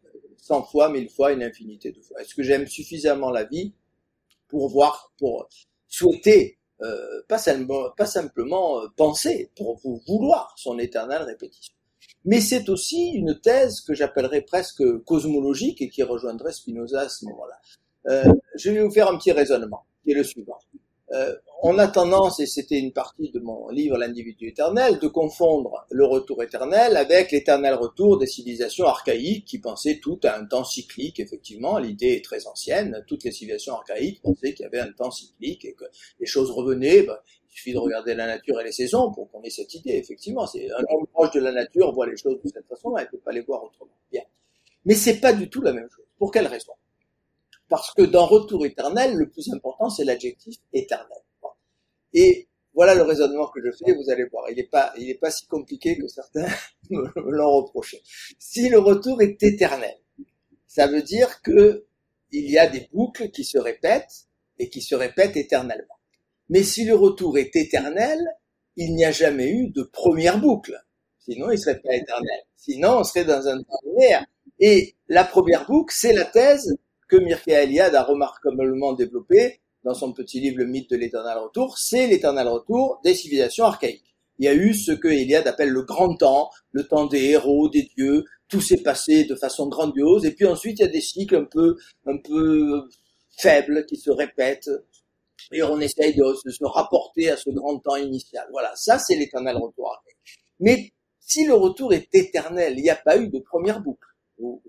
100 0.43 0.63
fois, 0.63 0.89
mille 0.89 1.09
fois, 1.09 1.31
une 1.31 1.41
infinité 1.41 1.93
de 1.93 2.01
fois. 2.01 2.19
Est-ce 2.19 2.35
que 2.35 2.43
j'aime 2.43 2.67
suffisamment 2.67 3.31
la 3.31 3.45
vie 3.45 3.73
pour 4.49 4.67
voir, 4.67 5.13
pour 5.17 5.47
souhaiter, 5.87 6.57
euh, 6.81 7.21
pas, 7.29 7.37
simplement, 7.37 7.89
pas 7.95 8.05
simplement 8.05 8.81
euh, 8.81 8.87
penser, 8.97 9.51
pour 9.55 9.79
vouloir 10.05 10.53
son 10.57 10.79
éternelle 10.79 11.21
répétition? 11.21 11.73
Mais 12.25 12.41
c'est 12.41 12.67
aussi 12.67 13.11
une 13.13 13.39
thèse 13.39 13.79
que 13.79 13.93
j'appellerais 13.93 14.41
presque 14.41 14.83
cosmologique 15.05 15.81
et 15.81 15.89
qui 15.89 16.03
rejoindrait 16.03 16.51
Spinoza 16.51 17.01
à 17.01 17.09
ce 17.09 17.23
moment-là. 17.25 17.59
Euh, 18.07 18.33
je 18.57 18.69
vais 18.69 18.81
vous 18.83 18.91
faire 18.91 19.09
un 19.09 19.17
petit 19.17 19.31
raisonnement, 19.31 19.85
qui 20.03 20.11
est 20.11 20.15
le 20.15 20.25
suivant. 20.25 20.59
Euh, 21.13 21.33
on 21.65 21.79
a 21.79 21.87
tendance, 21.87 22.41
et 22.41 22.45
c'était 22.45 22.77
une 22.77 22.91
partie 22.91 23.31
de 23.31 23.39
mon 23.39 23.69
livre 23.69 23.97
L'individu 23.97 24.49
éternel, 24.49 24.99
de 24.99 25.07
confondre 25.07 25.85
le 25.89 26.05
retour 26.05 26.43
éternel 26.43 26.97
avec 26.97 27.31
l'éternel 27.31 27.75
retour 27.75 28.17
des 28.17 28.27
civilisations 28.27 28.85
archaïques 28.85 29.45
qui 29.45 29.59
pensaient 29.59 29.99
tout 30.01 30.19
à 30.23 30.37
un 30.37 30.45
temps 30.45 30.65
cyclique. 30.65 31.21
Effectivement, 31.21 31.77
l'idée 31.77 32.15
est 32.15 32.25
très 32.25 32.47
ancienne. 32.47 33.01
Toutes 33.07 33.23
les 33.23 33.31
civilisations 33.31 33.75
archaïques 33.75 34.21
pensaient 34.21 34.53
qu'il 34.53 34.65
y 34.65 34.67
avait 34.67 34.81
un 34.81 34.91
temps 34.91 35.09
cyclique 35.09 35.63
et 35.63 35.73
que 35.73 35.85
les 36.19 36.25
choses 36.25 36.51
revenaient. 36.51 37.03
Ben, 37.03 37.17
il 37.49 37.55
suffit 37.55 37.73
de 37.73 37.77
regarder 37.77 38.13
la 38.13 38.27
nature 38.27 38.59
et 38.59 38.65
les 38.65 38.73
saisons 38.73 39.13
pour 39.13 39.31
qu'on 39.31 39.41
ait 39.43 39.49
cette 39.49 39.73
idée. 39.73 39.91
Effectivement, 39.91 40.45
c'est 40.45 40.69
un 40.69 40.83
homme 40.89 41.07
proche 41.13 41.31
de 41.31 41.39
la 41.39 41.53
nature 41.53 41.93
voit 41.93 42.07
les 42.07 42.17
choses 42.17 42.41
de 42.43 42.49
cette 42.49 42.67
façon, 42.67 42.93
il 42.97 43.03
ne 43.03 43.07
peut 43.07 43.19
pas 43.19 43.31
les 43.31 43.41
voir 43.41 43.63
autrement. 43.63 43.95
Bien. 44.11 44.23
Mais 44.83 44.95
c'est 44.95 45.21
pas 45.21 45.31
du 45.31 45.49
tout 45.49 45.61
la 45.61 45.71
même 45.71 45.87
chose. 45.89 46.05
Pour 46.17 46.29
quelle 46.31 46.47
raison? 46.47 46.73
Parce 47.69 47.93
que 47.93 48.01
dans 48.01 48.25
Retour 48.25 48.65
éternel, 48.65 49.15
le 49.15 49.29
plus 49.29 49.49
important, 49.53 49.89
c'est 49.89 50.03
l'adjectif 50.03 50.57
éternel. 50.73 51.19
Et 52.13 52.47
voilà 52.73 52.95
le 52.95 53.03
raisonnement 53.03 53.47
que 53.47 53.61
je 53.63 53.71
fais, 53.71 53.93
vous 53.93 54.09
allez 54.09 54.25
voir. 54.25 54.49
Il 54.49 54.55
n'est 54.55 54.63
pas, 54.63 54.93
il 54.97 55.09
est 55.09 55.19
pas 55.19 55.31
si 55.31 55.45
compliqué 55.45 55.97
que 55.97 56.07
certains 56.07 56.47
me 56.89 57.07
l'ont 57.15 57.51
reproché. 57.51 58.01
Si 58.39 58.69
le 58.69 58.79
retour 58.79 59.21
est 59.21 59.41
éternel, 59.43 59.95
ça 60.67 60.87
veut 60.87 61.03
dire 61.03 61.41
que 61.41 61.85
il 62.31 62.49
y 62.49 62.57
a 62.57 62.67
des 62.67 62.89
boucles 62.91 63.29
qui 63.29 63.43
se 63.43 63.59
répètent 63.59 64.27
et 64.57 64.69
qui 64.69 64.81
se 64.81 64.95
répètent 64.95 65.37
éternellement. 65.37 65.99
Mais 66.49 66.63
si 66.63 66.83
le 66.83 66.95
retour 66.95 67.37
est 67.37 67.55
éternel, 67.55 68.19
il 68.75 68.95
n'y 68.95 69.05
a 69.05 69.11
jamais 69.11 69.49
eu 69.49 69.69
de 69.69 69.83
première 69.83 70.39
boucle. 70.39 70.75
Sinon, 71.19 71.51
il 71.51 71.59
serait 71.59 71.79
pas 71.79 71.93
éternel. 71.93 72.39
Sinon, 72.57 72.99
on 72.99 73.03
serait 73.03 73.25
dans 73.25 73.47
un 73.47 73.61
temps 73.61 73.79
linéaire. 73.85 74.25
Et 74.59 74.95
la 75.07 75.23
première 75.23 75.67
boucle, 75.67 75.93
c'est 75.95 76.13
la 76.13 76.25
thèse 76.25 76.75
que 77.07 77.17
Mircea 77.17 77.63
Eliade 77.63 77.95
a 77.95 78.03
remarquablement 78.03 78.93
développée 78.93 79.61
dans 79.83 79.93
son 79.93 80.13
petit 80.13 80.39
livre 80.39 80.57
Le 80.57 80.65
mythe 80.65 80.89
de 80.89 80.95
l'éternel 80.95 81.37
retour, 81.37 81.77
c'est 81.77 82.07
l'éternel 82.07 82.47
retour 82.47 82.99
des 83.03 83.13
civilisations 83.13 83.65
archaïques. 83.65 84.15
Il 84.39 84.45
y 84.45 84.47
a 84.47 84.53
eu 84.53 84.73
ce 84.73 84.91
que 84.91 85.07
Eliade 85.07 85.47
appelle 85.47 85.69
le 85.69 85.83
grand 85.83 86.15
temps, 86.15 86.49
le 86.71 86.87
temps 86.87 87.05
des 87.05 87.23
héros, 87.25 87.69
des 87.69 87.89
dieux, 87.95 88.25
tout 88.47 88.61
s'est 88.61 88.81
passé 88.81 89.25
de 89.25 89.35
façon 89.35 89.67
grandiose, 89.67 90.25
et 90.25 90.31
puis 90.31 90.45
ensuite 90.45 90.79
il 90.79 90.83
y 90.83 90.85
a 90.85 90.91
des 90.91 91.01
cycles 91.01 91.35
un 91.35 91.45
peu, 91.45 91.77
un 92.05 92.17
peu 92.17 92.89
faibles 93.37 93.85
qui 93.85 93.97
se 93.97 94.11
répètent, 94.11 94.69
et 95.51 95.61
on 95.63 95.79
essaye 95.79 96.15
de, 96.15 96.23
se 96.49 96.65
rapporter 96.65 97.29
à 97.29 97.37
ce 97.37 97.49
grand 97.51 97.77
temps 97.79 97.95
initial. 97.95 98.47
Voilà, 98.51 98.71
ça 98.75 98.97
c'est 98.97 99.15
l'éternel 99.15 99.57
retour 99.57 99.91
archaïque. 99.91 100.39
Mais 100.59 100.93
si 101.19 101.45
le 101.45 101.53
retour 101.53 101.93
est 101.93 102.13
éternel, 102.13 102.73
il 102.77 102.83
n'y 102.83 102.89
a 102.89 102.95
pas 102.95 103.17
eu 103.17 103.27
de 103.27 103.39
première 103.39 103.81
boucle. 103.81 104.07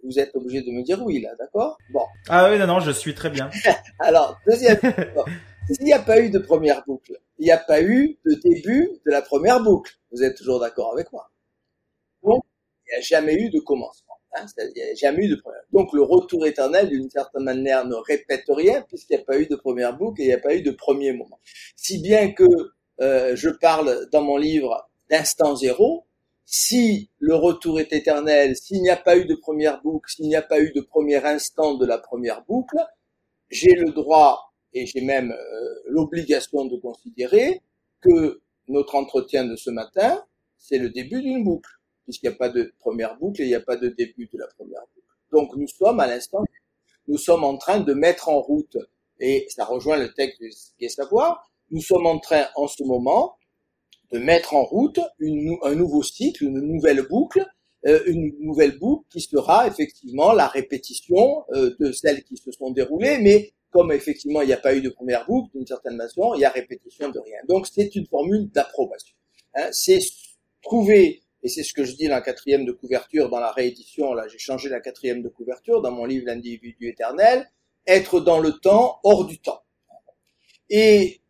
Vous, 0.02 0.18
êtes 0.18 0.34
obligé 0.36 0.62
de 0.62 0.70
me 0.70 0.82
dire 0.82 1.02
oui, 1.04 1.20
là, 1.20 1.30
d'accord? 1.38 1.78
Bon. 1.92 2.04
Ah 2.28 2.48
oui, 2.50 2.58
non, 2.58 2.66
non, 2.66 2.80
je 2.80 2.92
suis 2.92 3.14
très 3.14 3.30
bien. 3.30 3.50
Alors, 3.98 4.38
deuxième 4.46 4.78
S'il 5.70 5.84
n'y 5.86 5.92
a 5.92 5.98
pas 5.98 6.20
eu 6.20 6.30
de 6.30 6.38
première 6.38 6.84
boucle, 6.84 7.18
il 7.38 7.46
n'y 7.46 7.50
a 7.50 7.58
pas 7.58 7.82
eu 7.82 8.18
de 8.26 8.34
début 8.34 8.88
de 9.06 9.10
la 9.10 9.22
première 9.22 9.62
boucle. 9.62 9.92
Vous 10.12 10.22
êtes 10.22 10.36
toujours 10.36 10.60
d'accord 10.60 10.92
avec 10.92 11.10
moi? 11.10 11.30
Donc, 12.22 12.44
il 12.86 12.92
n'y 12.92 12.98
a 12.98 13.00
jamais 13.00 13.34
eu 13.34 13.50
de 13.50 13.60
commencement. 13.60 14.14
Hein 14.36 14.46
il 14.58 14.72
n'y 14.74 14.82
a 14.82 14.94
jamais 14.94 15.24
eu 15.24 15.28
de 15.28 15.36
première. 15.36 15.62
Donc, 15.72 15.92
le 15.94 16.02
retour 16.02 16.46
éternel, 16.46 16.90
d'une 16.90 17.08
certaine 17.08 17.44
manière, 17.44 17.86
ne 17.86 17.94
répète 17.94 18.44
rien 18.48 18.82
puisqu'il 18.82 19.16
n'y 19.16 19.22
a 19.22 19.24
pas 19.24 19.38
eu 19.38 19.46
de 19.46 19.56
première 19.56 19.96
boucle 19.96 20.20
et 20.20 20.24
il 20.24 20.28
n'y 20.28 20.34
a 20.34 20.38
pas 20.38 20.54
eu 20.54 20.62
de 20.62 20.70
premier 20.70 21.12
moment. 21.12 21.40
Si 21.76 22.00
bien 22.00 22.32
que 22.32 22.44
euh, 23.00 23.34
je 23.34 23.48
parle 23.48 24.08
dans 24.12 24.22
mon 24.22 24.36
livre 24.36 24.88
d'instant 25.10 25.56
zéro, 25.56 26.04
si 26.44 27.10
le 27.18 27.34
retour 27.34 27.80
est 27.80 27.92
éternel, 27.92 28.56
s'il 28.56 28.82
n'y 28.82 28.90
a 28.90 28.96
pas 28.96 29.16
eu 29.16 29.24
de 29.24 29.34
première 29.34 29.80
boucle, 29.82 30.10
s'il 30.10 30.28
n'y 30.28 30.36
a 30.36 30.42
pas 30.42 30.60
eu 30.60 30.72
de 30.72 30.80
premier 30.80 31.24
instant 31.24 31.74
de 31.74 31.86
la 31.86 31.98
première 31.98 32.44
boucle, 32.44 32.78
j'ai 33.50 33.72
le 33.72 33.92
droit 33.92 34.52
et 34.72 34.86
j'ai 34.86 35.00
même 35.00 35.32
euh, 35.32 35.74
l'obligation 35.86 36.64
de 36.66 36.76
considérer 36.76 37.62
que 38.00 38.42
notre 38.68 38.94
entretien 38.94 39.44
de 39.44 39.56
ce 39.56 39.70
matin, 39.70 40.22
c'est 40.58 40.78
le 40.78 40.90
début 40.90 41.22
d'une 41.22 41.44
boucle, 41.44 41.70
puisqu'il 42.04 42.28
n'y 42.28 42.34
a 42.34 42.38
pas 42.38 42.48
de 42.48 42.74
première 42.78 43.16
boucle 43.18 43.42
et 43.42 43.44
il 43.44 43.48
n'y 43.48 43.54
a 43.54 43.60
pas 43.60 43.76
de 43.76 43.88
début 43.88 44.28
de 44.32 44.38
la 44.38 44.46
première 44.48 44.82
boucle. 44.94 45.08
Donc 45.32 45.56
nous 45.56 45.68
sommes 45.68 46.00
à 46.00 46.06
l'instant, 46.06 46.44
nous 47.08 47.18
sommes 47.18 47.44
en 47.44 47.56
train 47.56 47.80
de 47.80 47.94
mettre 47.94 48.28
en 48.28 48.40
route, 48.40 48.76
et 49.20 49.46
ça 49.48 49.64
rejoint 49.64 49.96
le 49.96 50.12
texte 50.12 50.40
de 50.80 50.88
Savoir, 50.88 51.50
nous 51.70 51.80
sommes 51.80 52.06
en 52.06 52.18
train 52.18 52.46
en 52.56 52.66
ce 52.66 52.82
moment 52.82 53.36
de 54.14 54.20
mettre 54.20 54.54
en 54.54 54.62
route 54.62 55.00
une, 55.18 55.56
un 55.64 55.74
nouveau 55.74 56.04
cycle, 56.04 56.44
une 56.44 56.60
nouvelle 56.60 57.02
boucle, 57.02 57.44
euh, 57.84 58.00
une 58.06 58.32
nouvelle 58.38 58.78
boucle 58.78 59.04
qui 59.10 59.20
sera 59.20 59.66
effectivement 59.66 60.32
la 60.32 60.46
répétition 60.46 61.42
euh, 61.52 61.74
de 61.80 61.90
celles 61.90 62.22
qui 62.22 62.36
se 62.36 62.52
sont 62.52 62.70
déroulées, 62.70 63.18
mais 63.18 63.52
comme 63.70 63.90
effectivement 63.90 64.40
il 64.40 64.46
n'y 64.46 64.52
a 64.52 64.58
pas 64.58 64.76
eu 64.76 64.80
de 64.80 64.88
première 64.88 65.26
boucle, 65.26 65.50
d'une 65.52 65.66
certaine 65.66 65.98
façon, 65.98 66.32
il 66.36 66.42
y 66.42 66.44
a 66.44 66.50
répétition 66.50 67.10
de 67.10 67.18
rien. 67.18 67.38
Donc 67.48 67.66
c'est 67.66 67.96
une 67.96 68.06
formule 68.06 68.48
d'approbation. 68.52 69.16
Hein, 69.56 69.68
c'est 69.72 69.98
trouver, 70.62 71.22
et 71.42 71.48
c'est 71.48 71.64
ce 71.64 71.74
que 71.74 71.82
je 71.82 71.96
dis 71.96 72.06
dans 72.06 72.14
la 72.14 72.22
quatrième 72.22 72.64
de 72.64 72.72
couverture, 72.72 73.28
dans 73.28 73.40
la 73.40 73.50
réédition, 73.50 74.14
là 74.14 74.28
j'ai 74.28 74.38
changé 74.38 74.68
la 74.68 74.78
quatrième 74.78 75.22
de 75.22 75.28
couverture, 75.28 75.82
dans 75.82 75.90
mon 75.90 76.04
livre 76.04 76.26
L'individu 76.26 76.88
éternel, 76.88 77.50
être 77.84 78.20
dans 78.20 78.38
le 78.38 78.52
temps, 78.52 79.00
hors 79.02 79.26
du 79.26 79.40
temps. 79.40 79.62
Et 80.70 81.20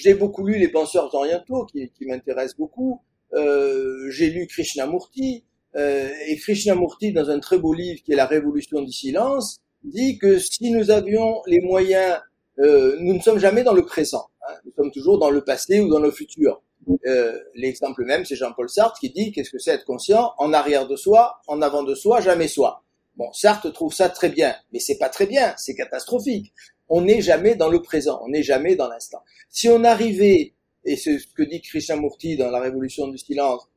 j'ai 0.00 0.14
beaucoup 0.14 0.46
lu 0.46 0.58
les 0.58 0.68
penseurs 0.68 1.14
orientaux 1.14 1.66
qui, 1.66 1.90
qui 1.90 2.06
m'intéressent 2.06 2.56
beaucoup. 2.56 3.00
Euh, 3.34 4.10
j'ai 4.10 4.30
lu 4.30 4.46
Krishnamurti 4.46 5.44
euh, 5.76 6.08
et 6.28 6.36
Krishnamurti 6.36 7.12
dans 7.12 7.30
un 7.30 7.40
très 7.40 7.58
beau 7.58 7.72
livre 7.72 8.00
qui 8.04 8.12
est 8.12 8.16
La 8.16 8.26
Révolution 8.26 8.82
du 8.82 8.92
silence 8.92 9.58
dit 9.82 10.18
que 10.18 10.38
si 10.38 10.70
nous 10.70 10.90
avions 10.90 11.42
les 11.46 11.60
moyens, 11.60 12.20
euh, 12.58 12.96
nous 13.00 13.14
ne 13.14 13.20
sommes 13.20 13.38
jamais 13.38 13.62
dans 13.64 13.74
le 13.74 13.84
présent, 13.84 14.28
hein, 14.48 14.54
nous 14.64 14.72
sommes 14.76 14.90
toujours 14.90 15.18
dans 15.18 15.30
le 15.30 15.42
passé 15.42 15.80
ou 15.80 15.88
dans 15.88 16.00
le 16.00 16.10
futur. 16.10 16.62
Euh, 17.06 17.38
L'exemple 17.54 18.04
même, 18.04 18.24
c'est 18.24 18.36
Jean-Paul 18.36 18.68
Sartre 18.68 18.98
qui 18.98 19.10
dit 19.10 19.32
qu'est-ce 19.32 19.50
que 19.50 19.58
c'est 19.58 19.72
être 19.72 19.84
conscient 19.84 20.32
en 20.38 20.52
arrière 20.52 20.86
de 20.86 20.96
soi, 20.96 21.40
en 21.46 21.60
avant 21.60 21.82
de 21.82 21.94
soi, 21.94 22.20
jamais 22.20 22.48
soi. 22.48 22.82
Bon, 23.16 23.32
Sartre 23.32 23.72
trouve 23.72 23.92
ça 23.92 24.08
très 24.08 24.28
bien, 24.28 24.54
mais 24.72 24.78
c'est 24.78 24.98
pas 24.98 25.08
très 25.08 25.26
bien, 25.26 25.54
c'est 25.56 25.74
catastrophique 25.74 26.52
on 26.96 27.00
n'est 27.00 27.22
jamais 27.22 27.56
dans 27.56 27.68
le 27.68 27.82
présent, 27.82 28.20
on 28.22 28.28
n'est 28.28 28.44
jamais 28.44 28.76
dans 28.76 28.88
l'instant. 28.88 29.20
Si 29.50 29.68
on 29.68 29.82
arrivait, 29.82 30.54
et 30.84 30.96
c'est 30.96 31.18
ce 31.18 31.26
que 31.26 31.42
dit 31.42 31.60
Krishnamurti 31.60 32.36
dans 32.36 32.52
la 32.52 32.60
Révolution 32.60 33.08
du 33.08 33.18
silence, 33.18 33.68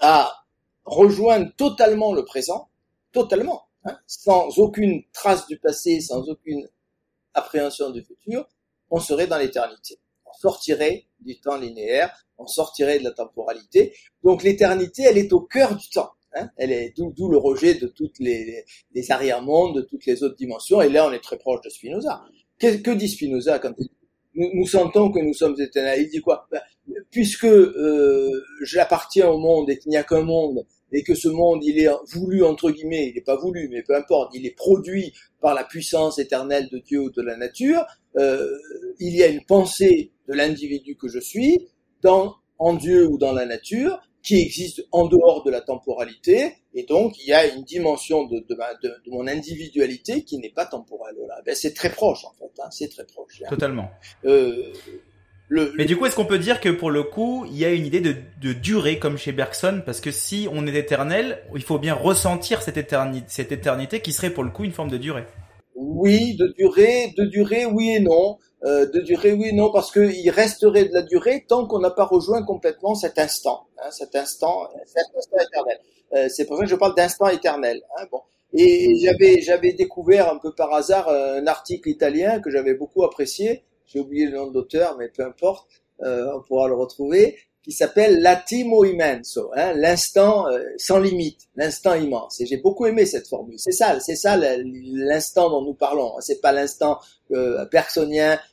à 0.00 0.30
rejoindre 0.84 1.50
totalement 1.56 2.12
le 2.12 2.26
présent, 2.26 2.68
totalement, 3.10 3.68
hein, 3.86 3.98
sans 4.06 4.58
aucune 4.58 5.02
trace 5.14 5.46
du 5.46 5.58
passé, 5.58 6.02
sans 6.02 6.28
aucune 6.28 6.68
appréhension 7.32 7.88
du 7.88 8.04
futur, 8.04 8.46
on 8.90 9.00
serait 9.00 9.26
dans 9.26 9.38
l'éternité. 9.38 9.98
On 10.26 10.34
sortirait 10.34 11.06
du 11.20 11.40
temps 11.40 11.56
linéaire, 11.56 12.14
on 12.36 12.46
sortirait 12.46 12.98
de 12.98 13.04
la 13.04 13.12
temporalité. 13.12 13.94
Donc 14.24 14.42
l'éternité, 14.42 15.04
elle 15.04 15.16
est 15.16 15.32
au 15.32 15.40
cœur 15.40 15.74
du 15.74 15.88
temps. 15.88 16.10
Hein 16.34 16.50
Elle 16.58 16.72
est 16.72 16.94
d'où 16.96 17.30
le 17.30 17.38
rejet 17.38 17.74
de 17.74 17.86
toutes 17.86 18.18
les, 18.18 18.64
les 18.92 19.10
arrière-mondes, 19.10 19.76
de 19.76 19.80
toutes 19.82 20.04
les 20.04 20.22
autres 20.22 20.36
dimensions. 20.36 20.82
Et 20.82 20.90
là, 20.90 21.06
on 21.06 21.12
est 21.12 21.22
très 21.22 21.38
proche 21.38 21.62
de 21.62 21.70
Spinoza. 21.70 22.22
Que, 22.62 22.76
que 22.76 22.92
dit 22.92 23.08
Spinoza 23.08 23.58
quand 23.58 23.74
il 23.78 23.88
nous, 24.34 24.50
nous, 24.54 24.66
sentons 24.66 25.10
que 25.10 25.18
nous 25.18 25.34
sommes 25.34 25.60
éternels. 25.60 26.02
Il 26.02 26.08
dit 26.08 26.20
quoi? 26.20 26.46
Ben, 26.50 26.60
Puisque 27.10 27.44
euh, 27.44 28.30
j'appartiens 28.62 29.28
au 29.28 29.38
monde 29.38 29.68
et 29.70 29.78
qu'il 29.78 29.90
n'y 29.90 29.96
a 29.96 30.04
qu'un 30.04 30.22
monde, 30.22 30.64
et 30.92 31.02
que 31.02 31.14
ce 31.14 31.28
monde, 31.28 31.64
il 31.64 31.78
est 31.78 31.88
voulu, 32.12 32.44
entre 32.44 32.70
guillemets, 32.70 33.08
il 33.08 33.14
n'est 33.14 33.22
pas 33.22 33.36
voulu, 33.36 33.68
mais 33.68 33.82
peu 33.82 33.94
importe, 33.94 34.34
il 34.34 34.46
est 34.46 34.56
produit 34.56 35.12
par 35.40 35.54
la 35.54 35.64
puissance 35.64 36.18
éternelle 36.18 36.68
de 36.70 36.78
Dieu 36.78 37.00
ou 37.00 37.10
de 37.10 37.22
la 37.22 37.36
nature, 37.36 37.84
euh, 38.16 38.46
il 38.98 39.16
y 39.16 39.22
a 39.22 39.26
une 39.26 39.44
pensée 39.44 40.12
de 40.28 40.34
l'individu 40.34 40.96
que 40.96 41.08
je 41.08 41.18
suis, 41.18 41.68
dans, 42.02 42.36
en 42.58 42.74
Dieu 42.74 43.06
ou 43.06 43.16
dans 43.16 43.32
la 43.32 43.46
nature, 43.46 44.00
qui 44.22 44.40
existe 44.40 44.86
en 44.92 45.06
dehors 45.06 45.42
de 45.44 45.50
la 45.50 45.60
temporalité, 45.60 46.54
et 46.74 46.84
donc 46.84 47.18
il 47.18 47.26
y 47.28 47.32
a 47.32 47.46
une 47.46 47.64
dimension 47.64 48.24
de, 48.24 48.38
de, 48.38 48.54
de, 48.82 48.88
de 48.88 49.10
mon 49.10 49.26
individualité 49.26 50.22
qui 50.22 50.38
n'est 50.38 50.50
pas 50.50 50.66
temporelle. 50.66 51.16
Voilà. 51.18 51.42
Ben, 51.44 51.54
c'est 51.54 51.74
très 51.74 51.90
proche 51.90 52.24
en 52.24 52.32
fait, 52.38 52.52
hein, 52.62 52.68
c'est 52.70 52.88
très 52.88 53.04
proche. 53.04 53.42
Totalement. 53.48 53.90
Euh, 54.24 54.72
le, 55.48 55.74
Mais 55.76 55.84
du 55.84 55.96
coup, 55.96 56.06
est-ce 56.06 56.16
qu'on 56.16 56.24
peut 56.24 56.38
dire 56.38 56.60
que 56.60 56.70
pour 56.70 56.90
le 56.90 57.02
coup, 57.02 57.44
il 57.50 57.58
y 57.58 57.64
a 57.64 57.72
une 57.72 57.84
idée 57.84 58.00
de, 58.00 58.14
de 58.40 58.52
durée 58.52 58.98
comme 58.98 59.18
chez 59.18 59.32
Bergson, 59.32 59.82
parce 59.84 60.00
que 60.00 60.10
si 60.10 60.48
on 60.50 60.66
est 60.66 60.74
éternel, 60.74 61.42
il 61.54 61.62
faut 61.62 61.78
bien 61.78 61.94
ressentir 61.94 62.62
cette 62.62 62.78
éternité, 62.78 63.26
cette 63.28 63.52
éternité 63.52 64.00
qui 64.00 64.12
serait 64.12 64.30
pour 64.30 64.44
le 64.44 64.50
coup 64.50 64.64
une 64.64 64.72
forme 64.72 64.88
de 64.88 64.96
durée. 64.96 65.24
Oui, 65.74 66.36
de 66.36 66.48
durée, 66.48 67.14
de 67.16 67.24
durée, 67.24 67.64
oui 67.66 67.90
et 67.90 68.00
non. 68.00 68.38
Euh, 68.64 68.86
de 68.86 69.00
durée, 69.00 69.32
oui 69.32 69.48
et 69.48 69.52
non, 69.52 69.72
parce 69.72 69.90
qu'il 69.90 70.30
resterait 70.30 70.84
de 70.84 70.94
la 70.94 71.02
durée 71.02 71.44
tant 71.48 71.66
qu'on 71.66 71.80
n'a 71.80 71.90
pas 71.90 72.04
rejoint 72.04 72.44
complètement 72.44 72.94
cet 72.94 73.18
instant, 73.18 73.66
hein, 73.78 73.90
cet 73.90 74.14
instant, 74.14 74.68
cet 74.86 75.06
instant 75.16 75.36
éternel. 75.38 75.78
Euh, 76.14 76.28
c'est 76.28 76.46
pour 76.46 76.56
ça 76.58 76.64
que 76.64 76.70
je 76.70 76.76
parle 76.76 76.94
d'instant 76.94 77.28
éternel. 77.28 77.82
Hein, 77.96 78.06
bon. 78.10 78.20
Et 78.54 78.96
j'avais 79.00 79.40
j'avais 79.40 79.72
découvert 79.72 80.30
un 80.30 80.38
peu 80.38 80.54
par 80.54 80.72
hasard 80.74 81.08
un 81.08 81.46
article 81.46 81.88
italien 81.88 82.40
que 82.40 82.50
j'avais 82.50 82.74
beaucoup 82.74 83.02
apprécié. 83.02 83.64
J'ai 83.86 83.98
oublié 83.98 84.26
le 84.26 84.36
nom 84.36 84.46
de 84.46 84.54
l'auteur, 84.54 84.96
mais 84.98 85.08
peu 85.08 85.24
importe, 85.24 85.68
euh, 86.02 86.32
on 86.36 86.42
pourra 86.42 86.68
le 86.68 86.74
retrouver. 86.74 87.36
Qui 87.62 87.72
s'appelle 87.72 88.20
l'attimo 88.20 88.84
immenso, 88.84 89.50
hein, 89.54 89.72
l'instant 89.74 90.48
euh, 90.48 90.64
sans 90.78 90.98
limite, 90.98 91.42
l'instant 91.54 91.94
immense. 91.94 92.40
Et 92.40 92.46
j'ai 92.46 92.56
beaucoup 92.56 92.86
aimé 92.86 93.06
cette 93.06 93.28
formule. 93.28 93.58
C'est 93.58 93.72
ça, 93.72 94.00
c'est 94.00 94.16
ça 94.16 94.36
l'instant 94.36 95.48
dont 95.48 95.62
nous 95.62 95.74
parlons. 95.74 96.14
C'est 96.20 96.40
pas 96.40 96.52
l'instant 96.52 96.98
euh, 97.30 97.64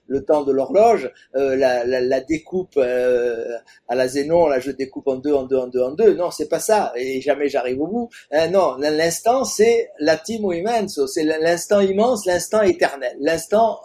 le 0.09 0.25
temps 0.25 0.43
de 0.43 0.51
l'horloge, 0.51 1.09
euh, 1.35 1.55
la, 1.55 1.85
la, 1.85 2.01
la, 2.01 2.19
découpe 2.19 2.75
euh, 2.75 3.57
à 3.87 3.95
la 3.95 4.07
Zénon, 4.09 4.47
là 4.47 4.59
je 4.59 4.71
découpe 4.71 5.07
en 5.07 5.15
deux, 5.15 5.33
en 5.33 5.43
deux, 5.43 5.57
en 5.57 5.67
deux, 5.67 5.81
en 5.81 5.91
deux. 5.91 6.13
Non, 6.15 6.31
c'est 6.31 6.49
pas 6.49 6.59
ça. 6.59 6.91
Et 6.97 7.21
jamais 7.21 7.47
j'arrive 7.47 7.81
au 7.81 7.87
bout. 7.87 8.09
Hein, 8.31 8.49
non, 8.49 8.75
l'instant 8.77 9.45
c'est 9.45 9.89
l'attimo 9.99 10.51
immenso, 10.51 11.07
c'est 11.07 11.23
l'instant 11.23 11.79
immense, 11.79 12.25
l'instant 12.25 12.61
éternel, 12.63 13.15
l'instant 13.21 13.79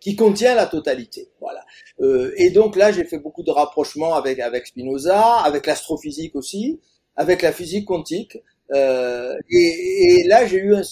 qui 0.00 0.16
contient 0.16 0.54
la 0.54 0.66
totalité. 0.66 1.28
Voilà. 1.40 1.64
Euh, 2.00 2.32
et 2.36 2.50
donc 2.50 2.76
là, 2.76 2.90
j'ai 2.92 3.04
fait 3.04 3.18
beaucoup 3.18 3.42
de 3.42 3.50
rapprochements 3.50 4.14
avec 4.14 4.40
avec 4.40 4.66
Spinoza, 4.66 5.36
avec 5.40 5.66
l'astrophysique 5.66 6.34
aussi, 6.34 6.80
avec 7.16 7.42
la 7.42 7.52
physique 7.52 7.86
quantique. 7.86 8.38
Euh, 8.72 9.36
et, 9.50 10.20
et, 10.20 10.28
là, 10.28 10.46
j'ai 10.46 10.58
eu 10.58 10.74
un, 10.74 10.82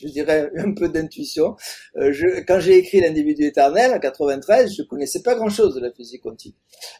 je 0.00 0.08
dirais 0.08 0.50
un 0.56 0.72
peu 0.72 0.88
d'intuition. 0.88 1.56
Euh, 1.96 2.42
quand 2.46 2.60
j'ai 2.60 2.76
écrit 2.76 3.00
l'individu 3.00 3.44
éternel 3.44 3.92
en 3.92 3.98
93, 3.98 4.74
je 4.76 4.82
connaissais 4.82 5.22
pas 5.22 5.34
grand-chose 5.34 5.74
de 5.74 5.80
la 5.80 5.92
physique 5.92 6.22
quantique, 6.22 6.56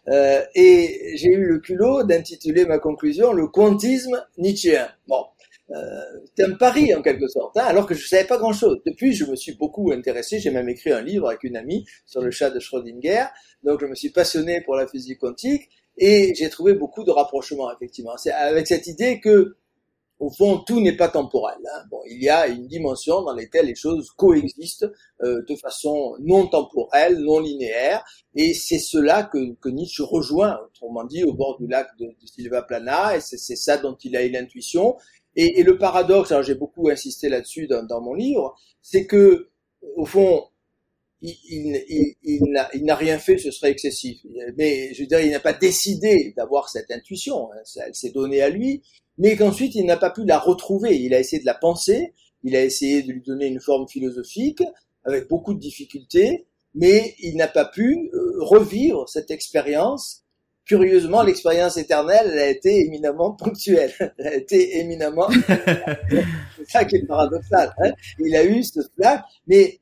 euh, 0.08 0.42
et 0.54 1.12
j'ai 1.16 1.30
eu 1.30 1.46
le 1.46 1.58
culot 1.58 2.04
d'intituler 2.04 2.64
ma 2.64 2.78
conclusion 2.78 3.32
le 3.32 3.46
quantisme 3.46 4.24
nietzschéen. 4.38 4.88
Bon, 5.08 5.24
euh, 5.72 6.00
c'était 6.26 6.50
un 6.50 6.56
pari 6.56 6.94
en 6.94 7.02
quelque 7.02 7.28
sorte, 7.28 7.56
hein, 7.56 7.64
alors 7.64 7.86
que 7.86 7.94
je 7.94 8.06
savais 8.06 8.24
pas 8.24 8.38
grand-chose. 8.38 8.80
Depuis, 8.84 9.12
je 9.12 9.24
me 9.24 9.36
suis 9.36 9.52
beaucoup 9.52 9.92
intéressé. 9.92 10.40
J'ai 10.40 10.50
même 10.50 10.68
écrit 10.68 10.92
un 10.92 11.00
livre 11.00 11.28
avec 11.28 11.44
une 11.44 11.56
amie 11.56 11.86
sur 12.06 12.20
le 12.20 12.30
chat 12.30 12.50
de 12.50 12.58
Schrödinger. 12.58 13.26
Donc, 13.62 13.80
je 13.80 13.86
me 13.86 13.94
suis 13.94 14.10
passionné 14.10 14.62
pour 14.62 14.74
la 14.74 14.88
physique 14.88 15.20
quantique 15.20 15.68
et 15.96 16.32
j'ai 16.34 16.48
trouvé 16.48 16.74
beaucoup 16.74 17.04
de 17.04 17.10
rapprochements 17.10 17.72
effectivement. 17.72 18.16
C'est 18.16 18.32
avec 18.32 18.66
cette 18.66 18.86
idée 18.86 19.20
que 19.20 19.56
au 20.20 20.28
fond, 20.30 20.58
tout 20.58 20.80
n'est 20.80 20.96
pas 20.96 21.08
temporel. 21.08 21.56
Hein. 21.64 21.82
Bon, 21.90 22.00
il 22.06 22.22
y 22.22 22.28
a 22.28 22.46
une 22.46 22.66
dimension 22.66 23.22
dans 23.22 23.34
laquelle 23.34 23.66
les 23.66 23.74
choses 23.74 24.10
coexistent 24.10 24.86
euh, 25.22 25.42
de 25.48 25.56
façon 25.56 26.14
non 26.20 26.46
temporelle, 26.46 27.18
non 27.18 27.40
linéaire, 27.40 28.04
et 28.34 28.52
c'est 28.52 28.78
cela 28.78 29.24
que, 29.24 29.54
que, 29.54 29.70
Nietzsche 29.70 30.02
rejoint, 30.02 30.60
autrement 30.66 31.04
dit, 31.04 31.24
au 31.24 31.32
bord 31.32 31.58
du 31.58 31.66
lac 31.66 31.88
de, 31.98 32.06
de 32.06 32.26
Silva 32.26 32.62
Plana, 32.62 33.16
et 33.16 33.20
c'est 33.20 33.56
ça 33.56 33.78
dont 33.78 33.96
il 34.04 34.14
a 34.14 34.24
eu 34.24 34.30
l'intuition. 34.30 34.96
Et, 35.36 35.58
et, 35.60 35.62
le 35.62 35.78
paradoxe, 35.78 36.32
alors 36.32 36.42
j'ai 36.42 36.54
beaucoup 36.54 36.90
insisté 36.90 37.30
là-dessus 37.30 37.66
dans, 37.66 37.86
dans, 37.86 38.02
mon 38.02 38.14
livre, 38.14 38.54
c'est 38.82 39.06
que 39.06 39.48
au 39.96 40.04
fond, 40.04 40.44
il, 41.22 41.84
il, 41.88 42.14
il, 42.22 42.84
n'a 42.84 42.94
rien 42.94 43.18
fait, 43.18 43.38
ce 43.38 43.50
serait 43.50 43.70
excessif. 43.70 44.18
Mais 44.56 44.94
je 44.94 45.02
veux 45.02 45.06
dire, 45.06 45.20
il 45.20 45.30
n'a 45.30 45.40
pas 45.40 45.52
décidé 45.52 46.32
d'avoir 46.36 46.68
cette 46.68 46.90
intuition, 46.90 47.50
hein, 47.52 47.62
elle 47.86 47.94
s'est 47.94 48.10
donnée 48.10 48.42
à 48.42 48.48
lui, 48.48 48.82
mais 49.18 49.36
qu'ensuite 49.36 49.74
il 49.74 49.84
n'a 49.84 49.96
pas 49.96 50.10
pu 50.10 50.24
la 50.24 50.38
retrouver. 50.38 50.96
Il 50.96 51.14
a 51.14 51.20
essayé 51.20 51.40
de 51.40 51.46
la 51.46 51.54
penser, 51.54 52.14
il 52.42 52.56
a 52.56 52.64
essayé 52.64 53.02
de 53.02 53.12
lui 53.12 53.22
donner 53.22 53.46
une 53.46 53.60
forme 53.60 53.86
philosophique, 53.88 54.62
avec 55.04 55.28
beaucoup 55.28 55.54
de 55.54 55.60
difficultés, 55.60 56.46
mais 56.74 57.14
il 57.18 57.36
n'a 57.36 57.48
pas 57.48 57.64
pu 57.64 58.10
euh, 58.14 58.36
revivre 58.38 59.08
cette 59.08 59.30
expérience 59.30 60.24
curieusement, 60.70 61.24
l'expérience 61.24 61.76
éternelle, 61.78 62.30
elle 62.32 62.38
a 62.38 62.48
été 62.48 62.86
éminemment 62.86 63.32
ponctuelle. 63.32 63.92
Elle 64.18 64.26
a 64.28 64.34
été 64.36 64.78
éminemment... 64.78 65.28
c'est 66.56 66.68
ça 66.68 66.84
qui 66.84 66.94
est 66.94 67.06
paradoxal. 67.06 67.74
Hein 67.82 67.90
il 68.20 68.36
a 68.36 68.44
eu 68.44 68.62
ce 68.62 68.78
flash, 68.94 69.20
mais 69.48 69.79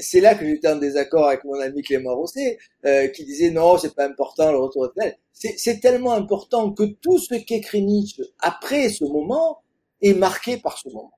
c'est 0.00 0.20
là 0.20 0.34
que 0.34 0.46
j'étais 0.46 0.68
en 0.68 0.76
désaccord 0.76 1.26
avec 1.26 1.44
mon 1.44 1.58
ami 1.60 1.82
Clément 1.82 2.14
Rosset, 2.14 2.58
euh, 2.84 3.08
qui 3.08 3.24
disait 3.24 3.50
non, 3.50 3.78
c'est 3.78 3.94
pas 3.94 4.06
important 4.06 4.50
le 4.52 4.58
retour 4.58 4.86
éternel. 4.86 5.18
C'est 5.32 5.80
tellement 5.80 6.12
important 6.12 6.72
que 6.72 6.84
tout 6.84 7.18
ce 7.18 7.34
qu'écrit 7.34 7.82
Nietzsche 7.82 8.22
après 8.38 8.88
ce 8.90 9.04
moment 9.04 9.62
est 10.00 10.14
marqué 10.14 10.56
par 10.56 10.78
ce 10.78 10.88
moment. 10.88 11.12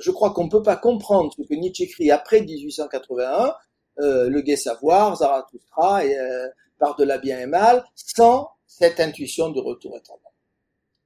Je 0.00 0.10
crois 0.10 0.30
qu'on 0.30 0.44
ne 0.44 0.50
peut 0.50 0.62
pas 0.62 0.76
comprendre 0.76 1.32
ce 1.36 1.42
que 1.42 1.54
Nietzsche 1.54 1.84
écrit 1.84 2.10
après 2.10 2.40
1881, 2.40 3.54
euh, 4.00 4.28
le 4.30 4.40
gai 4.40 4.56
savoir, 4.56 5.16
Zarathustra, 5.16 6.04
et, 6.04 6.16
euh, 6.18 6.48
par 6.78 6.96
de 6.96 7.04
la 7.04 7.18
bien 7.18 7.38
et 7.38 7.46
mal, 7.46 7.84
sans 7.94 8.48
cette 8.66 8.98
intuition 8.98 9.50
de 9.50 9.60
retour 9.60 9.96
éternel. 9.96 10.32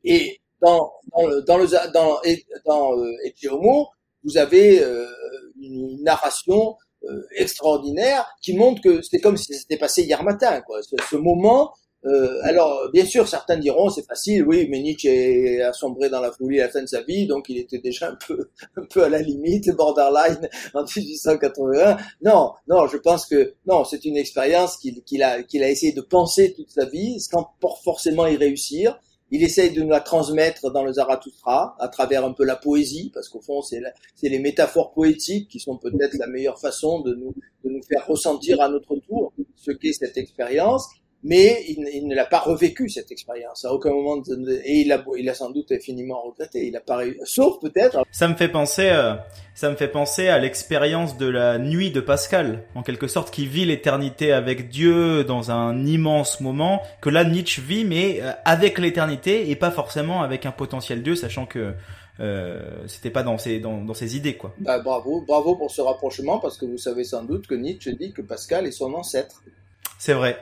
Et 0.05 0.41
dans, 0.61 0.93
dans 1.13 1.27
le, 1.27 1.43
dans, 1.43 1.59
le, 1.59 1.67
dans, 1.93 2.21
dans 2.65 2.99
euh, 2.99 3.85
vous 4.25 4.39
avez 4.39 4.83
euh, 4.83 5.07
une 5.61 6.03
narration 6.03 6.77
extraordinaire 7.37 8.27
qui 8.43 8.57
montre 8.57 8.81
que 8.83 9.03
c'était 9.03 9.21
comme 9.21 9.37
si 9.37 9.55
c'était 9.55 9.77
passé 9.77 10.03
hier 10.03 10.23
matin. 10.23 10.61
Quoi. 10.63 10.83
Ce, 10.83 10.97
ce 11.11 11.17
moment 11.17 11.73
euh, 12.07 12.39
alors, 12.43 12.91
bien 12.93 13.07
sûr, 13.07 13.27
certains 13.27 13.57
diront 13.57 13.89
c'est 13.89 14.05
facile, 14.07 14.47
oui, 14.47 14.69
mais 14.71 14.81
Nietzsche 14.81 15.63
a 15.63 15.73
sombré 15.73 16.11
dans 16.11 16.21
la 16.21 16.33
folie 16.33 16.61
à 16.61 16.67
la 16.67 16.71
fin 16.71 16.83
de 16.83 16.87
sa 16.87 17.01
vie, 17.01 17.27
donc 17.27 17.49
il 17.49 17.57
était 17.57 17.79
déjà 17.79 18.11
un 18.11 18.19
peu, 18.27 18.51
un 18.77 18.85
peu 18.85 19.05
à 19.05 19.09
la 19.09 19.21
limite, 19.21 19.75
borderline 19.75 20.49
en 20.75 20.83
1881. 20.83 21.97
Non, 22.23 22.53
non, 22.69 22.87
je 22.89 22.99
pense 22.99 23.27
que 23.27 23.55
non, 23.67 23.85
c'est 23.85 24.05
une 24.05 24.19
expérience 24.19 24.77
qu'il 24.77 25.23
a, 25.23 25.43
qu'il 25.43 25.63
a 25.63 25.71
essayé 25.71 25.93
de 25.93 26.03
penser 26.03 26.53
toute 26.53 26.71
sa 26.71 26.85
vie, 26.85 27.21
sans 27.21 27.55
forcément 27.83 28.27
y 28.27 28.37
réussir. 28.37 28.99
Il 29.35 29.43
essaye 29.43 29.73
de 29.73 29.83
nous 29.83 29.89
la 29.89 29.99
transmettre 29.99 30.71
dans 30.71 30.85
le 30.85 30.93
Zarathustra, 30.93 31.75
à 31.81 31.89
travers 31.89 32.25
un 32.25 32.33
peu 32.33 32.45
la 32.45 32.55
poésie, 32.55 33.11
parce 33.13 33.29
qu'au 33.29 33.41
fond, 33.41 33.63
c'est 33.63 33.83
les 34.23 34.39
métaphores 34.39 34.93
poétiques 34.93 35.49
qui 35.49 35.59
sont 35.59 35.77
peut-être 35.77 36.17
la 36.19 36.29
meilleure 36.29 36.61
façon 36.61 37.01
de 37.01 37.17
nous, 37.17 37.35
de 37.65 37.71
nous 37.71 37.83
faire 37.83 38.07
ressentir 38.07 38.61
à 38.61 38.69
notre 38.69 38.95
tour 38.95 39.33
ce 39.57 39.73
qu'est 39.73 39.93
cette 39.93 40.17
expérience 40.19 40.87
mais 41.25 41.65
il, 41.69 42.07
ne 42.07 42.15
l'a 42.15 42.27
pas 42.27 42.41
revécu 42.41 42.91
cette 42.91 43.11
expérience 43.11 43.65
à 43.65 43.73
aucun 43.73 43.91
moment 43.91 44.23
et 44.65 44.81
il 44.81 44.93
a 44.93 45.03
il 45.17 45.29
a 45.31 45.35
sans 45.35 45.51
doute 45.51 45.73
infiniment 45.73 46.23
regretté 46.23 46.67
il 46.67 46.77
a 46.77 46.81
pas 46.81 47.01
sauf 47.25 47.59
peut-être 47.61 48.05
ça 48.11 48.29
me 48.29 48.35
fait 48.35 48.49
penser 48.49 48.91
euh, 48.91 49.15
ça 49.55 49.71
me 49.71 49.77
fait 49.77 49.89
penser 49.89 50.29
à 50.29 50.39
l'expérience 50.39 51.17
de 51.17 51.27
la 51.27 51.59
nuit 51.59 51.91
de 51.91 52.01
Pascal 52.01 52.65
en 52.75 52.83
quelque 52.83 53.09
sorte 53.09 53.31
qui 53.31 53.47
vit 53.47 53.65
l'éternité 53.65 54.33
avec 54.33 54.69
Dieu 54.69 55.25
dans 55.25 55.51
un 55.51 55.87
immense 55.87 56.41
moment 56.41 56.83
que 57.01 57.09
là 57.09 57.25
Nietzsche 57.25 57.63
vit 57.63 57.87
mais 57.87 58.21
euh, 58.21 58.33
avec 58.45 58.79
l'éternité 58.79 59.51
et 59.51 59.57
pas 59.57 59.71
forcément 59.71 60.23
avec 60.23 60.45
un 60.45 60.53
potentiel 60.53 61.03
Dieu 61.03 61.17
sachant 61.17 61.47
que 61.47 61.73
euh, 62.21 62.61
c'était 62.87 63.11
pas 63.11 63.23
dans 63.23 63.39
ses 63.39 63.61
dans, 63.61 63.83
dans 63.83 63.95
ses 63.95 64.15
idées 64.17 64.37
quoi. 64.37 64.55
Bah, 64.59 64.79
bravo 64.79 65.25
bravo 65.27 65.57
pour 65.57 65.71
ce 65.71 65.81
rapprochement 65.81 66.39
parce 66.39 66.59
que 66.59 66.67
vous 66.67 66.79
savez 66.79 67.03
sans 67.03 67.25
doute 67.25 67.47
que 67.47 67.55
Nietzsche 67.55 67.93
dit 67.95 68.13
que 68.13 68.23
Pascal 68.23 68.67
est 68.67 68.73
son 68.73 68.93
ancêtre. 68.93 69.43
C'est 69.99 70.13
vrai 70.13 70.37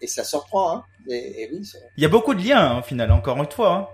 et 0.00 0.06
ça 0.06 0.24
surprend. 0.24 0.76
Hein. 0.76 0.84
Et, 1.08 1.50
oui, 1.52 1.68
Il 1.96 2.02
y 2.02 2.06
a 2.06 2.08
beaucoup 2.08 2.34
de 2.34 2.42
liens, 2.42 2.72
hein, 2.72 2.78
au 2.78 2.82
final, 2.82 3.10
encore 3.12 3.36
une 3.36 3.50
fois. 3.50 3.74
Hein. 3.74 3.88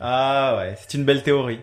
Ah 0.00 0.56
ouais, 0.58 0.74
c'est 0.78 0.94
une 0.94 1.04
belle 1.04 1.22
théorie. 1.22 1.60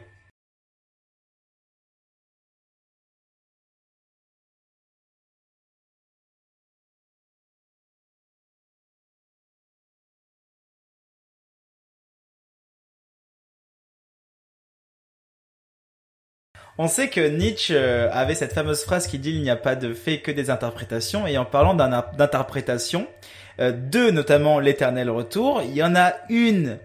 On 16.77 16.87
sait 16.87 17.09
que 17.09 17.21
Nietzsche 17.21 17.73
euh, 17.75 18.09
avait 18.11 18.35
cette 18.35 18.53
fameuse 18.53 18.83
phrase 18.83 19.07
qui 19.07 19.17
dit 19.17 19.31
il 19.31 19.41
n'y 19.41 19.49
a 19.49 19.55
pas 19.55 19.75
de 19.75 19.93
fait 19.93 20.19
que 20.19 20.31
des 20.31 20.49
interprétations 20.49 21.25
et 21.25 21.37
en 21.37 21.45
parlant 21.45 21.73
d'interprétation, 21.73 23.07
euh, 23.61 23.71
deux 23.71 24.11
notamment 24.11 24.59
l'éternel 24.59 25.09
retour, 25.09 25.61
il 25.61 25.73
y 25.73 25.83
en 25.83 25.95
a 25.95 26.13
une 26.29 26.77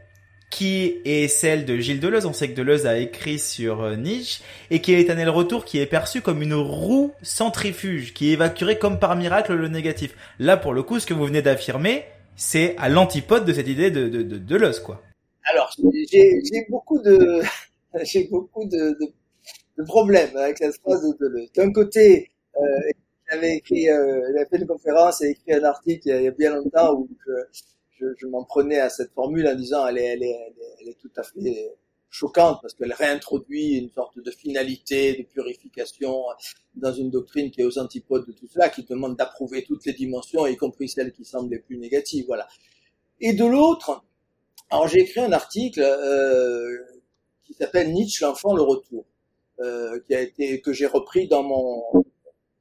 qui 0.51 1.01
est 1.05 1.28
celle 1.28 1.64
de 1.64 1.76
Gilles 1.78 2.01
Deleuze. 2.01 2.26
On 2.26 2.32
sait 2.32 2.51
que 2.51 2.55
Deleuze 2.55 2.86
a 2.86 2.98
écrit 2.98 3.38
sur 3.38 3.82
euh, 3.82 3.96
Nietzsche 3.96 4.42
et 4.70 4.80
qui 4.80 4.92
est 4.92 4.96
l'éternel 4.96 5.30
retour 5.30 5.64
qui 5.64 5.78
est 5.78 5.86
perçu 5.86 6.20
comme 6.20 6.42
une 6.42 6.55
roue 6.55 7.12
centrifuge 7.22 8.12
qui 8.12 8.32
évacuerait 8.32 8.78
comme 8.78 8.98
par 8.98 9.16
miracle 9.16 9.55
le 9.55 9.68
négatif. 9.68 10.16
Là, 10.40 10.57
pour 10.57 10.74
le 10.74 10.82
coup, 10.82 10.98
ce 10.98 11.07
que 11.07 11.14
vous 11.14 11.24
venez 11.24 11.40
d'affirmer, 11.40 12.05
c'est 12.36 12.74
à 12.78 12.88
l'antipode 12.88 13.44
de 13.44 13.53
cette 13.53 13.68
idée 13.68 13.90
de, 13.90 14.09
de, 14.09 14.22
de 14.22 14.38
Deleuze, 14.38 14.80
quoi. 14.80 15.01
Alors, 15.44 15.72
j'ai 16.11 16.66
beaucoup 16.68 17.01
de 17.01 17.42
j'ai 18.03 18.24
beaucoup 18.24 18.64
de, 18.64 18.96
de, 19.01 19.12
de, 19.78 19.84
problèmes 19.84 20.36
avec 20.36 20.59
cette 20.59 20.76
phrase 20.80 21.03
de 21.03 21.16
Deleuze. 21.18 21.51
D'un 21.53 21.72
côté, 21.72 22.30
euh, 22.57 22.61
j'avais 23.30 23.57
écrit, 23.57 23.88
euh, 23.88 24.20
j'avais 24.34 24.46
fait 24.46 24.59
une 24.59 24.66
conférence 24.66 25.22
et 25.22 25.30
écrit 25.30 25.55
un 25.55 25.64
article 25.64 26.09
il 26.09 26.22
y 26.22 26.28
a 26.28 26.30
bien 26.32 26.57
longtemps 26.57 26.94
où 26.94 27.09
je, 28.01 28.07
je 28.16 28.26
m'en 28.26 28.44
prenais 28.44 28.78
à 28.78 28.88
cette 28.88 29.12
formule 29.12 29.46
en 29.46 29.55
disant 29.55 29.86
elle 29.86 29.98
est, 29.98 30.05
elle 30.05 30.22
est, 30.22 30.55
elle 30.80 30.88
est, 30.88 30.98
tout 30.98 31.11
à 31.16 31.22
fait 31.22 31.76
choquante 32.09 32.59
parce 32.61 32.74
qu'elle 32.74 32.92
réintroduit 32.92 33.78
une 33.78 33.90
sorte 33.90 34.18
de 34.18 34.30
finalité, 34.30 35.14
de 35.14 35.22
purification 35.22 36.24
dans 36.74 36.92
une 36.92 37.11
doctrine 37.11 37.51
qui 37.51 37.61
est 37.61 37.64
aux 37.64 37.78
antipodes 37.78 38.26
de 38.26 38.32
tout 38.32 38.48
cela, 38.48 38.68
qui 38.68 38.82
demande 38.82 39.16
d'approuver 39.16 39.62
toutes 39.62 39.84
les 39.86 39.92
dimensions, 39.92 40.46
y 40.46 40.57
compris 40.57 40.88
celles 40.88 41.12
qui 41.12 41.24
semblent 41.24 41.51
les 41.51 41.61
plus 41.61 41.78
négatives. 41.78 42.24
Voilà. 42.26 42.48
Et 43.20 43.32
de 43.32 43.44
l'autre, 43.44 44.03
alors 44.70 44.88
j'ai 44.88 45.01
écrit 45.01 45.20
un 45.20 45.32
article 45.32 45.82
euh, 45.82 46.78
qui 47.44 47.55
s'appelle 47.55 47.92
Nietzsche, 47.92 48.24
l'enfant, 48.24 48.55
le 48.55 48.62
retour, 48.62 49.05
euh, 49.61 50.01
qui 50.07 50.14
a 50.14 50.20
été 50.20 50.61
que 50.61 50.72
j'ai 50.72 50.86
repris 50.86 51.28
dans 51.28 51.42
mon 51.42 52.05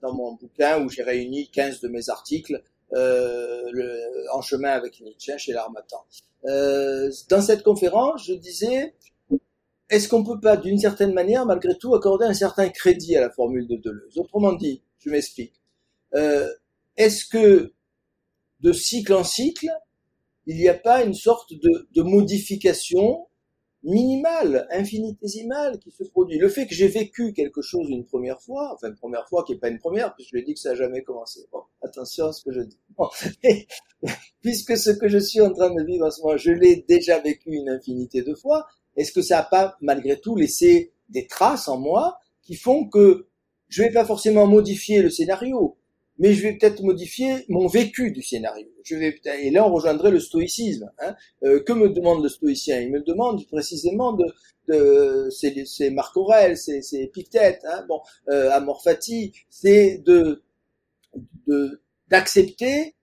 dans 0.02 0.14
mon 0.14 0.34
bouquin 0.34 0.82
où 0.82 0.90
j'ai 0.90 1.04
réuni 1.04 1.50
15 1.50 1.82
de 1.82 1.88
mes 1.88 2.10
articles 2.10 2.64
euh, 2.94 3.64
le, 3.72 4.26
en 4.34 4.42
chemin 4.42 4.72
avec 4.72 5.00
Nietzsche 5.02 5.38
chez 5.38 5.54
l'Armatan. 5.54 6.04
Euh, 6.46 7.12
dans 7.30 7.42
cette 7.42 7.64
conférence, 7.64 8.26
je 8.26 8.34
disais 8.34 8.96
est-ce 9.90 10.08
qu'on 10.08 10.24
peut 10.24 10.40
pas, 10.40 10.56
d'une 10.56 10.78
certaine 10.78 11.14
manière, 11.14 11.46
malgré 11.46 11.76
tout, 11.76 11.96
accorder 11.96 12.26
un 12.26 12.34
certain 12.34 12.70
crédit 12.70 13.16
à 13.16 13.22
la 13.22 13.32
formule 13.32 13.68
de 13.68 13.76
Deleuze? 13.76 14.18
Autrement 14.18 14.54
dit, 14.54 14.84
je 15.00 15.10
m'explique. 15.10 15.54
Euh, 16.14 16.48
est-ce 16.96 17.26
que 17.26 17.74
de 18.60 18.72
cycle 18.72 19.14
en 19.14 19.24
cycle, 19.24 19.70
il 20.46 20.58
n'y 20.58 20.70
a 20.70 20.76
pas 20.76 21.04
une 21.04 21.14
sorte 21.16 21.54
de, 21.54 21.88
de 21.92 22.02
modification 22.04 23.28
minimale, 23.84 24.68
infinitésimale 24.72 25.80
qui 25.80 25.92
se 25.92 26.04
produit. 26.04 26.38
Le 26.38 26.50
fait 26.50 26.68
que 26.68 26.76
j'ai 26.76 26.88
vécu 26.88 27.34
quelque 27.34 27.62
chose 27.62 27.90
une 27.90 28.06
première 28.06 28.42
fois, 28.42 28.74
enfin 28.74 28.90
une 28.90 28.96
première 28.96 29.28
fois 29.28 29.44
qui 29.44 29.54
n'est 29.54 29.60
pas 29.60 29.70
une 29.70 29.80
première, 29.80 30.14
puisque 30.16 30.36
je 30.36 30.44
dit 30.44 30.54
que 30.54 30.60
ça 30.60 30.70
n'a 30.70 30.76
jamais 30.76 31.04
commencé. 31.04 31.48
Bon, 31.52 31.62
attention 31.82 32.28
à 32.28 32.34
ce 32.34 32.44
que 32.44 32.52
je 32.52 32.62
dis. 32.62 32.78
puisque 34.42 34.78
ce 34.78 34.90
que 34.90 35.08
je 35.08 35.18
suis 35.18 35.42
en 35.42 35.54
train 35.54 35.74
de 35.74 35.84
vivre 35.84 36.06
en 36.06 36.12
ce 36.12 36.22
moment, 36.22 36.38
je 36.38 36.52
l'ai 36.52 36.86
déjà 36.88 37.20
vécu 37.20 37.52
une 37.52 37.70
infinité 37.70 38.22
de 38.22 38.36
fois, 38.36 38.68
est-ce 38.96 39.12
que 39.12 39.22
ça 39.22 39.38
n'a 39.38 39.44
pas 39.44 39.78
malgré 39.82 40.20
tout 40.20 40.36
laissé 40.36 40.92
des 41.10 41.28
traces 41.28 41.68
en 41.68 41.78
moi 41.78 42.20
qui 42.44 42.56
font 42.56 42.88
que 42.88 43.28
je 43.70 43.84
vais 43.84 43.92
pas 43.92 44.06
forcément 44.06 44.48
modifier 44.48 45.02
le 45.02 45.10
scénario, 45.10 45.78
mais 46.20 46.34
je 46.34 46.44
vais 46.44 46.54
peut-être 46.54 46.84
modifier 46.84 47.46
mon 47.48 47.68
vécu 47.68 48.12
du 48.12 48.22
scénario. 48.22 48.68
Je 48.84 48.96
vais 48.96 49.20
et 49.42 49.50
là 49.50 49.68
on 49.68 49.74
rejoindrait 49.74 50.12
le 50.12 50.20
stoïcisme. 50.20 50.92
Hein. 51.00 51.16
Euh, 51.44 51.64
que 51.64 51.74
me 51.74 51.90
demande 51.90 52.22
le 52.22 52.30
stoïcien? 52.30 52.80
Il 52.82 52.92
me 52.92 53.02
demande 53.02 53.48
précisément 53.48 54.14
de, 54.14 54.26
de 54.68 55.30
c'est 55.32 55.90
Marc 55.90 56.16
Aurèle, 56.18 56.58
c'est 56.58 56.82
Épictète, 56.94 57.62
hein, 57.66 57.86
bon, 57.88 58.02
euh, 58.30 58.52
Amorphati, 58.52 59.34
c'est 59.50 59.98
de 60.06 60.44
d'accepter. 62.10 62.96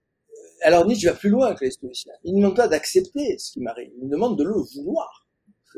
Alors 0.61 0.87
Nietzsche 0.87 1.07
va 1.07 1.13
plus 1.13 1.29
loin 1.29 1.53
que 1.53 1.65
les 1.65 1.71
stoïciens. 1.71 2.13
Il 2.23 2.35
ne 2.35 2.41
demande 2.41 2.55
pas 2.55 2.67
d'accepter 2.67 3.37
ce 3.37 3.51
qui 3.51 3.59
m'arrive, 3.59 3.91
il 3.97 4.05
me 4.05 4.11
demande 4.11 4.37
de 4.37 4.43
le 4.43 4.53
vouloir 4.53 5.26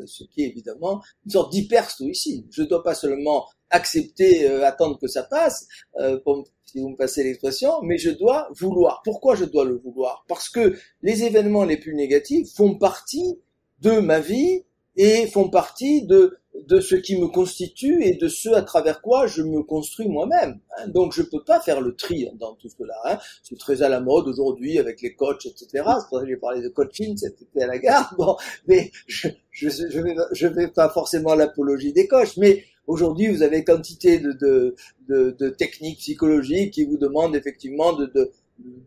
ce 0.06 0.24
qui 0.24 0.43
est 0.43 0.47
évidemment 0.47 1.02
une 1.26 1.32
sorte 1.32 1.52
d'hyper-stoïcisme. 1.52 2.45
Je 2.52 2.64
ne 2.64 2.68
dois 2.68 2.84
pas 2.84 2.95
seulement 2.95 3.45
accepter, 3.70 4.50
euh, 4.50 4.66
attendre 4.66 4.97
que 5.00 5.08
ça 5.08 5.24
passe, 5.24 5.68
euh, 6.00 6.20
si 6.66 6.80
vous 6.80 6.89
me 6.89 6.95
passez 6.95 7.24
l'expression, 7.24 7.82
mais 7.82 7.97
je 7.97 8.12
dois 8.12 8.50
vouloir. 8.56 9.02
Pourquoi 9.04 9.36
je 9.36 9.45
dois 9.45 9.66
le 9.66 9.78
vouloir? 9.78 10.26
Parce 10.28 10.50
que 10.50 10.76
les 11.02 11.24
événements 11.24 11.64
les 11.64 11.78
plus 11.78 11.95
négatifs 11.95 12.54
font 12.54 12.76
partie 12.76 13.39
de 13.82 14.00
ma 14.00 14.20
vie 14.20 14.64
et 14.95 15.28
font 15.28 15.50
partie 15.50 16.06
de 16.06 16.38
de 16.68 16.80
ce 16.80 16.95
qui 16.95 17.20
me 17.20 17.28
constitue 17.28 18.03
et 18.03 18.16
de 18.16 18.28
ce 18.28 18.49
à 18.49 18.62
travers 18.62 19.01
quoi 19.01 19.28
je 19.28 19.41
me 19.41 19.64
construis 19.64 20.07
moi-même. 20.07 20.60
Hein. 20.78 20.88
Donc 20.88 21.14
je 21.14 21.22
peux 21.22 21.43
pas 21.43 21.60
faire 21.60 21.82
le 21.82 21.95
tri 21.95 22.30
dans 22.39 22.55
tout 22.55 22.70
cela. 22.70 22.95
Hein. 23.05 23.18
C'est 23.43 23.57
très 23.57 23.82
à 23.82 23.89
la 23.89 23.99
mode 23.99 24.28
aujourd'hui 24.28 24.80
avec 24.80 25.01
les 25.01 25.16
coachs, 25.16 25.45
etc. 25.45 25.68
C'est 25.74 25.82
pour 26.10 26.20
ça 26.20 26.24
que 26.24 26.28
j'ai 26.28 26.38
parlé 26.38 26.62
de 26.62 26.70
coaching, 26.70 27.18
c'était 27.18 27.64
à 27.64 27.68
la 27.68 27.78
gare. 27.78 28.14
Bon, 28.20 28.36
mais 28.68 28.91
je 29.07 29.30
je, 29.51 29.70
je 29.70 30.47
vais 30.47 30.68
pas 30.68 30.89
forcément 30.89 31.36
l'apologie 31.36 31.93
des 31.93 32.07
coachs, 32.07 32.38
mais 32.38 32.64
aujourd'hui 32.88 33.28
vous 33.28 33.43
avez 33.43 33.64
quantité 33.64 34.20
de, 34.20 34.34
de, 34.34 34.76
de, 35.07 35.36
de 35.38 35.49
techniques 35.49 35.99
psychologiques 35.99 36.74
qui 36.74 36.86
vous 36.86 36.97
demandent 36.97 37.36
effectivement 37.36 37.93
de, 37.93 38.05
de 38.07 38.32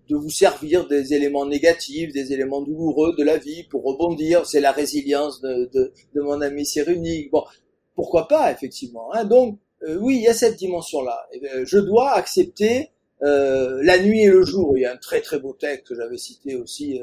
de 0.08 0.16
vous 0.16 0.30
servir 0.30 0.86
des 0.86 1.14
éléments 1.14 1.46
négatifs, 1.46 2.12
des 2.12 2.32
éléments 2.32 2.60
douloureux 2.60 3.14
de 3.16 3.22
la 3.22 3.38
vie 3.38 3.62
pour 3.64 3.82
rebondir. 3.84 4.46
C'est 4.46 4.60
la 4.60 4.72
résilience 4.72 5.40
de, 5.40 5.70
de, 5.72 5.92
de 6.14 6.20
mon 6.20 6.40
ami 6.40 6.66
Cyrunique. 6.66 7.30
Bon, 7.30 7.44
pourquoi 8.02 8.26
pas 8.26 8.50
effectivement. 8.50 9.14
Hein. 9.14 9.24
Donc 9.24 9.60
euh, 9.84 9.96
oui, 10.00 10.16
il 10.16 10.22
y 10.22 10.28
a 10.28 10.34
cette 10.34 10.56
dimension-là. 10.56 11.28
Euh, 11.54 11.64
je 11.64 11.78
dois 11.78 12.10
accepter 12.14 12.90
euh, 13.22 13.80
la 13.84 14.02
nuit 14.02 14.24
et 14.24 14.28
le 14.28 14.42
jour. 14.44 14.76
Il 14.76 14.80
y 14.80 14.86
a 14.86 14.92
un 14.92 14.96
très 14.96 15.20
très 15.20 15.38
beau 15.38 15.52
texte 15.52 15.86
que 15.86 15.94
j'avais 15.94 16.18
cité 16.18 16.56
aussi 16.56 17.00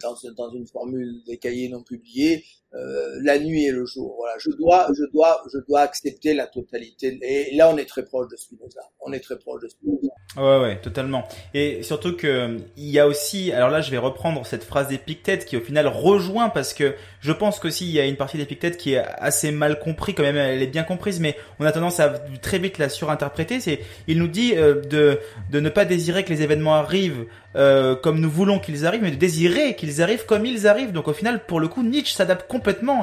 dans, 0.00 0.14
dans, 0.36 0.52
une 0.52 0.68
formule 0.68 1.20
des 1.26 1.38
cahiers 1.38 1.68
non 1.68 1.82
publiés, 1.82 2.44
la 2.72 3.38
nuit 3.38 3.66
et 3.66 3.72
le 3.72 3.84
jour. 3.84 4.14
Voilà, 4.18 4.34
je 4.38 4.50
dois, 4.50 4.88
je 4.96 5.04
dois, 5.12 5.42
je 5.52 5.58
dois 5.68 5.80
accepter 5.80 6.34
la 6.34 6.46
totalité. 6.46 7.18
Et 7.22 7.54
là, 7.56 7.70
on 7.70 7.76
est 7.76 7.84
très 7.84 8.04
proche 8.04 8.28
de 8.30 8.36
Spinoza. 8.36 8.80
On 9.00 9.12
est 9.12 9.20
très 9.20 9.38
proche 9.38 9.62
de 9.62 9.68
Spinoza. 9.68 10.08
Ouais, 10.36 10.60
ouais, 10.60 10.80
totalement. 10.80 11.26
Et 11.54 11.82
surtout 11.82 12.16
que 12.16 12.56
il 12.76 12.88
y 12.88 13.00
a 13.00 13.08
aussi, 13.08 13.50
alors 13.50 13.70
là, 13.70 13.80
je 13.80 13.90
vais 13.90 13.98
reprendre 13.98 14.46
cette 14.46 14.62
phrase 14.62 14.88
d'Épictète 14.88 15.44
qui 15.44 15.56
au 15.56 15.60
final 15.60 15.88
rejoint 15.88 16.50
parce 16.50 16.72
que 16.72 16.94
je 17.20 17.32
pense 17.32 17.58
qu'aussi 17.58 17.86
il 17.86 17.92
y 17.92 18.00
a 18.00 18.06
une 18.06 18.16
partie 18.16 18.36
d'Épictète 18.36 18.76
qui 18.76 18.94
est 18.94 18.98
assez 18.98 19.50
mal 19.50 19.80
compris, 19.80 20.14
quand 20.14 20.22
même, 20.22 20.36
elle 20.36 20.62
est 20.62 20.68
bien 20.68 20.84
comprise, 20.84 21.18
mais 21.18 21.36
on 21.58 21.64
a 21.64 21.72
tendance 21.72 21.98
à 21.98 22.10
très 22.40 22.58
vite 22.58 22.78
la 22.78 22.88
surinterpréter. 22.88 23.58
C'est, 23.58 23.80
il 24.06 24.18
nous 24.18 24.28
dit 24.28 24.54
euh, 24.54 24.80
de 24.82 25.18
de 25.50 25.58
ne 25.58 25.68
pas 25.68 25.84
désirer 25.84 26.24
que 26.24 26.30
les 26.30 26.42
événements 26.42 26.74
arrivent 26.74 27.26
euh, 27.56 27.96
comme 27.96 28.20
nous 28.20 28.30
voulons 28.30 28.60
qu'ils 28.60 28.86
arrivent, 28.86 29.02
mais 29.02 29.10
de 29.10 29.16
désirer 29.16 29.74
qu'ils 29.74 30.00
arrivent 30.00 30.24
comme 30.26 30.46
ils 30.46 30.68
arrivent. 30.68 30.92
Donc 30.92 31.08
au 31.08 31.12
final, 31.12 31.44
pour 31.44 31.58
le 31.58 31.66
coup, 31.66 31.82
Nietzsche 31.82 32.14
s'adapte 32.14 32.46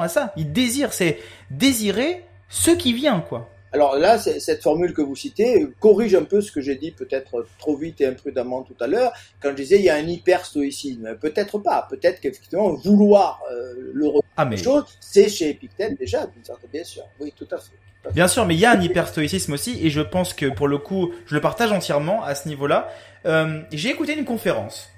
à 0.00 0.08
ça. 0.08 0.32
Il 0.36 0.52
désire, 0.52 0.92
c'est 0.92 1.18
désirer 1.50 2.24
ce 2.48 2.70
qui 2.70 2.92
vient, 2.92 3.20
quoi. 3.20 3.50
Alors 3.72 3.96
là, 3.96 4.18
cette 4.18 4.62
formule 4.62 4.94
que 4.94 5.02
vous 5.02 5.14
citez 5.14 5.66
corrige 5.78 6.14
un 6.14 6.24
peu 6.24 6.40
ce 6.40 6.50
que 6.50 6.60
j'ai 6.60 6.76
dit 6.76 6.90
peut-être 6.90 7.46
trop 7.58 7.76
vite 7.76 8.00
et 8.00 8.06
imprudemment 8.06 8.62
tout 8.62 8.76
à 8.80 8.86
l'heure, 8.86 9.12
quand 9.40 9.50
je 9.50 9.56
disais 9.56 9.78
il 9.78 9.84
y 9.84 9.90
a 9.90 9.96
un 9.96 10.06
hyper-stoïcisme. 10.06 11.16
Peut-être 11.20 11.58
pas, 11.58 11.86
peut-être 11.90 12.20
qu'effectivement 12.20 12.72
vouloir 12.72 13.42
euh, 13.52 13.74
le 13.92 14.10
ah, 14.36 14.46
mais... 14.46 14.56
chose, 14.56 14.84
c'est 15.00 15.28
chez 15.28 15.50
Épictète 15.50 15.98
déjà, 15.98 16.26
d'une 16.26 16.44
certaine 16.44 16.70
bien 16.72 16.84
sûr. 16.84 17.02
Oui, 17.20 17.32
tout 17.36 17.48
à 17.50 17.58
fait. 17.58 17.72
Bien 18.14 18.28
sûr, 18.28 18.46
mais 18.46 18.54
il 18.54 18.60
y 18.60 18.64
a 18.64 18.70
un 18.70 18.80
hyper-stoïcisme 18.80 19.52
aussi, 19.52 19.84
et 19.84 19.90
je 19.90 20.00
pense 20.00 20.32
que 20.32 20.46
pour 20.46 20.68
le 20.68 20.78
coup, 20.78 21.12
je 21.26 21.34
le 21.34 21.40
partage 21.40 21.72
entièrement 21.72 22.22
à 22.24 22.34
ce 22.34 22.48
niveau-là. 22.48 22.88
Euh, 23.26 23.60
j'ai 23.70 23.90
écouté 23.90 24.16
une 24.16 24.24
conférence 24.24 24.88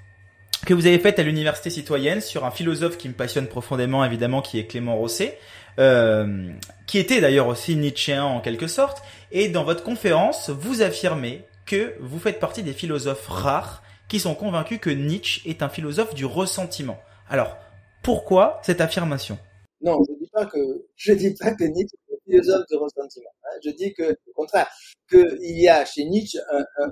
que 0.65 0.73
vous 0.73 0.85
avez 0.85 0.99
faite 0.99 1.19
à 1.19 1.23
l'université 1.23 1.69
citoyenne 1.69 2.21
sur 2.21 2.45
un 2.45 2.51
philosophe 2.51 2.97
qui 2.97 3.09
me 3.09 3.13
passionne 3.13 3.47
profondément, 3.47 4.05
évidemment, 4.05 4.41
qui 4.41 4.59
est 4.59 4.65
Clément 4.65 4.95
Rosset. 4.95 5.37
Euh, 5.79 6.51
qui 6.85 6.97
était 6.97 7.21
d'ailleurs 7.21 7.47
aussi 7.47 7.75
nietzschéen 7.75 8.23
en 8.23 8.41
quelque 8.41 8.67
sorte. 8.67 9.01
Et 9.31 9.47
dans 9.47 9.63
votre 9.63 9.83
conférence, 9.83 10.49
vous 10.49 10.81
affirmez 10.81 11.45
que 11.65 11.95
vous 12.01 12.19
faites 12.19 12.39
partie 12.39 12.63
des 12.63 12.73
philosophes 12.73 13.27
rares 13.27 13.81
qui 14.09 14.19
sont 14.19 14.35
convaincus 14.35 14.79
que 14.81 14.89
Nietzsche 14.89 15.41
est 15.49 15.63
un 15.63 15.69
philosophe 15.69 16.13
du 16.13 16.25
ressentiment. 16.25 16.99
Alors, 17.29 17.57
pourquoi 18.03 18.59
cette 18.63 18.81
affirmation? 18.81 19.37
Non, 19.81 20.03
je 20.03 20.13
dis 20.21 20.29
pas 20.31 20.45
que 20.45 20.85
je 20.97 21.13
dis 21.13 21.33
pas 21.33 21.53
que 21.53 21.63
Nietzsche 21.63 21.95
est 22.09 22.13
un 22.13 22.17
philosophe 22.25 22.67
du 22.69 22.75
ressentiment. 22.75 23.29
Je 23.63 23.71
dis 23.71 23.93
que, 23.93 24.11
au 24.11 24.33
contraire, 24.33 24.67
qu'il 25.09 25.59
y 25.59 25.67
a 25.67 25.85
chez 25.85 26.05
Nietzsche 26.05 26.39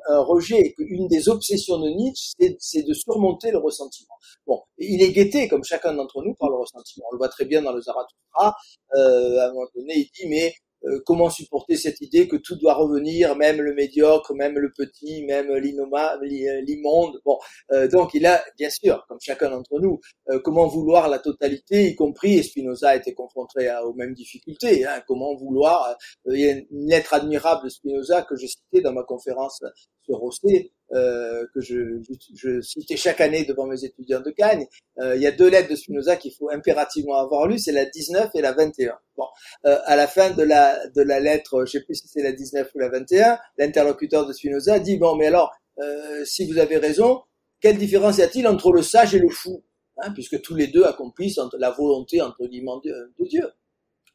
un, 0.07 0.19
rejet 0.19 0.59
et 0.59 0.73
qu'une 0.73 1.07
des 1.07 1.29
obsessions 1.29 1.79
de 1.79 1.89
Nietzsche, 1.89 2.33
c'est 2.59 2.83
de 2.83 2.93
surmonter 2.93 3.51
le 3.51 3.59
ressentiment. 3.59 4.15
Bon, 4.45 4.61
il 4.77 5.01
est 5.01 5.11
guetté, 5.11 5.47
comme 5.47 5.63
chacun 5.63 5.93
d'entre 5.93 6.21
nous, 6.23 6.35
par 6.35 6.49
le 6.49 6.57
ressentiment. 6.57 7.05
On 7.09 7.13
le 7.13 7.17
voit 7.17 7.29
très 7.29 7.45
bien 7.45 7.61
dans 7.61 7.71
le 7.71 7.81
Zarathustra. 7.81 8.55
Euh, 8.95 9.39
à 9.39 9.45
un 9.45 9.53
moment 9.53 9.67
donné, 9.75 9.93
il 9.95 10.09
dit, 10.13 10.27
mais 10.27 10.53
euh, 10.85 10.99
comment 11.05 11.29
supporter 11.29 11.75
cette 11.75 12.01
idée 12.01 12.27
que 12.27 12.37
tout 12.37 12.55
doit 12.55 12.73
revenir, 12.73 13.35
même 13.35 13.61
le 13.61 13.73
médiocre, 13.73 14.33
même 14.33 14.57
le 14.57 14.71
petit, 14.71 15.23
même 15.25 15.53
l'immonde? 15.55 17.19
Bon, 17.25 17.37
euh, 17.71 17.87
donc 17.87 18.13
il 18.13 18.25
a, 18.25 18.43
bien 18.57 18.69
sûr, 18.69 19.05
comme 19.07 19.19
chacun 19.21 19.49
d'entre 19.49 19.79
nous, 19.79 19.99
euh, 20.29 20.39
comment 20.39 20.67
vouloir 20.67 21.09
la 21.09 21.19
totalité, 21.19 21.87
y 21.87 21.95
compris, 21.95 22.37
et 22.37 22.43
Spinoza 22.43 22.89
a 22.89 22.95
été 22.95 23.13
confronté 23.13 23.69
aux 23.83 23.93
mêmes 23.93 24.13
difficultés, 24.13 24.85
hein, 24.85 25.01
comment 25.07 25.35
vouloir, 25.35 25.97
il 26.27 26.39
y 26.39 26.47
a 26.49 26.51
une 26.51 26.87
lettre 26.87 27.13
admirable 27.13 27.65
de 27.65 27.69
Spinoza 27.69 28.21
que 28.21 28.35
j'ai 28.35 28.47
citée 28.47 28.81
dans 28.81 28.93
ma 28.93 29.03
conférence 29.03 29.63
sur 30.03 30.17
Rosset, 30.17 30.71
euh, 30.93 31.45
que 31.53 31.61
je, 31.61 32.01
je, 32.33 32.61
citais 32.61 32.97
chaque 32.97 33.21
année 33.21 33.45
devant 33.45 33.67
mes 33.67 33.83
étudiants 33.83 34.21
de 34.21 34.31
Cagne. 34.31 34.67
Euh, 34.99 35.15
il 35.15 35.21
y 35.21 35.27
a 35.27 35.31
deux 35.31 35.49
lettres 35.49 35.69
de 35.69 35.75
Spinoza 35.75 36.15
qu'il 36.15 36.33
faut 36.33 36.49
impérativement 36.49 37.15
avoir 37.15 37.47
lues, 37.47 37.59
c'est 37.59 37.71
la 37.71 37.85
19 37.85 38.29
et 38.33 38.41
la 38.41 38.53
21. 38.53 38.97
Bon, 39.17 39.25
euh, 39.65 39.77
à 39.85 39.95
la 39.95 40.07
fin 40.07 40.31
de 40.31 40.43
la 40.43 40.87
de 40.87 41.01
la 41.01 41.19
lettre, 41.19 41.65
je 41.65 41.73
sais 41.73 41.81
plus 41.81 41.95
si 41.95 42.07
c'est 42.07 42.23
la 42.23 42.31
19 42.31 42.71
ou 42.73 42.79
la 42.79 42.89
21, 42.89 43.37
l'interlocuteur 43.57 44.25
de 44.25 44.33
Spinoza 44.33 44.79
dit 44.79 44.97
bon, 44.97 45.15
mais 45.15 45.27
alors, 45.27 45.53
euh, 45.79 46.25
si 46.25 46.51
vous 46.51 46.57
avez 46.57 46.77
raison, 46.77 47.21
quelle 47.61 47.77
différence 47.77 48.17
y 48.17 48.21
a-t-il 48.21 48.47
entre 48.47 48.71
le 48.71 48.81
sage 48.81 49.13
et 49.13 49.19
le 49.19 49.29
fou, 49.29 49.63
hein, 49.97 50.11
puisque 50.13 50.41
tous 50.41 50.55
les 50.55 50.67
deux 50.67 50.83
accomplissent 50.83 51.39
la 51.57 51.71
volonté 51.71 52.21
entre 52.21 52.45
guillemets 52.47 52.71
de 52.83 53.25
Dieu. 53.25 53.47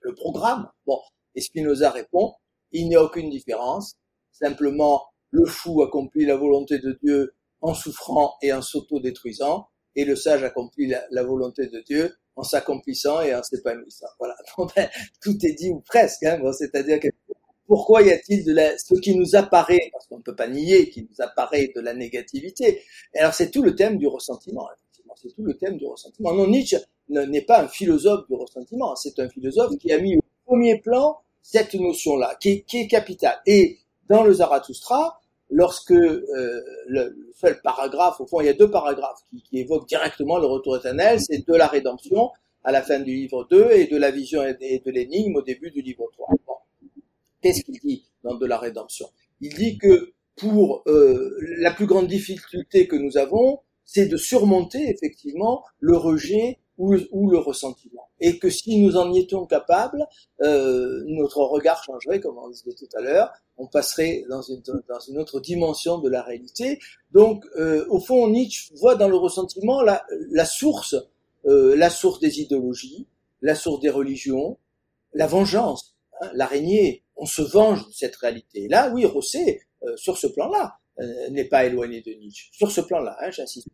le 0.00 0.14
programme. 0.14 0.68
Bon, 0.86 0.98
et 1.34 1.40
Spinoza 1.40 1.90
répond, 1.90 2.34
il 2.72 2.88
n'y 2.88 2.96
a 2.96 3.02
aucune 3.02 3.30
différence, 3.30 3.96
simplement 4.32 5.02
le 5.34 5.44
fou 5.46 5.82
accomplit 5.82 6.24
la 6.24 6.36
volonté 6.36 6.78
de 6.78 6.96
Dieu 7.02 7.34
en 7.60 7.74
souffrant 7.74 8.34
et 8.40 8.52
en 8.52 8.62
s'auto-détruisant, 8.62 9.66
et 9.96 10.04
le 10.04 10.14
sage 10.14 10.44
accomplit 10.44 10.92
la, 11.10 11.22
volonté 11.24 11.66
de 11.66 11.80
Dieu 11.80 12.14
en 12.36 12.44
s'accomplissant 12.44 13.20
et 13.20 13.34
en 13.34 13.42
s'épanouissant. 13.42 14.06
Voilà, 14.18 14.36
ben, 14.76 14.88
tout 15.20 15.36
est 15.44 15.54
dit 15.54 15.70
ou 15.70 15.80
presque. 15.80 16.22
Hein. 16.22 16.38
Bon, 16.38 16.52
C'est-à-dire 16.52 17.00
que 17.00 17.08
pourquoi 17.66 18.02
y 18.02 18.12
a-t-il 18.12 18.44
de 18.44 18.52
la, 18.52 18.78
ce 18.78 18.94
qui 19.00 19.16
nous 19.16 19.34
apparaît, 19.34 19.88
parce 19.92 20.06
qu'on 20.06 20.18
ne 20.18 20.22
peut 20.22 20.36
pas 20.36 20.46
nier 20.46 20.90
qu'il 20.90 21.08
nous 21.10 21.24
apparaît 21.24 21.72
de 21.74 21.80
la 21.80 21.94
négativité. 21.94 22.82
Et 23.14 23.18
alors 23.18 23.34
c'est 23.34 23.50
tout 23.50 23.62
le 23.62 23.74
thème 23.74 23.98
du 23.98 24.06
ressentiment. 24.06 24.68
C'est 25.16 25.34
tout 25.34 25.44
le 25.44 25.56
thème 25.56 25.76
du 25.78 25.86
ressentiment. 25.86 26.32
Non, 26.32 26.46
Nietzsche 26.46 26.76
n'est 27.08 27.42
pas 27.42 27.62
un 27.62 27.68
philosophe 27.68 28.26
du 28.28 28.34
ressentiment. 28.34 28.94
C'est 28.96 29.18
un 29.18 29.28
philosophe 29.28 29.76
qui 29.78 29.92
a 29.92 29.98
mis 29.98 30.16
au 30.16 30.20
premier 30.44 30.80
plan 30.80 31.18
cette 31.42 31.74
notion-là, 31.74 32.36
qui, 32.40 32.64
qui, 32.64 32.78
est 32.78 32.88
capitale. 32.88 33.40
Et 33.46 33.78
dans 34.08 34.24
le 34.24 34.32
Zarathustra, 34.32 35.20
lorsque 35.50 35.92
euh, 35.92 36.62
le 36.86 37.30
seul 37.34 37.60
paragraphe, 37.62 38.20
au 38.20 38.26
fond, 38.26 38.40
il 38.40 38.46
y 38.46 38.50
a 38.50 38.54
deux 38.54 38.70
paragraphes 38.70 39.20
qui, 39.30 39.42
qui 39.42 39.58
évoquent 39.60 39.88
directement 39.88 40.38
le 40.38 40.46
retour 40.46 40.76
éternel, 40.76 41.18
c'est 41.20 41.46
de 41.46 41.54
la 41.54 41.66
rédemption 41.66 42.30
à 42.64 42.72
la 42.72 42.82
fin 42.82 42.98
du 42.98 43.14
livre 43.14 43.46
2 43.50 43.70
et 43.72 43.86
de 43.86 43.96
la 43.96 44.10
vision 44.10 44.42
et 44.42 44.82
de 44.84 44.90
l'énigme 44.90 45.36
au 45.36 45.42
début 45.42 45.70
du 45.70 45.82
livre 45.82 46.08
3. 46.12 46.28
Qu'est-ce 47.42 47.62
qu'il 47.62 47.78
dit 47.78 48.04
dans 48.22 48.36
de 48.36 48.46
la 48.46 48.58
rédemption? 48.58 49.06
Il 49.42 49.54
dit 49.54 49.76
que 49.76 50.14
pour 50.36 50.82
euh, 50.86 51.36
la 51.58 51.70
plus 51.70 51.86
grande 51.86 52.08
difficulté 52.08 52.88
que 52.88 52.96
nous 52.96 53.18
avons, 53.18 53.60
c'est 53.84 54.06
de 54.06 54.16
surmonter 54.16 54.88
effectivement 54.88 55.62
le 55.78 55.96
rejet 55.96 56.58
ou, 56.78 56.96
ou, 57.12 57.30
le 57.30 57.38
ressentiment. 57.38 58.08
Et 58.20 58.38
que 58.38 58.50
si 58.50 58.78
nous 58.78 58.96
en 58.96 59.12
étions 59.12 59.46
capables, 59.46 60.06
euh, 60.42 61.02
notre 61.06 61.38
regard 61.42 61.82
changerait, 61.84 62.20
comme 62.20 62.38
on 62.38 62.48
disait 62.48 62.74
tout 62.76 62.88
à 62.96 63.00
l'heure, 63.00 63.32
on 63.56 63.66
passerait 63.66 64.24
dans 64.28 64.42
une, 64.42 64.62
dans 64.88 65.00
une 65.00 65.18
autre 65.18 65.40
dimension 65.40 65.98
de 65.98 66.08
la 66.08 66.22
réalité. 66.22 66.78
Donc, 67.12 67.44
euh, 67.56 67.84
au 67.88 68.00
fond, 68.00 68.28
Nietzsche 68.28 68.72
voit 68.76 68.96
dans 68.96 69.08
le 69.08 69.16
ressentiment 69.16 69.82
la, 69.82 70.04
la 70.30 70.44
source, 70.44 70.96
euh, 71.46 71.76
la 71.76 71.90
source 71.90 72.18
des 72.20 72.40
idéologies, 72.40 73.06
la 73.42 73.54
source 73.54 73.80
des 73.80 73.90
religions, 73.90 74.58
la 75.12 75.26
vengeance, 75.26 75.96
hein, 76.20 76.30
l'araignée. 76.34 77.02
On 77.16 77.26
se 77.26 77.42
venge 77.42 77.86
de 77.86 77.92
cette 77.92 78.16
réalité. 78.16 78.66
Là, 78.68 78.90
oui, 78.92 79.04
Rosset, 79.04 79.60
euh, 79.84 79.96
sur 79.96 80.18
ce 80.18 80.26
plan-là, 80.26 80.78
euh, 81.00 81.28
n'est 81.30 81.44
pas 81.44 81.64
éloigné 81.64 82.00
de 82.00 82.12
Nietzsche. 82.12 82.48
Sur 82.52 82.70
ce 82.70 82.80
plan-là, 82.80 83.16
hein, 83.20 83.30
j'insiste. 83.30 83.68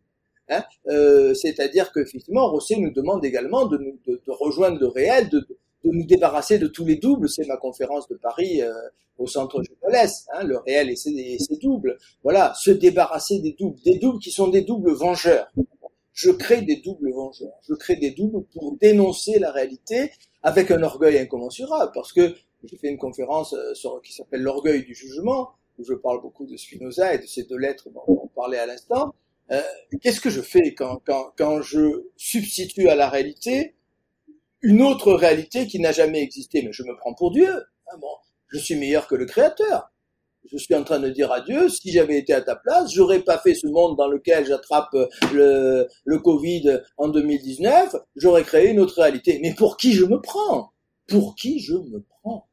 Hein, 0.49 0.63
euh, 0.87 1.33
C'est-à-dire 1.33 1.91
qu'effectivement, 1.91 2.49
Rosset 2.49 2.77
nous 2.77 2.91
demande 2.91 3.23
également 3.23 3.65
de, 3.65 3.77
nous, 3.77 3.99
de, 4.05 4.21
de 4.25 4.31
rejoindre 4.31 4.79
le 4.79 4.87
réel, 4.87 5.29
de, 5.29 5.39
de, 5.39 5.57
nous 5.83 6.05
débarrasser 6.05 6.59
de 6.59 6.67
tous 6.67 6.85
les 6.85 6.97
doubles. 6.97 7.29
C'est 7.29 7.47
ma 7.47 7.57
conférence 7.57 8.07
de 8.07 8.15
Paris 8.15 8.61
euh, 8.61 8.73
au 9.17 9.27
centre 9.27 9.61
jeunesse, 9.83 10.25
hein, 10.33 10.43
le 10.43 10.57
réel 10.57 10.89
et 10.89 10.95
ses, 10.95 11.11
et 11.11 11.39
ses, 11.39 11.57
doubles. 11.57 11.97
Voilà, 12.23 12.53
se 12.55 12.71
débarrasser 12.71 13.39
des 13.39 13.53
doubles, 13.53 13.79
des 13.83 13.97
doubles 13.97 14.19
qui 14.19 14.31
sont 14.31 14.47
des 14.47 14.61
doubles 14.61 14.91
vengeurs. 14.91 15.51
Je 16.13 16.31
crée 16.31 16.61
des 16.61 16.77
doubles 16.77 17.11
vengeurs. 17.11 17.53
Je 17.67 17.73
crée 17.73 17.95
des 17.95 18.11
doubles 18.11 18.45
pour 18.53 18.77
dénoncer 18.77 19.39
la 19.39 19.51
réalité 19.51 20.11
avec 20.43 20.71
un 20.71 20.83
orgueil 20.83 21.17
incommensurable, 21.17 21.91
parce 21.93 22.11
que 22.11 22.33
j'ai 22.63 22.77
fait 22.77 22.89
une 22.89 22.97
conférence 22.97 23.53
euh, 23.53 23.73
sur, 23.73 24.01
qui 24.01 24.13
s'appelle 24.13 24.41
l'orgueil 24.41 24.83
du 24.83 24.93
jugement, 24.93 25.51
où 25.79 25.83
je 25.83 25.93
parle 25.93 26.21
beaucoup 26.21 26.45
de 26.45 26.57
Spinoza 26.57 27.13
et 27.13 27.19
de 27.19 27.25
ces 27.25 27.43
deux 27.43 27.57
lettres 27.57 27.89
dont 27.89 28.03
on 28.07 28.27
parlait 28.27 28.59
à 28.59 28.65
l'instant. 28.65 29.13
Euh, 29.51 29.61
qu'est-ce 30.01 30.21
que 30.21 30.29
je 30.29 30.41
fais 30.41 30.73
quand, 30.73 31.01
quand, 31.05 31.33
quand 31.37 31.61
je 31.61 32.05
substitue 32.15 32.87
à 32.87 32.95
la 32.95 33.09
réalité 33.09 33.75
une 34.61 34.81
autre 34.81 35.13
réalité 35.13 35.67
qui 35.67 35.79
n'a 35.79 35.91
jamais 35.91 36.21
existé? 36.21 36.61
Mais 36.61 36.71
je 36.71 36.83
me 36.83 36.95
prends 36.97 37.13
pour 37.13 37.31
Dieu. 37.31 37.63
Ah 37.87 37.97
bon, 37.97 38.13
je 38.47 38.57
suis 38.57 38.75
meilleur 38.75 39.07
que 39.07 39.15
le 39.15 39.25
Créateur. 39.25 39.91
Je 40.51 40.57
suis 40.57 40.73
en 40.73 40.83
train 40.83 40.99
de 40.99 41.09
dire 41.09 41.31
à 41.31 41.41
Dieu, 41.41 41.69
si 41.69 41.91
j'avais 41.91 42.17
été 42.17 42.33
à 42.33 42.41
ta 42.41 42.55
place, 42.55 42.91
j'aurais 42.91 43.21
pas 43.21 43.37
fait 43.37 43.53
ce 43.53 43.67
monde 43.67 43.95
dans 43.95 44.07
lequel 44.07 44.45
j'attrape 44.45 44.95
le, 45.33 45.87
le 46.03 46.19
Covid 46.19 46.81
en 46.97 47.09
2019, 47.09 47.95
j'aurais 48.15 48.43
créé 48.43 48.69
une 48.69 48.79
autre 48.79 48.99
réalité. 48.99 49.39
Mais 49.43 49.53
pour 49.53 49.77
qui 49.77 49.93
je 49.93 50.05
me 50.05 50.19
prends? 50.19 50.71
Pour 51.07 51.35
qui 51.35 51.59
je 51.59 51.75
me 51.75 52.01
prends? 52.01 52.47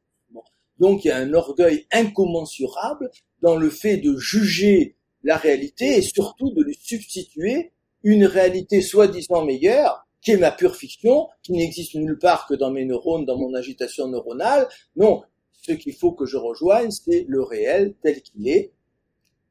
Donc 0.77 1.03
il 1.03 1.09
y 1.09 1.11
a 1.11 1.17
un 1.17 1.33
orgueil 1.33 1.87
incommensurable 1.91 3.09
dans 3.41 3.55
le 3.55 3.69
fait 3.69 3.97
de 3.97 4.17
juger 4.17 4.95
la 5.23 5.37
réalité 5.37 5.97
et 5.97 6.01
surtout 6.01 6.51
de 6.51 6.63
lui 6.63 6.77
substituer 6.81 7.71
une 8.03 8.25
réalité 8.25 8.81
soi-disant 8.81 9.43
meilleure, 9.43 10.05
qui 10.21 10.31
est 10.31 10.37
ma 10.37 10.51
pure 10.51 10.75
fiction, 10.75 11.27
qui 11.43 11.53
n'existe 11.53 11.95
nulle 11.95 12.17
part 12.17 12.47
que 12.47 12.53
dans 12.53 12.71
mes 12.71 12.85
neurones, 12.85 13.25
dans 13.25 13.37
mon 13.37 13.53
agitation 13.53 14.07
neuronale. 14.07 14.67
Non, 14.95 15.23
ce 15.51 15.71
qu'il 15.73 15.93
faut 15.93 16.11
que 16.11 16.25
je 16.25 16.37
rejoigne, 16.37 16.91
c'est 16.91 17.25
le 17.27 17.41
réel 17.41 17.95
tel 18.01 18.21
qu'il 18.21 18.47
est 18.47 18.71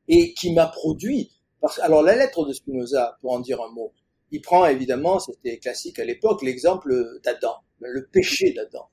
et 0.08 0.34
qui 0.34 0.52
m'a 0.52 0.66
produit. 0.66 1.30
Alors 1.80 2.02
la 2.02 2.16
lettre 2.16 2.46
de 2.46 2.52
Spinoza, 2.52 3.18
pour 3.20 3.32
en 3.32 3.40
dire 3.40 3.60
un 3.62 3.70
mot, 3.70 3.92
il 4.30 4.40
prend 4.40 4.66
évidemment, 4.66 5.18
c'était 5.18 5.58
classique 5.58 5.98
à 5.98 6.04
l'époque, 6.04 6.42
l'exemple 6.42 7.20
d'Adam, 7.24 7.56
le 7.80 8.06
péché 8.06 8.52
d'Adam. 8.52 8.88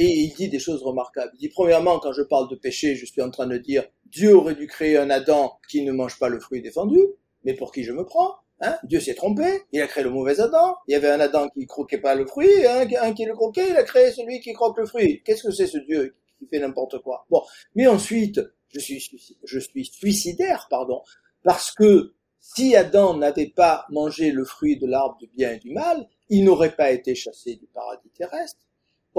Et 0.00 0.06
il 0.06 0.32
dit 0.32 0.48
des 0.48 0.60
choses 0.60 0.82
remarquables. 0.82 1.32
Il 1.34 1.38
dit 1.38 1.48
premièrement, 1.48 1.98
quand 1.98 2.12
je 2.12 2.22
parle 2.22 2.48
de 2.48 2.54
péché, 2.54 2.94
je 2.94 3.04
suis 3.04 3.20
en 3.20 3.30
train 3.30 3.48
de 3.48 3.58
dire 3.58 3.84
Dieu 4.06 4.34
aurait 4.34 4.54
dû 4.54 4.68
créer 4.68 4.96
un 4.96 5.10
Adam 5.10 5.58
qui 5.68 5.82
ne 5.82 5.90
mange 5.92 6.18
pas 6.20 6.28
le 6.28 6.38
fruit 6.38 6.62
défendu, 6.62 7.00
mais 7.44 7.54
pour 7.54 7.72
qui 7.72 7.82
je 7.82 7.92
me 7.92 8.04
prends 8.04 8.36
hein 8.60 8.76
Dieu 8.84 9.00
s'est 9.00 9.14
trompé, 9.14 9.62
il 9.72 9.80
a 9.82 9.88
créé 9.88 10.04
le 10.04 10.10
mauvais 10.10 10.40
Adam. 10.40 10.76
Il 10.86 10.92
y 10.92 10.94
avait 10.94 11.10
un 11.10 11.20
Adam 11.20 11.48
qui 11.48 11.66
croquait 11.66 11.98
pas 11.98 12.14
le 12.14 12.26
fruit, 12.26 12.64
un, 12.64 12.86
un 13.00 13.12
qui 13.12 13.24
le 13.24 13.34
croquait, 13.34 13.70
il 13.70 13.76
a 13.76 13.82
créé 13.82 14.12
celui 14.12 14.40
qui 14.40 14.52
croque 14.52 14.78
le 14.78 14.86
fruit. 14.86 15.20
Qu'est-ce 15.24 15.42
que 15.42 15.52
c'est 15.52 15.66
ce 15.66 15.78
Dieu 15.78 16.14
qui 16.38 16.46
fait 16.46 16.60
n'importe 16.60 17.00
quoi? 17.00 17.26
Bon, 17.28 17.42
mais 17.74 17.88
ensuite, 17.88 18.40
je 18.72 18.78
suis, 18.78 19.04
je 19.44 19.58
suis 19.58 19.84
suicidaire, 19.84 20.68
pardon, 20.70 21.02
parce 21.42 21.72
que 21.72 22.14
si 22.40 22.76
Adam 22.76 23.16
n'avait 23.16 23.48
pas 23.48 23.84
mangé 23.90 24.30
le 24.30 24.44
fruit 24.44 24.78
de 24.78 24.86
l'arbre 24.86 25.18
du 25.18 25.26
bien 25.26 25.52
et 25.52 25.58
du 25.58 25.72
mal, 25.72 26.08
il 26.28 26.44
n'aurait 26.44 26.76
pas 26.76 26.92
été 26.92 27.14
chassé 27.14 27.56
du 27.56 27.66
paradis 27.66 28.10
terrestre. 28.10 28.67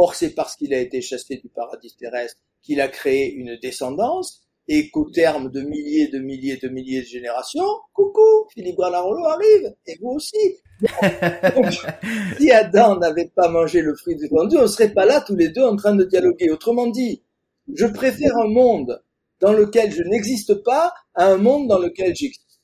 Or, 0.02 0.16
c'est 0.16 0.30
parce 0.30 0.56
qu'il 0.56 0.74
a 0.74 0.80
été 0.80 1.02
chassé 1.02 1.36
du 1.44 1.50
paradis 1.50 1.94
terrestre 2.00 2.40
qu'il 2.62 2.80
a 2.80 2.88
créé 2.88 3.34
une 3.34 3.58
descendance 3.58 4.44
et 4.70 4.90
qu'au 4.92 5.10
terme 5.10 5.52
de 5.52 5.60
milliers, 5.60 6.08
de 6.08 6.20
milliers, 6.20 6.56
de 6.56 6.70
milliers 6.70 7.02
de 7.02 7.06
générations, 7.06 7.68
coucou, 7.92 8.48
Philippe 8.54 8.78
Granarolo 8.78 9.26
arrive, 9.26 9.76
et 9.88 9.98
vous 10.02 10.12
aussi. 10.12 10.38
si 12.40 12.50
Adam 12.50 12.98
n'avait 12.98 13.30
pas 13.36 13.50
mangé 13.50 13.82
le 13.82 13.94
fruit 13.94 14.16
du 14.16 14.30
vendu, 14.30 14.58
on 14.58 14.68
serait 14.68 14.94
pas 14.94 15.06
là 15.06 15.20
tous 15.20 15.36
les 15.36 15.50
deux 15.50 15.64
en 15.64 15.76
train 15.76 15.94
de 15.94 16.06
dialoguer. 16.06 16.50
Autrement 16.50 16.88
dit, 16.88 17.22
je 17.74 17.86
préfère 17.86 18.38
un 18.38 18.48
monde 18.48 19.04
dans 19.42 19.52
lequel 19.52 19.92
je 19.92 20.04
n'existe 20.04 20.64
pas 20.64 20.94
à 21.14 21.26
un 21.26 21.38
monde 21.38 21.68
dans 21.68 21.80
lequel 21.80 22.16
j'existe. 22.16 22.62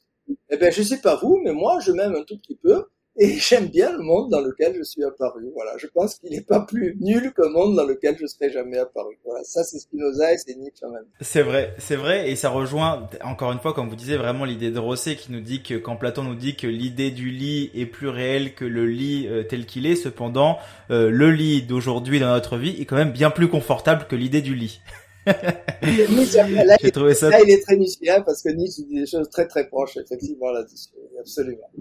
Eh 0.52 0.56
bien, 0.56 0.70
je 0.70 0.84
sais 0.84 1.02
pas 1.02 1.18
vous, 1.18 1.42
mais 1.44 1.52
moi, 1.52 1.82
je 1.82 1.92
m'aime 1.92 2.16
un 2.16 2.24
tout 2.24 2.38
petit 2.38 2.56
peu, 2.56 2.86
et 3.18 3.34
j'aime 3.40 3.68
bien 3.68 3.92
le 3.92 4.04
monde 4.04 4.30
dans 4.30 4.42
lequel 4.42 4.76
je 4.78 4.84
suis 4.84 5.04
apparu. 5.04 5.50
Voilà, 5.54 5.72
je 5.78 5.88
pense 5.88 6.16
qu'il 6.16 6.32
n'est 6.32 6.42
pas 6.42 6.62
plus 6.62 6.98
nul 7.00 7.34
qu'un 7.34 7.50
monde 7.50 7.76
dans 7.76 7.86
lequel 7.86 8.18
je 8.20 8.26
serais 8.26 8.52
jamais 8.52 8.78
apparu. 8.78 9.18
Voilà, 9.26 9.44
ça 9.44 9.64
c'est 9.64 9.80
Spinoza 9.80 10.34
et 10.34 10.38
c'est 10.38 10.56
Nietzsche 10.56 10.80
quand 10.82 10.92
même. 10.92 11.06
C'est 11.22 11.42
vrai, 11.42 11.74
c'est 11.78 11.96
vrai, 11.96 12.30
et 12.30 12.36
ça 12.36 12.50
rejoint 12.50 13.10
encore 13.24 13.52
une 13.52 13.60
fois, 13.60 13.74
comme 13.74 13.90
vous 13.90 13.96
disiez, 13.96 14.18
vraiment 14.18 14.46
l'idée 14.46 14.72
de 14.72 14.80
Rosset 14.80 15.16
qui 15.16 15.32
nous 15.32 15.42
dit 15.42 15.64
que 15.64 15.76
quand 15.76 15.96
Platon 15.96 16.24
nous 16.24 16.36
dit 16.36 16.56
que 16.56 16.68
l'idée 16.68 17.12
du 17.12 17.30
lit 17.30 17.72
est 17.74 17.86
plus 17.86 18.10
réelle 18.10 18.54
que 18.54 18.66
le 18.66 18.86
lit 18.86 19.28
euh, 19.28 19.44
tel 19.44 19.66
qu'il 19.66 19.86
est, 19.86 19.96
cependant, 19.96 20.58
euh, 20.92 21.10
le 21.10 21.32
lit 21.32 21.64
d'aujourd'hui 21.64 22.20
dans 22.20 22.34
notre 22.34 22.58
vie 22.58 22.82
est 22.82 22.86
quand 22.86 22.96
même 22.98 23.12
bien 23.12 23.32
plus 23.32 23.48
confortable 23.48 24.06
que 24.08 24.16
l'idée 24.16 24.42
du 24.42 24.56
lit. 24.56 24.82
J'ai 25.82 26.92
trouvé 26.92 27.16
ça. 27.16 27.30
Là, 27.30 27.42
il 27.42 27.50
est 27.50 27.64
très 27.64 27.78
Nietzsche 27.78 28.00
parce 28.26 28.44
que 28.44 28.50
Nietzsche 28.50 28.84
dit 28.84 29.00
des 29.00 29.08
choses 29.08 29.30
très 29.30 29.48
très 29.48 29.68
proches 29.68 29.98
effectivement 29.98 30.52
là-dessus, 30.52 30.90
absolument. 31.20 31.72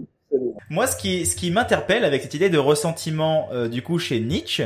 Moi, 0.69 0.87
ce 0.87 0.95
qui, 0.95 1.25
ce 1.25 1.35
qui 1.35 1.51
m'interpelle 1.51 2.05
avec 2.05 2.23
cette 2.23 2.33
idée 2.33 2.49
de 2.49 2.57
ressentiment 2.57 3.49
euh, 3.51 3.67
du 3.67 3.81
coup 3.81 3.99
chez 3.99 4.19
Nietzsche, 4.19 4.63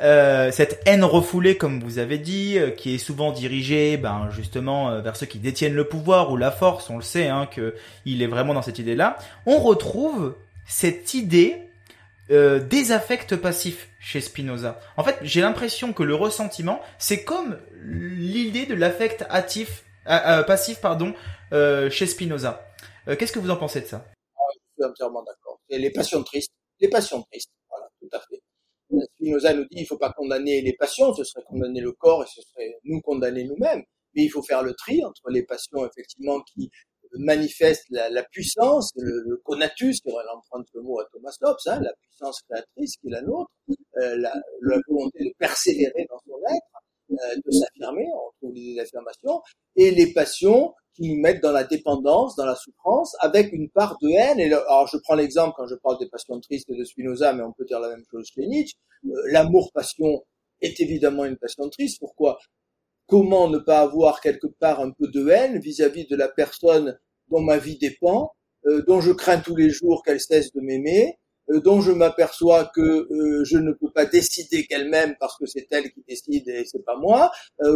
euh, 0.00 0.50
cette 0.50 0.80
haine 0.86 1.04
refoulée, 1.04 1.56
comme 1.56 1.80
vous 1.80 1.98
avez 1.98 2.18
dit, 2.18 2.58
euh, 2.58 2.70
qui 2.70 2.94
est 2.94 2.98
souvent 2.98 3.32
dirigée, 3.32 3.96
ben 3.96 4.28
justement 4.30 5.00
vers 5.02 5.16
ceux 5.16 5.26
qui 5.26 5.38
détiennent 5.38 5.74
le 5.74 5.84
pouvoir 5.84 6.30
ou 6.30 6.36
la 6.36 6.50
force. 6.50 6.88
On 6.88 6.96
le 6.96 7.02
sait, 7.02 7.28
hein, 7.28 7.46
que 7.46 7.74
il 8.04 8.22
est 8.22 8.26
vraiment 8.26 8.54
dans 8.54 8.62
cette 8.62 8.78
idée-là. 8.78 9.18
On 9.46 9.58
retrouve 9.58 10.36
cette 10.66 11.14
idée 11.14 11.56
des 12.28 12.92
affects 12.92 13.34
passifs 13.34 13.88
chez 13.98 14.20
Spinoza. 14.20 14.78
En 14.96 15.02
fait, 15.02 15.18
j'ai 15.22 15.40
l'impression 15.40 15.92
que 15.92 16.04
le 16.04 16.14
ressentiment, 16.14 16.80
c'est 16.96 17.24
comme 17.24 17.58
l'idée 17.84 18.66
de 18.66 18.74
l'affect 18.74 19.26
actif, 19.30 19.82
passif, 20.04 20.78
pardon, 20.80 21.12
chez 21.50 22.06
Spinoza. 22.06 22.64
Qu'est-ce 23.18 23.32
que 23.32 23.40
vous 23.40 23.50
en 23.50 23.56
pensez 23.56 23.80
de 23.80 23.86
ça? 23.86 24.04
Entièrement 24.84 25.22
d'accord. 25.22 25.60
Et 25.68 25.78
les 25.78 25.90
passions 25.90 26.22
tristes, 26.22 26.52
les 26.80 26.88
passions 26.88 27.22
tristes, 27.22 27.50
voilà, 27.68 27.88
tout 28.00 28.08
à 28.12 28.20
fait. 28.20 28.40
Spinoza 29.14 29.54
nous 29.54 29.62
dit 29.64 29.78
il 29.78 29.82
ne 29.82 29.86
faut 29.86 29.98
pas 29.98 30.12
condamner 30.12 30.62
les 30.62 30.72
passions, 30.72 31.14
ce 31.14 31.24
serait 31.24 31.44
condamner 31.44 31.80
le 31.80 31.92
corps 31.92 32.24
et 32.24 32.26
ce 32.26 32.42
serait 32.42 32.76
nous 32.84 33.00
condamner 33.00 33.44
nous-mêmes. 33.44 33.82
Mais 34.14 34.24
il 34.24 34.28
faut 34.28 34.42
faire 34.42 34.62
le 34.62 34.74
tri 34.74 35.04
entre 35.04 35.30
les 35.30 35.44
passions 35.44 35.86
effectivement 35.86 36.40
qui 36.42 36.70
manifestent 37.14 37.86
la, 37.90 38.22
puissance, 38.24 38.92
le, 38.96 39.40
conatus, 39.44 40.00
qui 40.00 40.10
l'emprunte 40.10 40.66
le 40.74 40.82
mot 40.82 41.00
à 41.00 41.04
Thomas 41.12 41.36
Hobbes, 41.42 41.56
hein, 41.66 41.80
la 41.80 41.92
puissance 42.02 42.40
créatrice 42.48 42.96
qui 42.96 43.08
est 43.08 43.10
la 43.10 43.22
nôtre, 43.22 43.50
la, 43.94 44.16
la, 44.16 44.80
volonté 44.88 45.24
de 45.24 45.32
persévérer 45.38 46.06
dans 46.08 46.18
son 46.26 46.38
être, 46.52 47.44
de 47.44 47.50
s'affirmer, 47.50 48.06
on 48.14 48.30
trouve 48.38 48.54
des 48.54 48.78
affirmations, 48.78 49.42
et 49.76 49.90
les 49.90 50.12
passions 50.12 50.72
qui 50.94 51.08
nous 51.08 51.20
mettent 51.20 51.42
dans 51.42 51.52
la 51.52 51.64
dépendance, 51.64 52.36
dans 52.36 52.46
la 52.46 52.54
souffrance, 52.54 53.16
avec 53.20 53.52
une 53.52 53.70
part 53.70 53.96
de 54.02 54.08
haine. 54.08 54.40
Et 54.40 54.52
alors, 54.52 54.88
je 54.88 54.96
prends 54.98 55.14
l'exemple 55.14 55.54
quand 55.56 55.66
je 55.66 55.74
parle 55.76 55.98
des 55.98 56.08
passions 56.08 56.38
tristes 56.40 56.70
de 56.70 56.84
Spinoza, 56.84 57.32
mais 57.32 57.42
on 57.42 57.52
peut 57.52 57.64
dire 57.64 57.80
la 57.80 57.88
même 57.88 58.04
chose 58.10 58.28
chez 58.34 58.46
Nietzsche. 58.46 58.76
L'amour-passion 59.30 60.24
est 60.60 60.80
évidemment 60.80 61.24
une 61.24 61.36
passion 61.36 61.68
triste. 61.68 61.98
Pourquoi? 62.00 62.38
Comment 63.06 63.48
ne 63.48 63.58
pas 63.58 63.80
avoir 63.80 64.20
quelque 64.20 64.46
part 64.46 64.80
un 64.80 64.90
peu 64.90 65.08
de 65.08 65.28
haine 65.28 65.58
vis-à-vis 65.58 66.06
de 66.06 66.16
la 66.16 66.28
personne 66.28 66.98
dont 67.28 67.40
ma 67.40 67.58
vie 67.58 67.78
dépend, 67.78 68.32
euh, 68.66 68.82
dont 68.86 69.00
je 69.00 69.12
crains 69.12 69.40
tous 69.40 69.56
les 69.56 69.70
jours 69.70 70.02
qu'elle 70.04 70.20
cesse 70.20 70.52
de 70.52 70.60
m'aimer, 70.60 71.08
euh, 71.08 71.14
dont 71.58 71.80
je 71.80 71.90
m'aperçois 71.90 72.70
que 72.74 72.80
euh, 72.80 73.44
je 73.44 73.58
ne 73.58 73.72
peux 73.72 73.90
pas 73.90 74.06
décider 74.06 74.66
qu'elle 74.66 74.88
m'aime 74.88 75.16
parce 75.18 75.36
que 75.36 75.46
c'est 75.46 75.66
elle 75.70 75.90
qui 75.90 76.04
décide 76.06 76.48
et 76.48 76.64
c'est 76.64 76.84
pas 76.84 76.96
moi. 76.96 77.30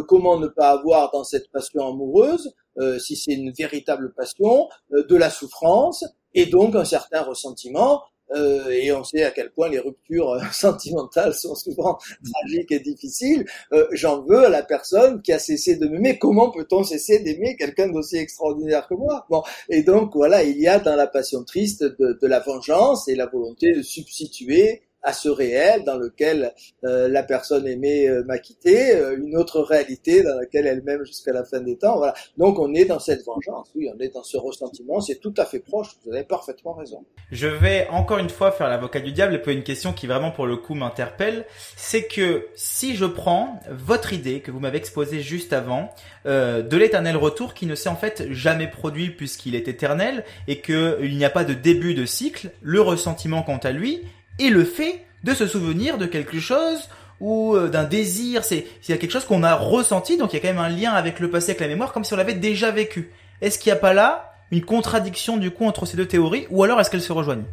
comment 0.08 0.38
ne 0.38 0.46
pas 0.48 0.70
avoir 0.70 1.10
dans 1.10 1.24
cette 1.24 1.50
passion 1.50 1.86
amoureuse, 1.86 2.54
si 2.98 3.16
c'est 3.16 3.32
une 3.32 3.52
véritable 3.52 4.12
passion, 4.14 4.68
de 4.90 5.16
la 5.16 5.30
souffrance 5.30 6.04
et 6.34 6.46
donc 6.46 6.74
un 6.74 6.84
certain 6.84 7.22
ressentiment 7.22 8.02
euh, 8.32 8.70
et 8.70 8.90
on 8.92 9.04
sait 9.04 9.22
à 9.22 9.30
quel 9.30 9.50
point 9.50 9.68
les 9.68 9.78
ruptures 9.78 10.30
euh, 10.30 10.40
sentimentales 10.52 11.34
sont 11.34 11.54
souvent 11.54 11.98
tragiques 12.32 12.72
et 12.72 12.80
difficiles. 12.80 13.44
Euh, 13.72 13.86
J'en 13.92 14.22
veux 14.22 14.44
à 14.44 14.48
la 14.48 14.62
personne 14.62 15.22
qui 15.22 15.32
a 15.32 15.38
cessé 15.38 15.76
de 15.76 15.86
m'aimer. 15.86 16.18
Comment 16.18 16.50
peut-on 16.50 16.84
cesser 16.84 17.18
d'aimer 17.20 17.56
quelqu'un 17.56 17.88
d'aussi 17.88 18.16
extraordinaire 18.16 18.86
que 18.88 18.94
moi? 18.94 19.26
Bon, 19.28 19.42
et 19.68 19.82
donc 19.82 20.12
voilà, 20.14 20.42
il 20.42 20.58
y 20.58 20.68
a 20.68 20.78
dans 20.78 20.96
la 20.96 21.06
passion 21.06 21.44
triste 21.44 21.84
de, 21.84 22.18
de 22.20 22.26
la 22.26 22.40
vengeance 22.40 23.08
et 23.08 23.14
la 23.14 23.26
volonté 23.26 23.72
de 23.72 23.82
substituer 23.82 24.82
à 25.04 25.12
ce 25.12 25.28
réel 25.28 25.84
dans 25.84 25.96
lequel 25.96 26.52
euh, 26.84 27.08
la 27.08 27.22
personne 27.22 27.66
aimée 27.68 28.08
euh, 28.08 28.24
m'a 28.24 28.38
quitté, 28.38 28.96
euh, 28.96 29.16
une 29.16 29.36
autre 29.36 29.60
réalité 29.60 30.22
dans 30.22 30.38
laquelle 30.40 30.66
elle 30.66 30.82
m'aime 30.82 31.04
jusqu'à 31.04 31.32
la 31.32 31.44
fin 31.44 31.60
des 31.60 31.76
temps. 31.76 31.98
Voilà. 31.98 32.14
Donc 32.38 32.58
on 32.58 32.74
est 32.74 32.86
dans 32.86 32.98
cette 32.98 33.24
vengeance, 33.24 33.70
oui, 33.74 33.88
on 33.94 34.00
est 34.00 34.12
dans 34.12 34.22
ce 34.22 34.36
ressentiment, 34.36 35.00
c'est 35.00 35.20
tout 35.20 35.34
à 35.36 35.44
fait 35.44 35.60
proche, 35.60 35.88
vous 36.04 36.12
avez 36.12 36.24
parfaitement 36.24 36.72
raison. 36.72 37.04
Je 37.30 37.46
vais 37.46 37.86
encore 37.90 38.18
une 38.18 38.30
fois 38.30 38.50
faire 38.50 38.68
l'avocat 38.68 39.00
du 39.00 39.12
diable 39.12 39.34
et 39.34 39.38
poser 39.38 39.56
une 39.56 39.62
question 39.62 39.92
qui 39.92 40.06
vraiment 40.06 40.30
pour 40.30 40.46
le 40.46 40.56
coup 40.56 40.74
m'interpelle, 40.74 41.44
c'est 41.76 42.04
que 42.06 42.46
si 42.54 42.96
je 42.96 43.04
prends 43.04 43.60
votre 43.70 44.12
idée 44.12 44.40
que 44.40 44.50
vous 44.50 44.60
m'avez 44.60 44.78
exposée 44.78 45.20
juste 45.20 45.52
avant, 45.52 45.90
euh, 46.26 46.62
de 46.62 46.76
l'éternel 46.78 47.16
retour 47.16 47.52
qui 47.52 47.66
ne 47.66 47.74
s'est 47.74 47.90
en 47.90 47.96
fait 47.96 48.32
jamais 48.32 48.66
produit 48.66 49.10
puisqu'il 49.10 49.54
est 49.54 49.68
éternel 49.68 50.24
et 50.48 50.60
qu'il 50.60 51.14
n'y 51.16 51.24
a 51.24 51.30
pas 51.30 51.44
de 51.44 51.52
début 51.52 51.94
de 51.94 52.06
cycle, 52.06 52.50
le 52.62 52.80
ressentiment 52.80 53.42
quant 53.42 53.58
à 53.58 53.72
lui, 53.72 54.00
et 54.38 54.50
le 54.50 54.64
fait 54.64 55.04
de 55.22 55.34
se 55.34 55.46
souvenir 55.46 55.98
de 55.98 56.06
quelque 56.06 56.40
chose 56.40 56.88
ou 57.20 57.54
euh, 57.54 57.68
d'un 57.68 57.84
désir, 57.84 58.44
c'est 58.44 58.66
il 58.86 58.90
y 58.90 58.94
a 58.94 58.98
quelque 58.98 59.12
chose 59.12 59.24
qu'on 59.24 59.42
a 59.42 59.54
ressenti, 59.54 60.16
donc 60.16 60.32
il 60.32 60.36
y 60.36 60.38
a 60.38 60.42
quand 60.42 60.54
même 60.54 60.64
un 60.64 60.68
lien 60.68 60.92
avec 60.92 61.20
le 61.20 61.30
passé, 61.30 61.50
avec 61.50 61.60
la 61.60 61.68
mémoire, 61.68 61.92
comme 61.92 62.04
si 62.04 62.12
on 62.12 62.16
l'avait 62.16 62.34
déjà 62.34 62.70
vécu. 62.70 63.10
Est-ce 63.40 63.58
qu'il 63.58 63.72
n'y 63.72 63.78
a 63.78 63.80
pas 63.80 63.94
là 63.94 64.34
une 64.50 64.64
contradiction 64.64 65.36
du 65.36 65.50
coup 65.50 65.64
entre 65.64 65.86
ces 65.86 65.96
deux 65.96 66.06
théories, 66.06 66.46
ou 66.50 66.62
alors 66.62 66.80
est-ce 66.80 66.90
qu'elles 66.90 67.02
se 67.02 67.12
rejoignent? 67.12 67.44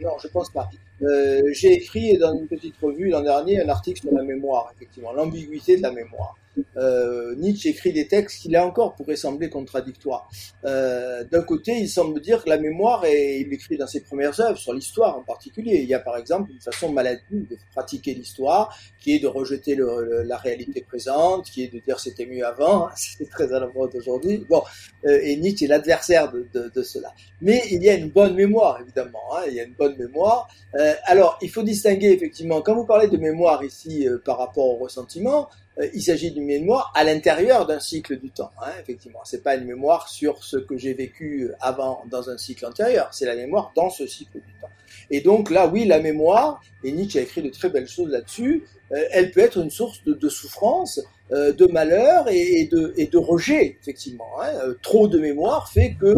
Non, 0.00 0.10
je 0.22 0.28
pense 0.28 0.50
pas. 0.50 0.68
Euh, 1.02 1.42
J'ai 1.52 1.72
écrit 1.72 2.16
dans 2.18 2.34
une 2.34 2.46
petite 2.46 2.74
revue 2.80 3.08
l'an 3.08 3.22
dernier 3.22 3.60
un 3.60 3.68
article 3.68 4.00
sur 4.02 4.14
la 4.14 4.22
mémoire, 4.22 4.72
effectivement, 4.76 5.12
l'ambiguïté 5.12 5.76
de 5.76 5.82
la 5.82 5.92
mémoire 5.92 6.36
euh, 6.76 7.34
Nietzsche 7.36 7.68
écrit 7.68 7.92
des 7.92 8.06
textes 8.06 8.42
qui 8.42 8.48
là 8.48 8.66
encore 8.66 8.94
pourraient 8.94 9.16
sembler 9.16 9.48
contradictoires. 9.48 10.28
Euh, 10.64 11.24
D'un 11.24 11.42
côté, 11.42 11.72
il 11.78 11.88
semble 11.88 12.20
dire 12.20 12.44
que 12.44 12.48
la 12.48 12.58
mémoire, 12.58 13.04
et 13.04 13.40
il 13.40 13.52
écrit 13.52 13.76
dans 13.76 13.86
ses 13.86 14.00
premières 14.00 14.38
œuvres 14.40 14.58
sur 14.58 14.72
l'histoire 14.72 15.16
en 15.16 15.22
particulier. 15.22 15.80
Il 15.82 15.88
y 15.88 15.94
a 15.94 15.98
par 16.00 16.16
exemple 16.16 16.50
une 16.52 16.60
façon 16.60 16.92
maladie 16.92 17.22
de 17.30 17.56
pratiquer 17.72 18.14
l'histoire, 18.14 18.76
qui 19.00 19.16
est 19.16 19.18
de 19.18 19.26
rejeter 19.26 19.74
le, 19.74 20.22
la 20.22 20.36
réalité 20.36 20.82
présente, 20.82 21.46
qui 21.50 21.64
est 21.64 21.72
de 21.72 21.78
dire 21.80 21.98
c'était 22.00 22.26
mieux 22.26 22.46
avant, 22.46 22.88
c'est 22.96 23.28
très 23.28 23.52
à 23.52 23.60
la 23.60 23.68
mode 23.68 23.94
aujourd'hui. 23.94 24.44
Bon, 24.48 24.62
euh, 25.06 25.20
et 25.22 25.36
Nietzsche 25.36 25.64
est 25.64 25.68
l'adversaire 25.68 26.30
de, 26.32 26.46
de, 26.52 26.70
de, 26.74 26.82
cela. 26.82 27.12
Mais 27.40 27.62
il 27.70 27.82
y 27.82 27.88
a 27.88 27.94
une 27.94 28.10
bonne 28.10 28.34
mémoire, 28.34 28.80
évidemment. 28.80 29.20
Hein, 29.36 29.42
il 29.48 29.54
y 29.54 29.60
a 29.60 29.64
une 29.64 29.74
bonne 29.74 29.96
mémoire. 29.96 30.48
Euh, 30.76 30.93
alors, 31.04 31.38
il 31.42 31.50
faut 31.50 31.62
distinguer 31.62 32.08
effectivement, 32.08 32.60
quand 32.62 32.74
vous 32.74 32.84
parlez 32.84 33.08
de 33.08 33.16
mémoire 33.16 33.64
ici 33.64 34.08
euh, 34.08 34.18
par 34.24 34.38
rapport 34.38 34.66
au 34.66 34.76
ressentiment, 34.76 35.48
euh, 35.78 35.88
il 35.92 36.02
s'agit 36.02 36.30
d'une 36.30 36.44
mémoire 36.44 36.92
à 36.94 37.04
l'intérieur 37.04 37.66
d'un 37.66 37.80
cycle 37.80 38.18
du 38.18 38.30
temps. 38.30 38.50
Hein, 38.62 38.70
effectivement, 38.80 39.20
c'est 39.24 39.42
pas 39.42 39.56
une 39.56 39.64
mémoire 39.64 40.08
sur 40.08 40.42
ce 40.44 40.56
que 40.56 40.76
j'ai 40.76 40.94
vécu 40.94 41.50
avant 41.60 42.04
dans 42.10 42.30
un 42.30 42.38
cycle 42.38 42.66
antérieur. 42.66 43.08
C'est 43.12 43.26
la 43.26 43.34
mémoire 43.34 43.72
dans 43.74 43.90
ce 43.90 44.06
cycle 44.06 44.38
du 44.38 44.52
temps. 44.60 44.68
Et 45.10 45.20
donc 45.20 45.50
là, 45.50 45.66
oui, 45.66 45.84
la 45.84 46.00
mémoire, 46.00 46.60
et 46.84 46.92
Nietzsche 46.92 47.18
a 47.18 47.22
écrit 47.22 47.42
de 47.42 47.50
très 47.50 47.68
belles 47.68 47.88
choses 47.88 48.10
là-dessus, 48.10 48.64
euh, 48.92 49.04
elle 49.10 49.30
peut 49.30 49.40
être 49.40 49.58
une 49.58 49.70
source 49.70 50.02
de, 50.04 50.28
souffrance, 50.28 51.00
euh, 51.32 51.52
de 51.52 51.66
malheur 51.66 52.28
et, 52.28 52.68
de, 52.70 52.94
et 52.96 53.06
de 53.06 53.18
rejet, 53.18 53.76
effectivement. 53.80 54.28
Hein. 54.40 54.74
trop 54.82 55.08
de 55.08 55.18
mémoire 55.18 55.70
fait 55.70 55.96
que 56.00 56.14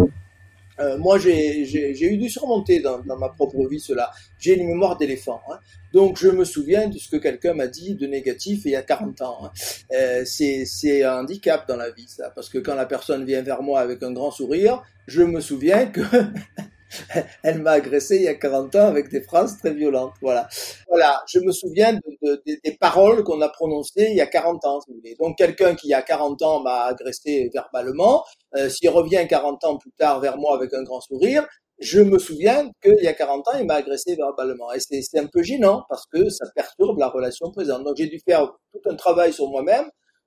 euh, 0.81 0.99
moi, 0.99 1.19
j'ai 1.19 2.03
eu 2.03 2.17
dû 2.17 2.29
surmonter 2.29 2.81
dans, 2.81 2.99
dans, 2.99 3.17
ma 3.17 3.29
propre 3.29 3.67
vie 3.67 3.81
cela. 3.81 4.11
J'ai 4.39 4.57
une 4.57 4.67
mémoire 4.67 4.97
d'éléphant. 4.97 5.41
Hein. 5.51 5.59
Donc, 5.93 6.19
je 6.19 6.29
me 6.29 6.45
souviens 6.45 6.89
de 6.89 6.99
ce 6.99 7.09
que 7.09 7.17
quelqu'un 7.17 7.55
m'a 7.55 7.67
dit 7.67 7.95
de 7.95 8.07
négatif 8.07 8.63
il 8.65 8.73
y 8.73 8.77
a 8.77 8.83
40 8.83 9.23
ans. 9.23 9.39
Hein. 9.45 9.51
Euh, 9.93 10.25
C'est 10.25 11.03
un 11.03 11.21
handicap 11.21 11.67
dans 11.67 11.77
la 11.77 11.91
vie, 11.91 12.09
ça. 12.09 12.31
Parce 12.35 12.49
que 12.49 12.59
quand 12.59 12.75
la 12.75 12.87
personne 12.87 13.25
vient 13.25 13.43
vers 13.43 13.63
moi 13.63 13.81
avec 13.81 14.03
un 14.03 14.13
grand 14.13 14.31
sourire, 14.31 14.83
je 15.07 15.23
me 15.23 15.41
souviens 15.41 15.87
que 15.87 16.03
elle 17.43 17.63
m'a 17.63 17.73
agressé 17.73 18.17
il 18.17 18.23
y 18.23 18.29
a 18.29 18.35
40 18.35 18.75
ans 18.77 18.87
avec 18.87 19.09
des 19.09 19.23
phrases 19.23 19.59
très 19.59 19.73
violentes. 19.73 20.15
Voilà. 20.21 20.49
Voilà. 20.89 21.23
Je 21.29 21.39
me 21.41 21.53
souviens 21.53 21.95
de, 21.95 22.43
des 22.47 22.77
paroles 22.79 23.25
qu'on 23.25 23.41
a 23.41 23.49
prononcées 23.49 24.09
il 24.11 24.17
y 24.17 24.21
a 24.21 24.27
40 24.27 24.65
ans. 24.65 24.81
Donc 25.19 25.39
quelqu'un 25.39 25.75
qui 25.75 25.89
il 25.89 25.91
y 25.91 25.95
a 25.95 26.03
40 26.03 26.43
ans 26.43 26.61
m'a 26.61 26.85
agressé 26.85 27.49
verbalement, 27.53 28.25
euh, 28.57 28.69
s'il 28.69 28.91
revient 28.91 29.25
40 29.29 29.65
ans 29.65 29.77
plus 29.77 29.93
tard 29.93 30.21
vers 30.21 30.37
moi 30.37 30.57
avec 30.57 30.75
un 30.75 30.83
grand 30.83 31.01
sourire, 31.01 31.47
je 31.79 32.01
me 32.01 32.19
souviens 32.19 32.71
qu'il 32.83 33.03
y 33.03 33.07
a 33.07 33.13
40 33.13 33.49
ans, 33.49 33.53
il 33.59 33.67
m'a 33.67 33.75
agressé 33.75 34.17
verbalement. 34.17 34.73
Et 34.73 34.81
c'est 34.81 35.19
un 35.19 35.27
peu 35.27 35.43
gênant 35.43 35.85
parce 35.89 36.07
que 36.07 36.29
ça 36.31 36.47
perturbe 36.55 36.99
la 36.99 37.09
relation 37.09 37.51
présente. 37.51 37.85
Donc 37.85 37.97
j'ai 37.97 38.07
dû 38.07 38.19
faire 38.27 38.53
tout 38.73 38.91
un 38.91 38.97
travail 38.97 39.33
sur 39.33 39.49
moi-même 39.49 39.85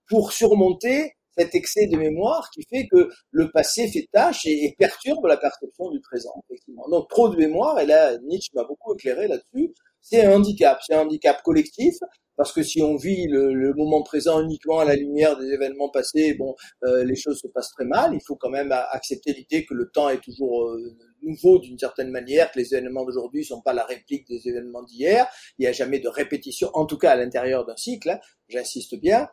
pour 0.07 0.31
surmonter 0.31 1.13
cet 1.37 1.55
excès 1.55 1.87
de 1.87 1.97
mémoire 1.97 2.49
qui 2.51 2.63
fait 2.69 2.87
que 2.87 3.09
le 3.31 3.51
passé 3.51 3.87
fait 3.87 4.07
tâche 4.11 4.45
et, 4.45 4.75
perturbe 4.77 5.25
la 5.25 5.37
perception 5.37 5.89
du 5.91 5.99
présent, 5.99 6.33
effectivement. 6.45 6.87
Donc 6.89 7.09
trop 7.09 7.29
de 7.29 7.37
mémoire, 7.37 7.79
et 7.79 7.85
là 7.85 8.17
Nietzsche 8.19 8.51
m'a 8.53 8.63
beaucoup 8.63 8.93
éclairé 8.93 9.27
là-dessus, 9.27 9.73
c'est 10.01 10.25
un 10.25 10.35
handicap, 10.35 10.79
c'est 10.85 10.95
un 10.95 11.01
handicap 11.01 11.41
collectif, 11.43 11.95
parce 12.39 12.53
que 12.53 12.63
si 12.63 12.81
on 12.81 12.95
vit 12.95 13.27
le, 13.27 13.73
moment 13.73 14.01
présent 14.01 14.41
uniquement 14.41 14.79
à 14.79 14.85
la 14.85 14.95
lumière 14.95 15.37
des 15.37 15.47
événements 15.47 15.89
passés, 15.89 16.35
bon, 16.35 16.55
euh, 16.85 17.03
les 17.03 17.17
choses 17.17 17.37
se 17.37 17.47
passent 17.47 17.71
très 17.71 17.83
mal. 17.83 18.13
Il 18.13 18.21
faut 18.25 18.37
quand 18.37 18.49
même 18.49 18.71
accepter 18.71 19.33
l'idée 19.33 19.65
que 19.65 19.73
le 19.73 19.89
temps 19.89 20.07
est 20.07 20.21
toujours 20.21 20.69
euh, 20.69 20.97
nouveau 21.21 21.59
d'une 21.59 21.77
certaine 21.77 22.11
manière, 22.11 22.49
que 22.49 22.59
les 22.59 22.73
événements 22.73 23.03
d'aujourd'hui 23.03 23.43
sont 23.43 23.61
pas 23.61 23.73
la 23.73 23.83
réplique 23.83 24.25
des 24.29 24.47
événements 24.47 24.83
d'hier. 24.83 25.27
Il 25.57 25.63
n'y 25.63 25.67
a 25.67 25.73
jamais 25.73 25.99
de 25.99 26.07
répétition, 26.07 26.69
en 26.75 26.85
tout 26.85 26.97
cas 26.97 27.11
à 27.11 27.15
l'intérieur 27.17 27.65
d'un 27.65 27.75
cycle. 27.75 28.11
Hein, 28.11 28.19
j'insiste 28.47 28.95
bien. 28.95 29.27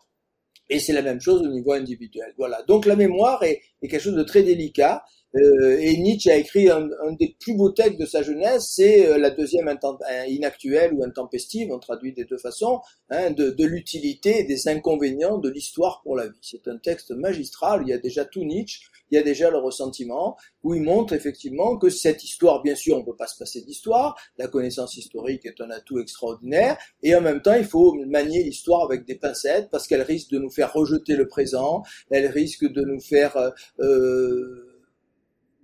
Et 0.69 0.79
c'est 0.79 0.93
la 0.93 1.03
même 1.03 1.21
chose 1.21 1.43
au 1.43 1.49
niveau 1.49 1.73
individuel. 1.73 2.35
Voilà. 2.37 2.62
Donc 2.62 2.87
la 2.87 2.97
mémoire 2.97 3.43
est, 3.43 3.61
quelque 3.81 4.01
chose 4.01 4.17
de 4.17 4.23
très 4.23 4.43
délicat. 4.43 5.05
Euh, 5.35 5.79
et 5.79 5.97
Nietzsche 5.99 6.31
a 6.31 6.37
écrit 6.37 6.71
un, 6.71 6.89
des 7.19 7.37
plus 7.39 7.55
beaux 7.55 7.71
textes 7.71 8.01
de 8.01 8.07
sa 8.07 8.23
jeunesse, 8.23 8.73
c'est 8.75 9.07
euh, 9.07 9.19
la 9.19 9.31
deuxième 9.31 9.69
inactuelle 10.29 10.95
ou 10.95 11.05
intempestive, 11.05 11.71
on 11.71 11.79
traduit 11.79 12.14
des 12.14 12.25
deux 12.25 12.39
façons, 12.39 12.81
hein, 13.11 13.33
de, 13.33 13.51
de 13.51 13.64
l'utilité 13.64 14.39
et 14.39 14.45
des 14.45 14.69
inconvénients 14.69 15.37
de 15.37 15.51
l'histoire 15.51 16.01
pour 16.05 16.17
la 16.17 16.29
vie. 16.29 16.39
C'est 16.41 16.69
un 16.69 16.79
texte 16.79 17.11
magistral. 17.11 17.83
Il 17.83 17.91
y 17.91 17.93
a 17.93 17.99
déjà 17.99 18.25
tout 18.25 18.45
Nietzsche 18.45 18.81
il 19.11 19.17
y 19.17 19.19
a 19.19 19.23
déjà 19.23 19.51
le 19.51 19.59
ressentiment, 19.59 20.37
où 20.63 20.75
il 20.75 20.83
montre 20.83 21.13
effectivement 21.13 21.77
que 21.77 21.89
cette 21.91 22.25
histoire, 22.25 22.63
bien 22.63 22.75
sûr, 22.75 22.97
on 22.97 23.01
ne 23.01 23.05
peut 23.05 23.17
pas 23.17 23.27
se 23.27 23.39
passer 23.39 23.63
d'histoire, 23.63 24.17
la 24.39 24.49
connaissance 24.49 24.97
historique 24.97 25.47
est 25.47 25.61
un 25.61 25.71
atout 25.71 25.99
extraordinaire, 25.99 26.77
et 27.03 27.15
en 27.15 27.21
même 27.21 27.43
temps, 27.43 27.55
il 27.55 27.65
faut 27.65 27.95
manier 28.07 28.43
l'histoire 28.43 28.85
avec 28.85 29.05
des 29.05 29.17
pincettes, 29.17 29.69
parce 29.71 29.87
qu'elle 29.87 30.03
risque 30.03 30.31
de 30.31 30.39
nous 30.39 30.51
faire 30.51 30.73
rejeter 30.73 31.17
le 31.17 31.29
présent, 31.29 31.83
elle 32.11 32.27
risque 32.27 32.71
de 32.71 32.83
nous 32.83 33.01
faire... 33.01 33.37
Euh, 33.37 33.51
euh 33.81 34.66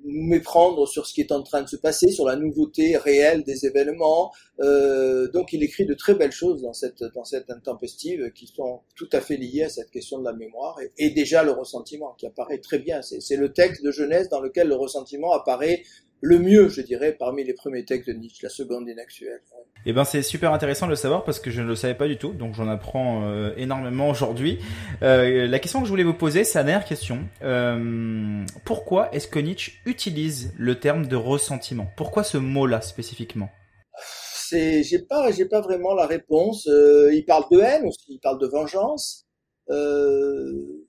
nous 0.05 0.27
méprendre 0.27 0.87
sur 0.87 1.07
ce 1.07 1.15
qui 1.15 1.21
est 1.21 1.33
en 1.33 1.43
train 1.43 1.63
de 1.63 1.69
se 1.69 1.77
passer, 1.77 2.11
sur 2.11 2.27
la 2.27 2.37
nouveauté 2.37 2.97
réelle 2.97 3.45
des 3.45 3.67
événements. 3.67 4.33
Euh, 4.61 5.29
donc 5.31 5.53
il 5.53 5.63
écrit 5.63 5.87
de 5.87 5.95
très 5.95 6.15
belles 6.15 6.33
choses 6.33 6.63
dans 6.63 6.73
cette, 6.73 7.03
dans 7.15 7.25
cette 7.25 7.51
intempestive 7.51 8.33
qui 8.33 8.47
sont 8.47 8.81
tout 8.95 9.09
à 9.13 9.21
fait 9.21 9.37
liées 9.37 9.65
à 9.65 9.69
cette 9.69 9.91
question 9.91 10.19
de 10.19 10.25
la 10.25 10.33
mémoire 10.33 10.81
et, 10.81 10.93
et 10.99 11.11
déjà 11.11 11.43
le 11.43 11.53
ressentiment 11.53 12.15
qui 12.19 12.27
apparaît 12.27 12.59
très 12.59 12.79
bien. 12.79 13.01
C'est 13.03 13.37
le 13.37 13.53
texte 13.53 13.83
de 13.83 13.91
Genèse 13.91 14.29
dans 14.29 14.41
lequel 14.41 14.69
le 14.69 14.75
ressentiment 14.75 15.33
apparaît 15.33 15.83
le 16.21 16.39
mieux, 16.39 16.69
je 16.69 16.81
dirais, 16.81 17.17
parmi 17.19 17.43
les 17.43 17.53
premiers 17.53 17.85
textes 17.85 18.09
de 18.09 18.15
Nietzsche, 18.15 18.45
la 18.45 18.49
seconde 18.49 18.89
inactuelle. 18.89 19.43
Eh 19.85 19.93
ben 19.93 20.05
c'est 20.05 20.23
super 20.23 20.53
intéressant 20.53 20.87
de 20.87 20.91
le 20.91 20.97
savoir 20.97 21.25
parce 21.25 21.41
que 21.41 21.51
je 21.51 21.61
ne 21.61 21.67
le 21.67 21.75
savais 21.75 21.95
pas 21.95 22.07
du 22.07 22.17
tout, 22.17 22.33
donc 22.33 22.55
j'en 22.55 22.69
apprends 22.69 23.25
euh, 23.25 23.53
énormément 23.57 24.09
aujourd'hui. 24.09 24.59
Euh, 25.03 25.47
la 25.49 25.59
question 25.59 25.81
que 25.81 25.87
je 25.87 25.91
voulais 25.91 26.05
vous 26.05 26.15
poser, 26.15 26.45
c'est 26.45 26.59
la 26.59 26.65
dernière 26.65 26.85
question. 26.85 27.19
Euh, 27.43 28.45
pourquoi 28.65 29.13
est-ce 29.13 29.27
que 29.27 29.41
Nietzsche 29.41 29.73
utilise 29.85 30.53
le 30.57 30.79
terme 30.79 31.07
de 31.07 31.17
ressentiment? 31.17 31.89
Pourquoi 31.97 32.23
ce 32.23 32.39
mot-là 32.39 32.81
spécifiquement? 32.81 33.51
C'est, 33.99 34.83
j'ai 34.85 35.01
pas, 35.01 35.33
j'ai 35.33 35.47
pas 35.47 35.61
vraiment 35.61 35.95
la 35.95 36.07
réponse. 36.07 36.69
Euh, 36.69 37.13
il 37.13 37.25
parle 37.25 37.45
de 37.51 37.59
haine 37.59 37.87
aussi, 37.87 38.05
il 38.09 38.21
parle 38.21 38.39
de 38.39 38.47
vengeance. 38.47 39.27
Euh, 39.71 40.87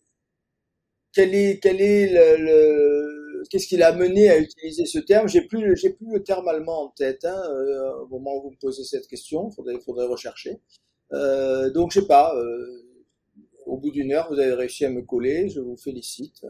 quel 1.13 1.33
est, 1.33 1.59
quel 1.61 1.81
est 1.81 2.11
le, 2.11 2.43
le 2.43 3.22
qu'est-ce 3.49 3.67
qui 3.67 3.77
l'a 3.77 3.87
amené 3.87 4.29
à 4.29 4.37
utiliser 4.37 4.85
ce 4.85 4.99
terme? 4.99 5.27
J'ai 5.27 5.41
plus, 5.41 5.75
j'ai 5.77 5.91
plus 5.91 6.11
le 6.11 6.23
terme 6.23 6.47
allemand 6.47 6.83
en 6.83 6.89
tête. 6.89 7.25
Hein, 7.25 7.41
euh, 7.49 7.93
au 8.03 8.07
moment 8.07 8.37
où 8.37 8.43
vous 8.43 8.51
me 8.51 8.57
posez 8.57 8.83
cette 8.83 9.07
question, 9.07 9.49
faudrait, 9.51 9.79
faudrait 9.79 10.07
rechercher. 10.07 10.59
Euh, 11.13 11.69
donc, 11.71 11.91
je 11.91 12.01
sais 12.01 12.07
pas. 12.07 12.35
Euh, 12.35 12.65
au 13.65 13.77
bout 13.77 13.91
d'une 13.91 14.11
heure, 14.11 14.27
vous 14.29 14.39
avez 14.39 14.53
réussi 14.53 14.85
à 14.85 14.89
me 14.89 15.01
coller. 15.01 15.49
Je 15.49 15.61
vous 15.61 15.77
félicite. 15.77 16.45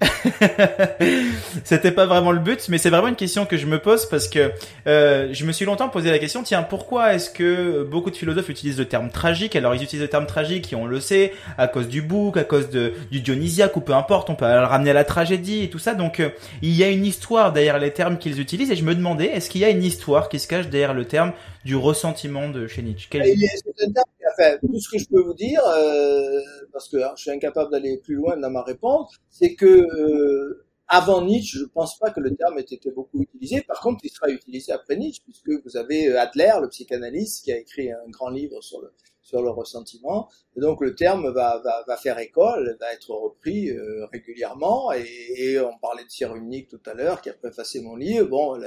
C'était 1.64 1.90
pas 1.90 2.06
vraiment 2.06 2.32
le 2.32 2.38
but, 2.38 2.68
mais 2.68 2.78
c'est 2.78 2.90
vraiment 2.90 3.08
une 3.08 3.16
question 3.16 3.46
que 3.46 3.56
je 3.56 3.66
me 3.66 3.78
pose 3.78 4.06
parce 4.08 4.28
que 4.28 4.52
euh, 4.86 5.28
je 5.32 5.44
me 5.44 5.52
suis 5.52 5.64
longtemps 5.64 5.88
posé 5.88 6.10
la 6.10 6.18
question 6.18 6.42
tiens, 6.42 6.62
pourquoi 6.62 7.14
est-ce 7.14 7.30
que 7.30 7.82
beaucoup 7.82 8.10
de 8.10 8.16
philosophes 8.16 8.48
utilisent 8.48 8.78
le 8.78 8.84
terme 8.84 9.10
tragique? 9.10 9.56
Alors 9.56 9.74
ils 9.74 9.82
utilisent 9.82 10.02
le 10.02 10.08
terme 10.08 10.26
tragique, 10.26 10.72
et 10.72 10.76
on 10.76 10.86
le 10.86 11.00
sait, 11.00 11.32
à 11.56 11.66
cause 11.66 11.88
du 11.88 12.02
bouc, 12.02 12.36
à 12.36 12.44
cause 12.44 12.68
du 12.70 13.20
dionysiaque 13.20 13.76
ou 13.76 13.80
peu 13.80 13.94
importe, 13.94 14.30
on 14.30 14.34
peut 14.34 14.46
le 14.46 14.64
ramener 14.64 14.90
à 14.90 14.94
la 14.94 15.04
tragédie 15.04 15.64
et 15.64 15.70
tout 15.70 15.78
ça. 15.78 15.94
Donc 15.94 16.20
euh, 16.20 16.30
il 16.62 16.74
y 16.74 16.84
a 16.84 16.88
une 16.88 17.04
histoire 17.04 17.52
derrière 17.52 17.78
les 17.78 17.92
termes 17.92 18.18
qu'ils 18.18 18.40
utilisent 18.40 18.70
et 18.70 18.76
je 18.76 18.84
me 18.84 18.94
demandais 18.94 19.26
est-ce 19.26 19.50
qu'il 19.50 19.60
y 19.60 19.64
a 19.64 19.70
une 19.70 19.84
histoire 19.84 20.28
qui 20.28 20.38
se 20.38 20.46
cache 20.46 20.68
derrière 20.68 20.94
le 20.94 21.04
terme 21.06 21.32
du 21.64 21.76
ressentiment 21.76 22.48
de 22.48 22.66
chez 22.66 22.82
Nietzsche 22.82 23.08
Quel... 23.10 23.22
enfin, 23.22 24.58
Tout 24.60 24.80
ce 24.80 24.88
que 24.88 24.98
je 24.98 25.06
peux 25.08 25.20
vous 25.20 25.34
dire, 25.34 25.62
euh, 25.66 26.40
parce 26.72 26.88
que 26.88 26.96
hein, 26.98 27.12
je 27.16 27.22
suis 27.22 27.30
incapable 27.30 27.70
d'aller 27.70 27.98
plus 27.98 28.14
loin 28.14 28.36
dans 28.36 28.50
ma 28.50 28.62
réponse, 28.62 29.16
c'est 29.30 29.54
que 29.54 29.66
euh, 29.66 30.64
avant 30.86 31.22
Nietzsche, 31.22 31.58
je 31.58 31.64
ne 31.64 31.68
pense 31.68 31.98
pas 31.98 32.10
que 32.10 32.20
le 32.20 32.34
terme 32.34 32.58
ait 32.58 32.62
été 32.62 32.90
beaucoup 32.90 33.20
utilisé. 33.20 33.60
Par 33.62 33.80
contre, 33.80 34.00
il 34.04 34.10
sera 34.10 34.30
utilisé 34.30 34.72
après 34.72 34.96
Nietzsche, 34.96 35.22
puisque 35.22 35.50
vous 35.64 35.76
avez 35.76 36.08
euh, 36.08 36.20
Adler, 36.20 36.52
le 36.60 36.68
psychanalyste, 36.68 37.44
qui 37.44 37.52
a 37.52 37.58
écrit 37.58 37.92
un 37.92 38.08
grand 38.08 38.30
livre 38.30 38.62
sur 38.62 38.80
le, 38.80 38.92
sur 39.28 39.42
le 39.42 39.50
ressentiment. 39.50 40.28
Et 40.56 40.60
donc 40.60 40.80
le 40.80 40.94
terme 40.94 41.30
va, 41.30 41.58
va, 41.58 41.84
va 41.86 41.96
faire 41.98 42.18
école, 42.18 42.76
va 42.80 42.92
être 42.92 43.10
repris 43.10 43.70
euh, 43.70 44.06
régulièrement. 44.06 44.90
Et, 44.92 45.04
et, 45.36 45.60
on 45.60 45.76
parlait 45.78 46.04
de 46.04 46.10
Cyrulnik 46.10 46.68
tout 46.68 46.80
à 46.86 46.94
l'heure, 46.94 47.20
qui 47.20 47.28
a 47.28 47.34
préfacé 47.34 47.80
mon 47.80 47.96
livre. 47.96 48.28
Bon, 48.28 48.54
le, 48.54 48.66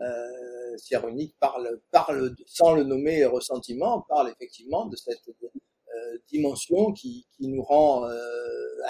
euh, 0.00 0.76
Cyrulnik 0.76 1.34
parle, 1.40 1.80
parle, 1.90 2.34
sans 2.46 2.74
le 2.74 2.84
nommer 2.84 3.24
ressentiment, 3.24 4.04
parle 4.08 4.30
effectivement 4.30 4.84
de 4.86 4.96
cette 4.96 5.22
euh, 5.28 6.18
dimension 6.30 6.92
qui, 6.92 7.26
qui, 7.36 7.48
nous 7.48 7.62
rend 7.62 8.08
euh, 8.08 8.18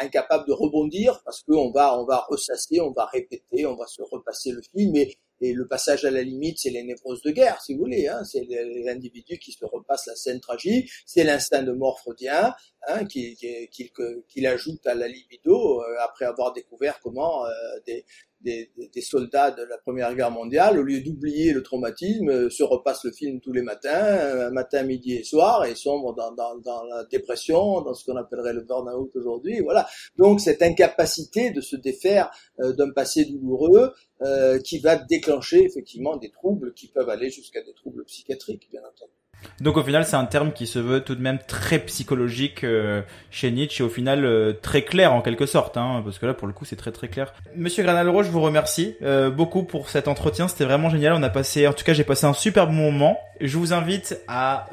incapable 0.00 0.46
de 0.46 0.52
rebondir 0.52 1.20
parce 1.24 1.42
qu'on 1.42 1.70
va 1.70 1.98
on 1.98 2.04
va 2.04 2.24
ressasser, 2.28 2.80
on 2.80 2.92
va 2.92 3.06
répéter, 3.06 3.66
on 3.66 3.76
va 3.76 3.86
se 3.86 4.02
repasser 4.02 4.50
le 4.50 4.62
film 4.62 4.94
et, 4.96 5.16
et 5.42 5.52
le 5.52 5.66
passage 5.66 6.04
à 6.04 6.10
la 6.10 6.22
limite, 6.22 6.58
c'est 6.60 6.70
les 6.70 6.84
névroses 6.84 7.20
de 7.22 7.32
guerre, 7.32 7.60
si 7.60 7.74
vous 7.74 7.80
voulez. 7.80 8.06
Hein, 8.06 8.22
c'est 8.24 8.46
l'individu 8.84 9.38
qui 9.38 9.52
se 9.52 9.64
repasse 9.64 10.06
la 10.06 10.14
scène 10.14 10.40
tragique, 10.40 10.90
c'est 11.04 11.24
l'instinct 11.24 11.62
de 11.62 11.72
mort 11.72 11.98
freudien 11.98 12.54
hein, 12.86 13.04
qu'il 13.04 13.36
qui, 13.36 13.92
qui, 14.28 14.46
ajoute 14.46 14.86
à 14.86 14.94
la 14.94 15.08
libido 15.08 15.82
euh, 15.82 15.96
après 16.00 16.24
avoir 16.26 16.52
découvert 16.52 17.00
comment 17.00 17.44
euh, 17.44 17.50
des, 17.86 18.04
des, 18.44 18.70
des, 18.92 19.00
soldats 19.00 19.50
de 19.50 19.62
la 19.62 19.78
Première 19.78 20.14
Guerre 20.14 20.30
mondiale, 20.30 20.78
au 20.78 20.82
lieu 20.82 21.00
d'oublier 21.00 21.52
le 21.52 21.62
traumatisme, 21.62 22.28
euh, 22.28 22.50
se 22.50 22.62
repassent 22.62 23.04
le 23.04 23.12
film 23.12 23.40
tous 23.40 23.52
les 23.52 23.62
matins, 23.62 24.50
matin, 24.50 24.82
midi 24.82 25.14
et 25.14 25.24
soir, 25.24 25.64
et 25.64 25.74
sombrent 25.74 26.14
dans, 26.14 26.32
dans, 26.32 26.56
dans 26.58 26.84
la 26.84 27.04
dépression, 27.04 27.80
dans 27.80 27.94
ce 27.94 28.04
qu'on 28.04 28.16
appellerait 28.16 28.54
le 28.54 28.62
burn-out 28.62 29.10
aujourd'hui. 29.16 29.60
Voilà. 29.60 29.86
Donc 30.16 30.40
cette 30.40 30.62
incapacité 30.62 31.50
de 31.50 31.60
se 31.60 31.76
défaire 31.76 32.30
d'un 32.58 32.90
passé 32.90 33.24
douloureux 33.24 33.92
euh, 34.24 34.60
qui 34.60 34.78
va 34.78 34.94
déclencher 34.94 35.64
effectivement 35.64 36.16
des 36.16 36.30
troubles 36.30 36.74
qui 36.74 36.86
peuvent 36.86 37.08
aller 37.08 37.28
jusqu'à 37.28 37.60
des 37.62 37.74
troubles 37.74 38.04
psychiatriques, 38.04 38.68
bien 38.70 38.80
entendu. 38.80 39.21
Donc 39.62 39.76
au 39.76 39.82
final, 39.84 40.04
c'est 40.04 40.16
un 40.16 40.24
terme 40.24 40.52
qui 40.52 40.66
se 40.66 40.80
veut 40.80 41.02
tout 41.02 41.14
de 41.14 41.22
même 41.22 41.38
très 41.46 41.78
psychologique 41.78 42.64
euh, 42.64 43.02
chez 43.30 43.52
Nietzsche 43.52 43.82
et 43.82 43.86
au 43.86 43.88
final 43.88 44.24
euh, 44.24 44.52
très 44.52 44.82
clair 44.82 45.12
en 45.12 45.22
quelque 45.22 45.46
sorte, 45.46 45.76
hein, 45.76 46.02
parce 46.04 46.18
que 46.18 46.26
là 46.26 46.34
pour 46.34 46.48
le 46.48 46.52
coup 46.52 46.64
c'est 46.64 46.74
très 46.74 46.90
très 46.90 47.06
clair. 47.06 47.32
Monsieur 47.54 47.84
Granalro, 47.84 48.24
je 48.24 48.30
vous 48.30 48.40
remercie 48.40 48.96
beaucoup 49.36 49.62
pour 49.62 49.88
cet 49.88 50.08
entretien, 50.08 50.48
c'était 50.48 50.64
vraiment 50.64 50.90
génial. 50.90 51.12
On 51.12 51.22
a 51.22 51.30
passé, 51.30 51.68
en 51.68 51.72
tout 51.72 51.84
cas 51.84 51.92
j'ai 51.92 52.02
passé 52.02 52.26
un 52.26 52.32
super 52.32 52.66
bon 52.66 52.72
moment. 52.72 53.20
Je 53.40 53.56
vous 53.56 53.72
invite 53.72 54.20
à 54.26 54.66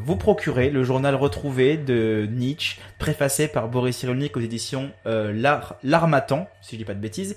vous 0.00 0.16
procurer 0.16 0.70
le 0.70 0.82
journal 0.82 1.14
retrouvé 1.14 1.76
de 1.76 2.26
Nietzsche, 2.30 2.78
préfacé 2.98 3.48
par 3.48 3.68
Boris 3.68 3.96
Cyrulnik 3.96 4.36
aux 4.36 4.40
éditions 4.40 4.90
L'Armatan, 5.04 6.48
si 6.62 6.76
je 6.76 6.78
dis 6.78 6.84
pas 6.84 6.94
de 6.94 7.00
bêtises. 7.00 7.36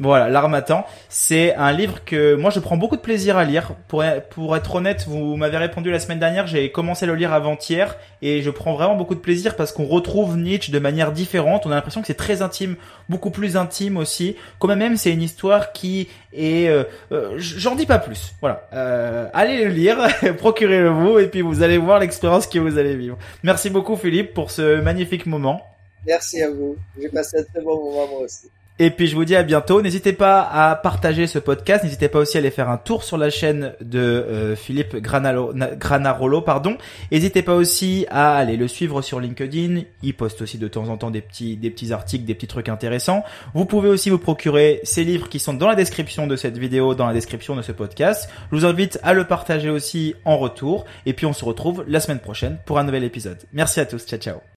Voilà, 0.00 0.28
L'Armatan, 0.28 0.86
c'est 1.08 1.54
un 1.56 1.72
livre 1.72 2.04
que 2.04 2.36
moi 2.36 2.50
je 2.50 2.60
prends 2.60 2.76
beaucoup 2.76 2.96
de 2.96 3.00
plaisir 3.00 3.36
à 3.36 3.44
lire. 3.44 3.72
Pour, 3.88 4.04
pour 4.30 4.56
être 4.56 4.74
honnête, 4.76 5.04
vous 5.08 5.36
m'avez 5.36 5.56
répondu 5.56 5.90
la 5.90 5.98
semaine 5.98 6.20
dernière, 6.20 6.46
j'ai 6.46 6.70
commencé 6.70 7.04
à 7.04 7.08
le 7.08 7.16
lire 7.16 7.32
avant-hier 7.32 7.96
et 8.22 8.42
je 8.42 8.50
prends 8.50 8.74
vraiment 8.74 8.94
beaucoup 8.94 9.16
de 9.16 9.20
plaisir 9.20 9.56
parce 9.56 9.72
qu'on 9.72 9.86
retrouve 9.86 10.36
Nietzsche 10.36 10.70
de 10.70 10.78
manière 10.78 11.10
différente. 11.10 11.66
On 11.66 11.72
a 11.72 11.74
l'impression 11.74 12.00
que 12.00 12.06
c'est 12.06 12.14
très 12.14 12.42
intime, 12.42 12.76
beaucoup 13.08 13.30
plus 13.30 13.56
intime 13.56 13.96
aussi. 13.96 14.36
Quand 14.60 14.68
même, 14.68 14.96
c'est 14.96 15.12
une 15.12 15.22
histoire 15.22 15.72
qui 15.72 16.08
est... 16.32 16.68
Euh, 16.68 16.84
euh, 17.10 17.34
J'en 17.38 17.74
dis 17.74 17.86
pas 17.86 17.98
plus. 17.98 18.34
Voilà. 18.40 18.68
Euh, 18.72 19.28
allez 19.32 19.64
le 19.64 19.70
lire, 19.70 19.98
procurez-le 20.38 20.90
vous 20.90 21.18
et 21.18 21.26
puis 21.26 21.40
vous 21.40 21.62
allez 21.62 21.78
voir 21.78 21.98
l'expérience 21.98 22.46
que 22.46 22.60
vous 22.60 22.78
allez 22.78 22.94
vivre. 22.94 23.18
Merci 23.42 23.68
beaucoup 23.70 23.96
Philippe 23.96 24.32
pour 24.32 24.50
ce 24.50 24.80
magnifique 24.80 25.26
moment. 25.26 25.62
Merci 26.06 26.40
à 26.42 26.50
vous. 26.50 26.76
J'ai 27.00 27.08
passé 27.08 27.38
un 27.38 27.42
très 27.42 27.62
bon 27.62 27.76
moment 27.76 28.06
moi 28.06 28.20
aussi. 28.20 28.48
Et 28.78 28.90
puis 28.90 29.08
je 29.08 29.16
vous 29.16 29.24
dis 29.24 29.34
à 29.34 29.42
bientôt. 29.42 29.82
N'hésitez 29.82 30.12
pas 30.12 30.40
à 30.40 30.76
partager 30.76 31.26
ce 31.26 31.38
podcast. 31.38 31.82
N'hésitez 31.82 32.08
pas 32.08 32.20
aussi 32.20 32.36
à 32.36 32.40
aller 32.40 32.50
faire 32.50 32.68
un 32.68 32.76
tour 32.76 33.02
sur 33.02 33.18
la 33.18 33.30
chaîne 33.30 33.72
de 33.80 33.98
euh, 33.98 34.56
Philippe 34.56 34.96
Granarolo. 34.96 36.40
Pardon. 36.42 36.76
N'hésitez 37.10 37.42
pas 37.42 37.54
aussi 37.54 38.06
à 38.08 38.36
aller 38.36 38.56
le 38.56 38.68
suivre 38.68 39.02
sur 39.02 39.18
LinkedIn. 39.20 39.82
Il 40.02 40.14
poste 40.14 40.42
aussi 40.42 40.58
de 40.58 40.68
temps 40.68 40.88
en 40.88 40.96
temps 40.96 41.10
des 41.10 41.20
petits, 41.20 41.56
des 41.56 41.70
petits 41.70 41.92
articles, 41.92 42.24
des 42.24 42.34
petits 42.34 42.46
trucs 42.46 42.68
intéressants. 42.68 43.24
Vous 43.54 43.64
pouvez 43.64 43.88
aussi 43.88 44.10
vous 44.10 44.18
procurer 44.18 44.80
ces 44.84 45.04
livres 45.04 45.28
qui 45.28 45.40
sont 45.40 45.54
dans 45.54 45.68
la 45.68 45.74
description 45.74 46.26
de 46.26 46.36
cette 46.36 46.56
vidéo, 46.56 46.94
dans 46.94 47.06
la 47.06 47.14
description 47.14 47.56
de 47.56 47.62
ce 47.62 47.72
podcast. 47.72 48.30
Je 48.52 48.56
vous 48.56 48.64
invite 48.64 49.00
à 49.02 49.12
le 49.12 49.24
partager 49.24 49.70
aussi 49.70 50.14
en 50.24 50.38
retour. 50.38 50.84
Et 51.04 51.14
puis 51.14 51.26
on 51.26 51.32
se 51.32 51.44
retrouve 51.44 51.84
la 51.88 52.00
semaine 52.00 52.20
prochaine 52.20 52.58
pour 52.64 52.78
un 52.78 52.84
nouvel 52.84 53.04
épisode. 53.04 53.38
Merci 53.52 53.80
à 53.80 53.86
tous. 53.86 54.06
Ciao 54.06 54.20
ciao. 54.20 54.38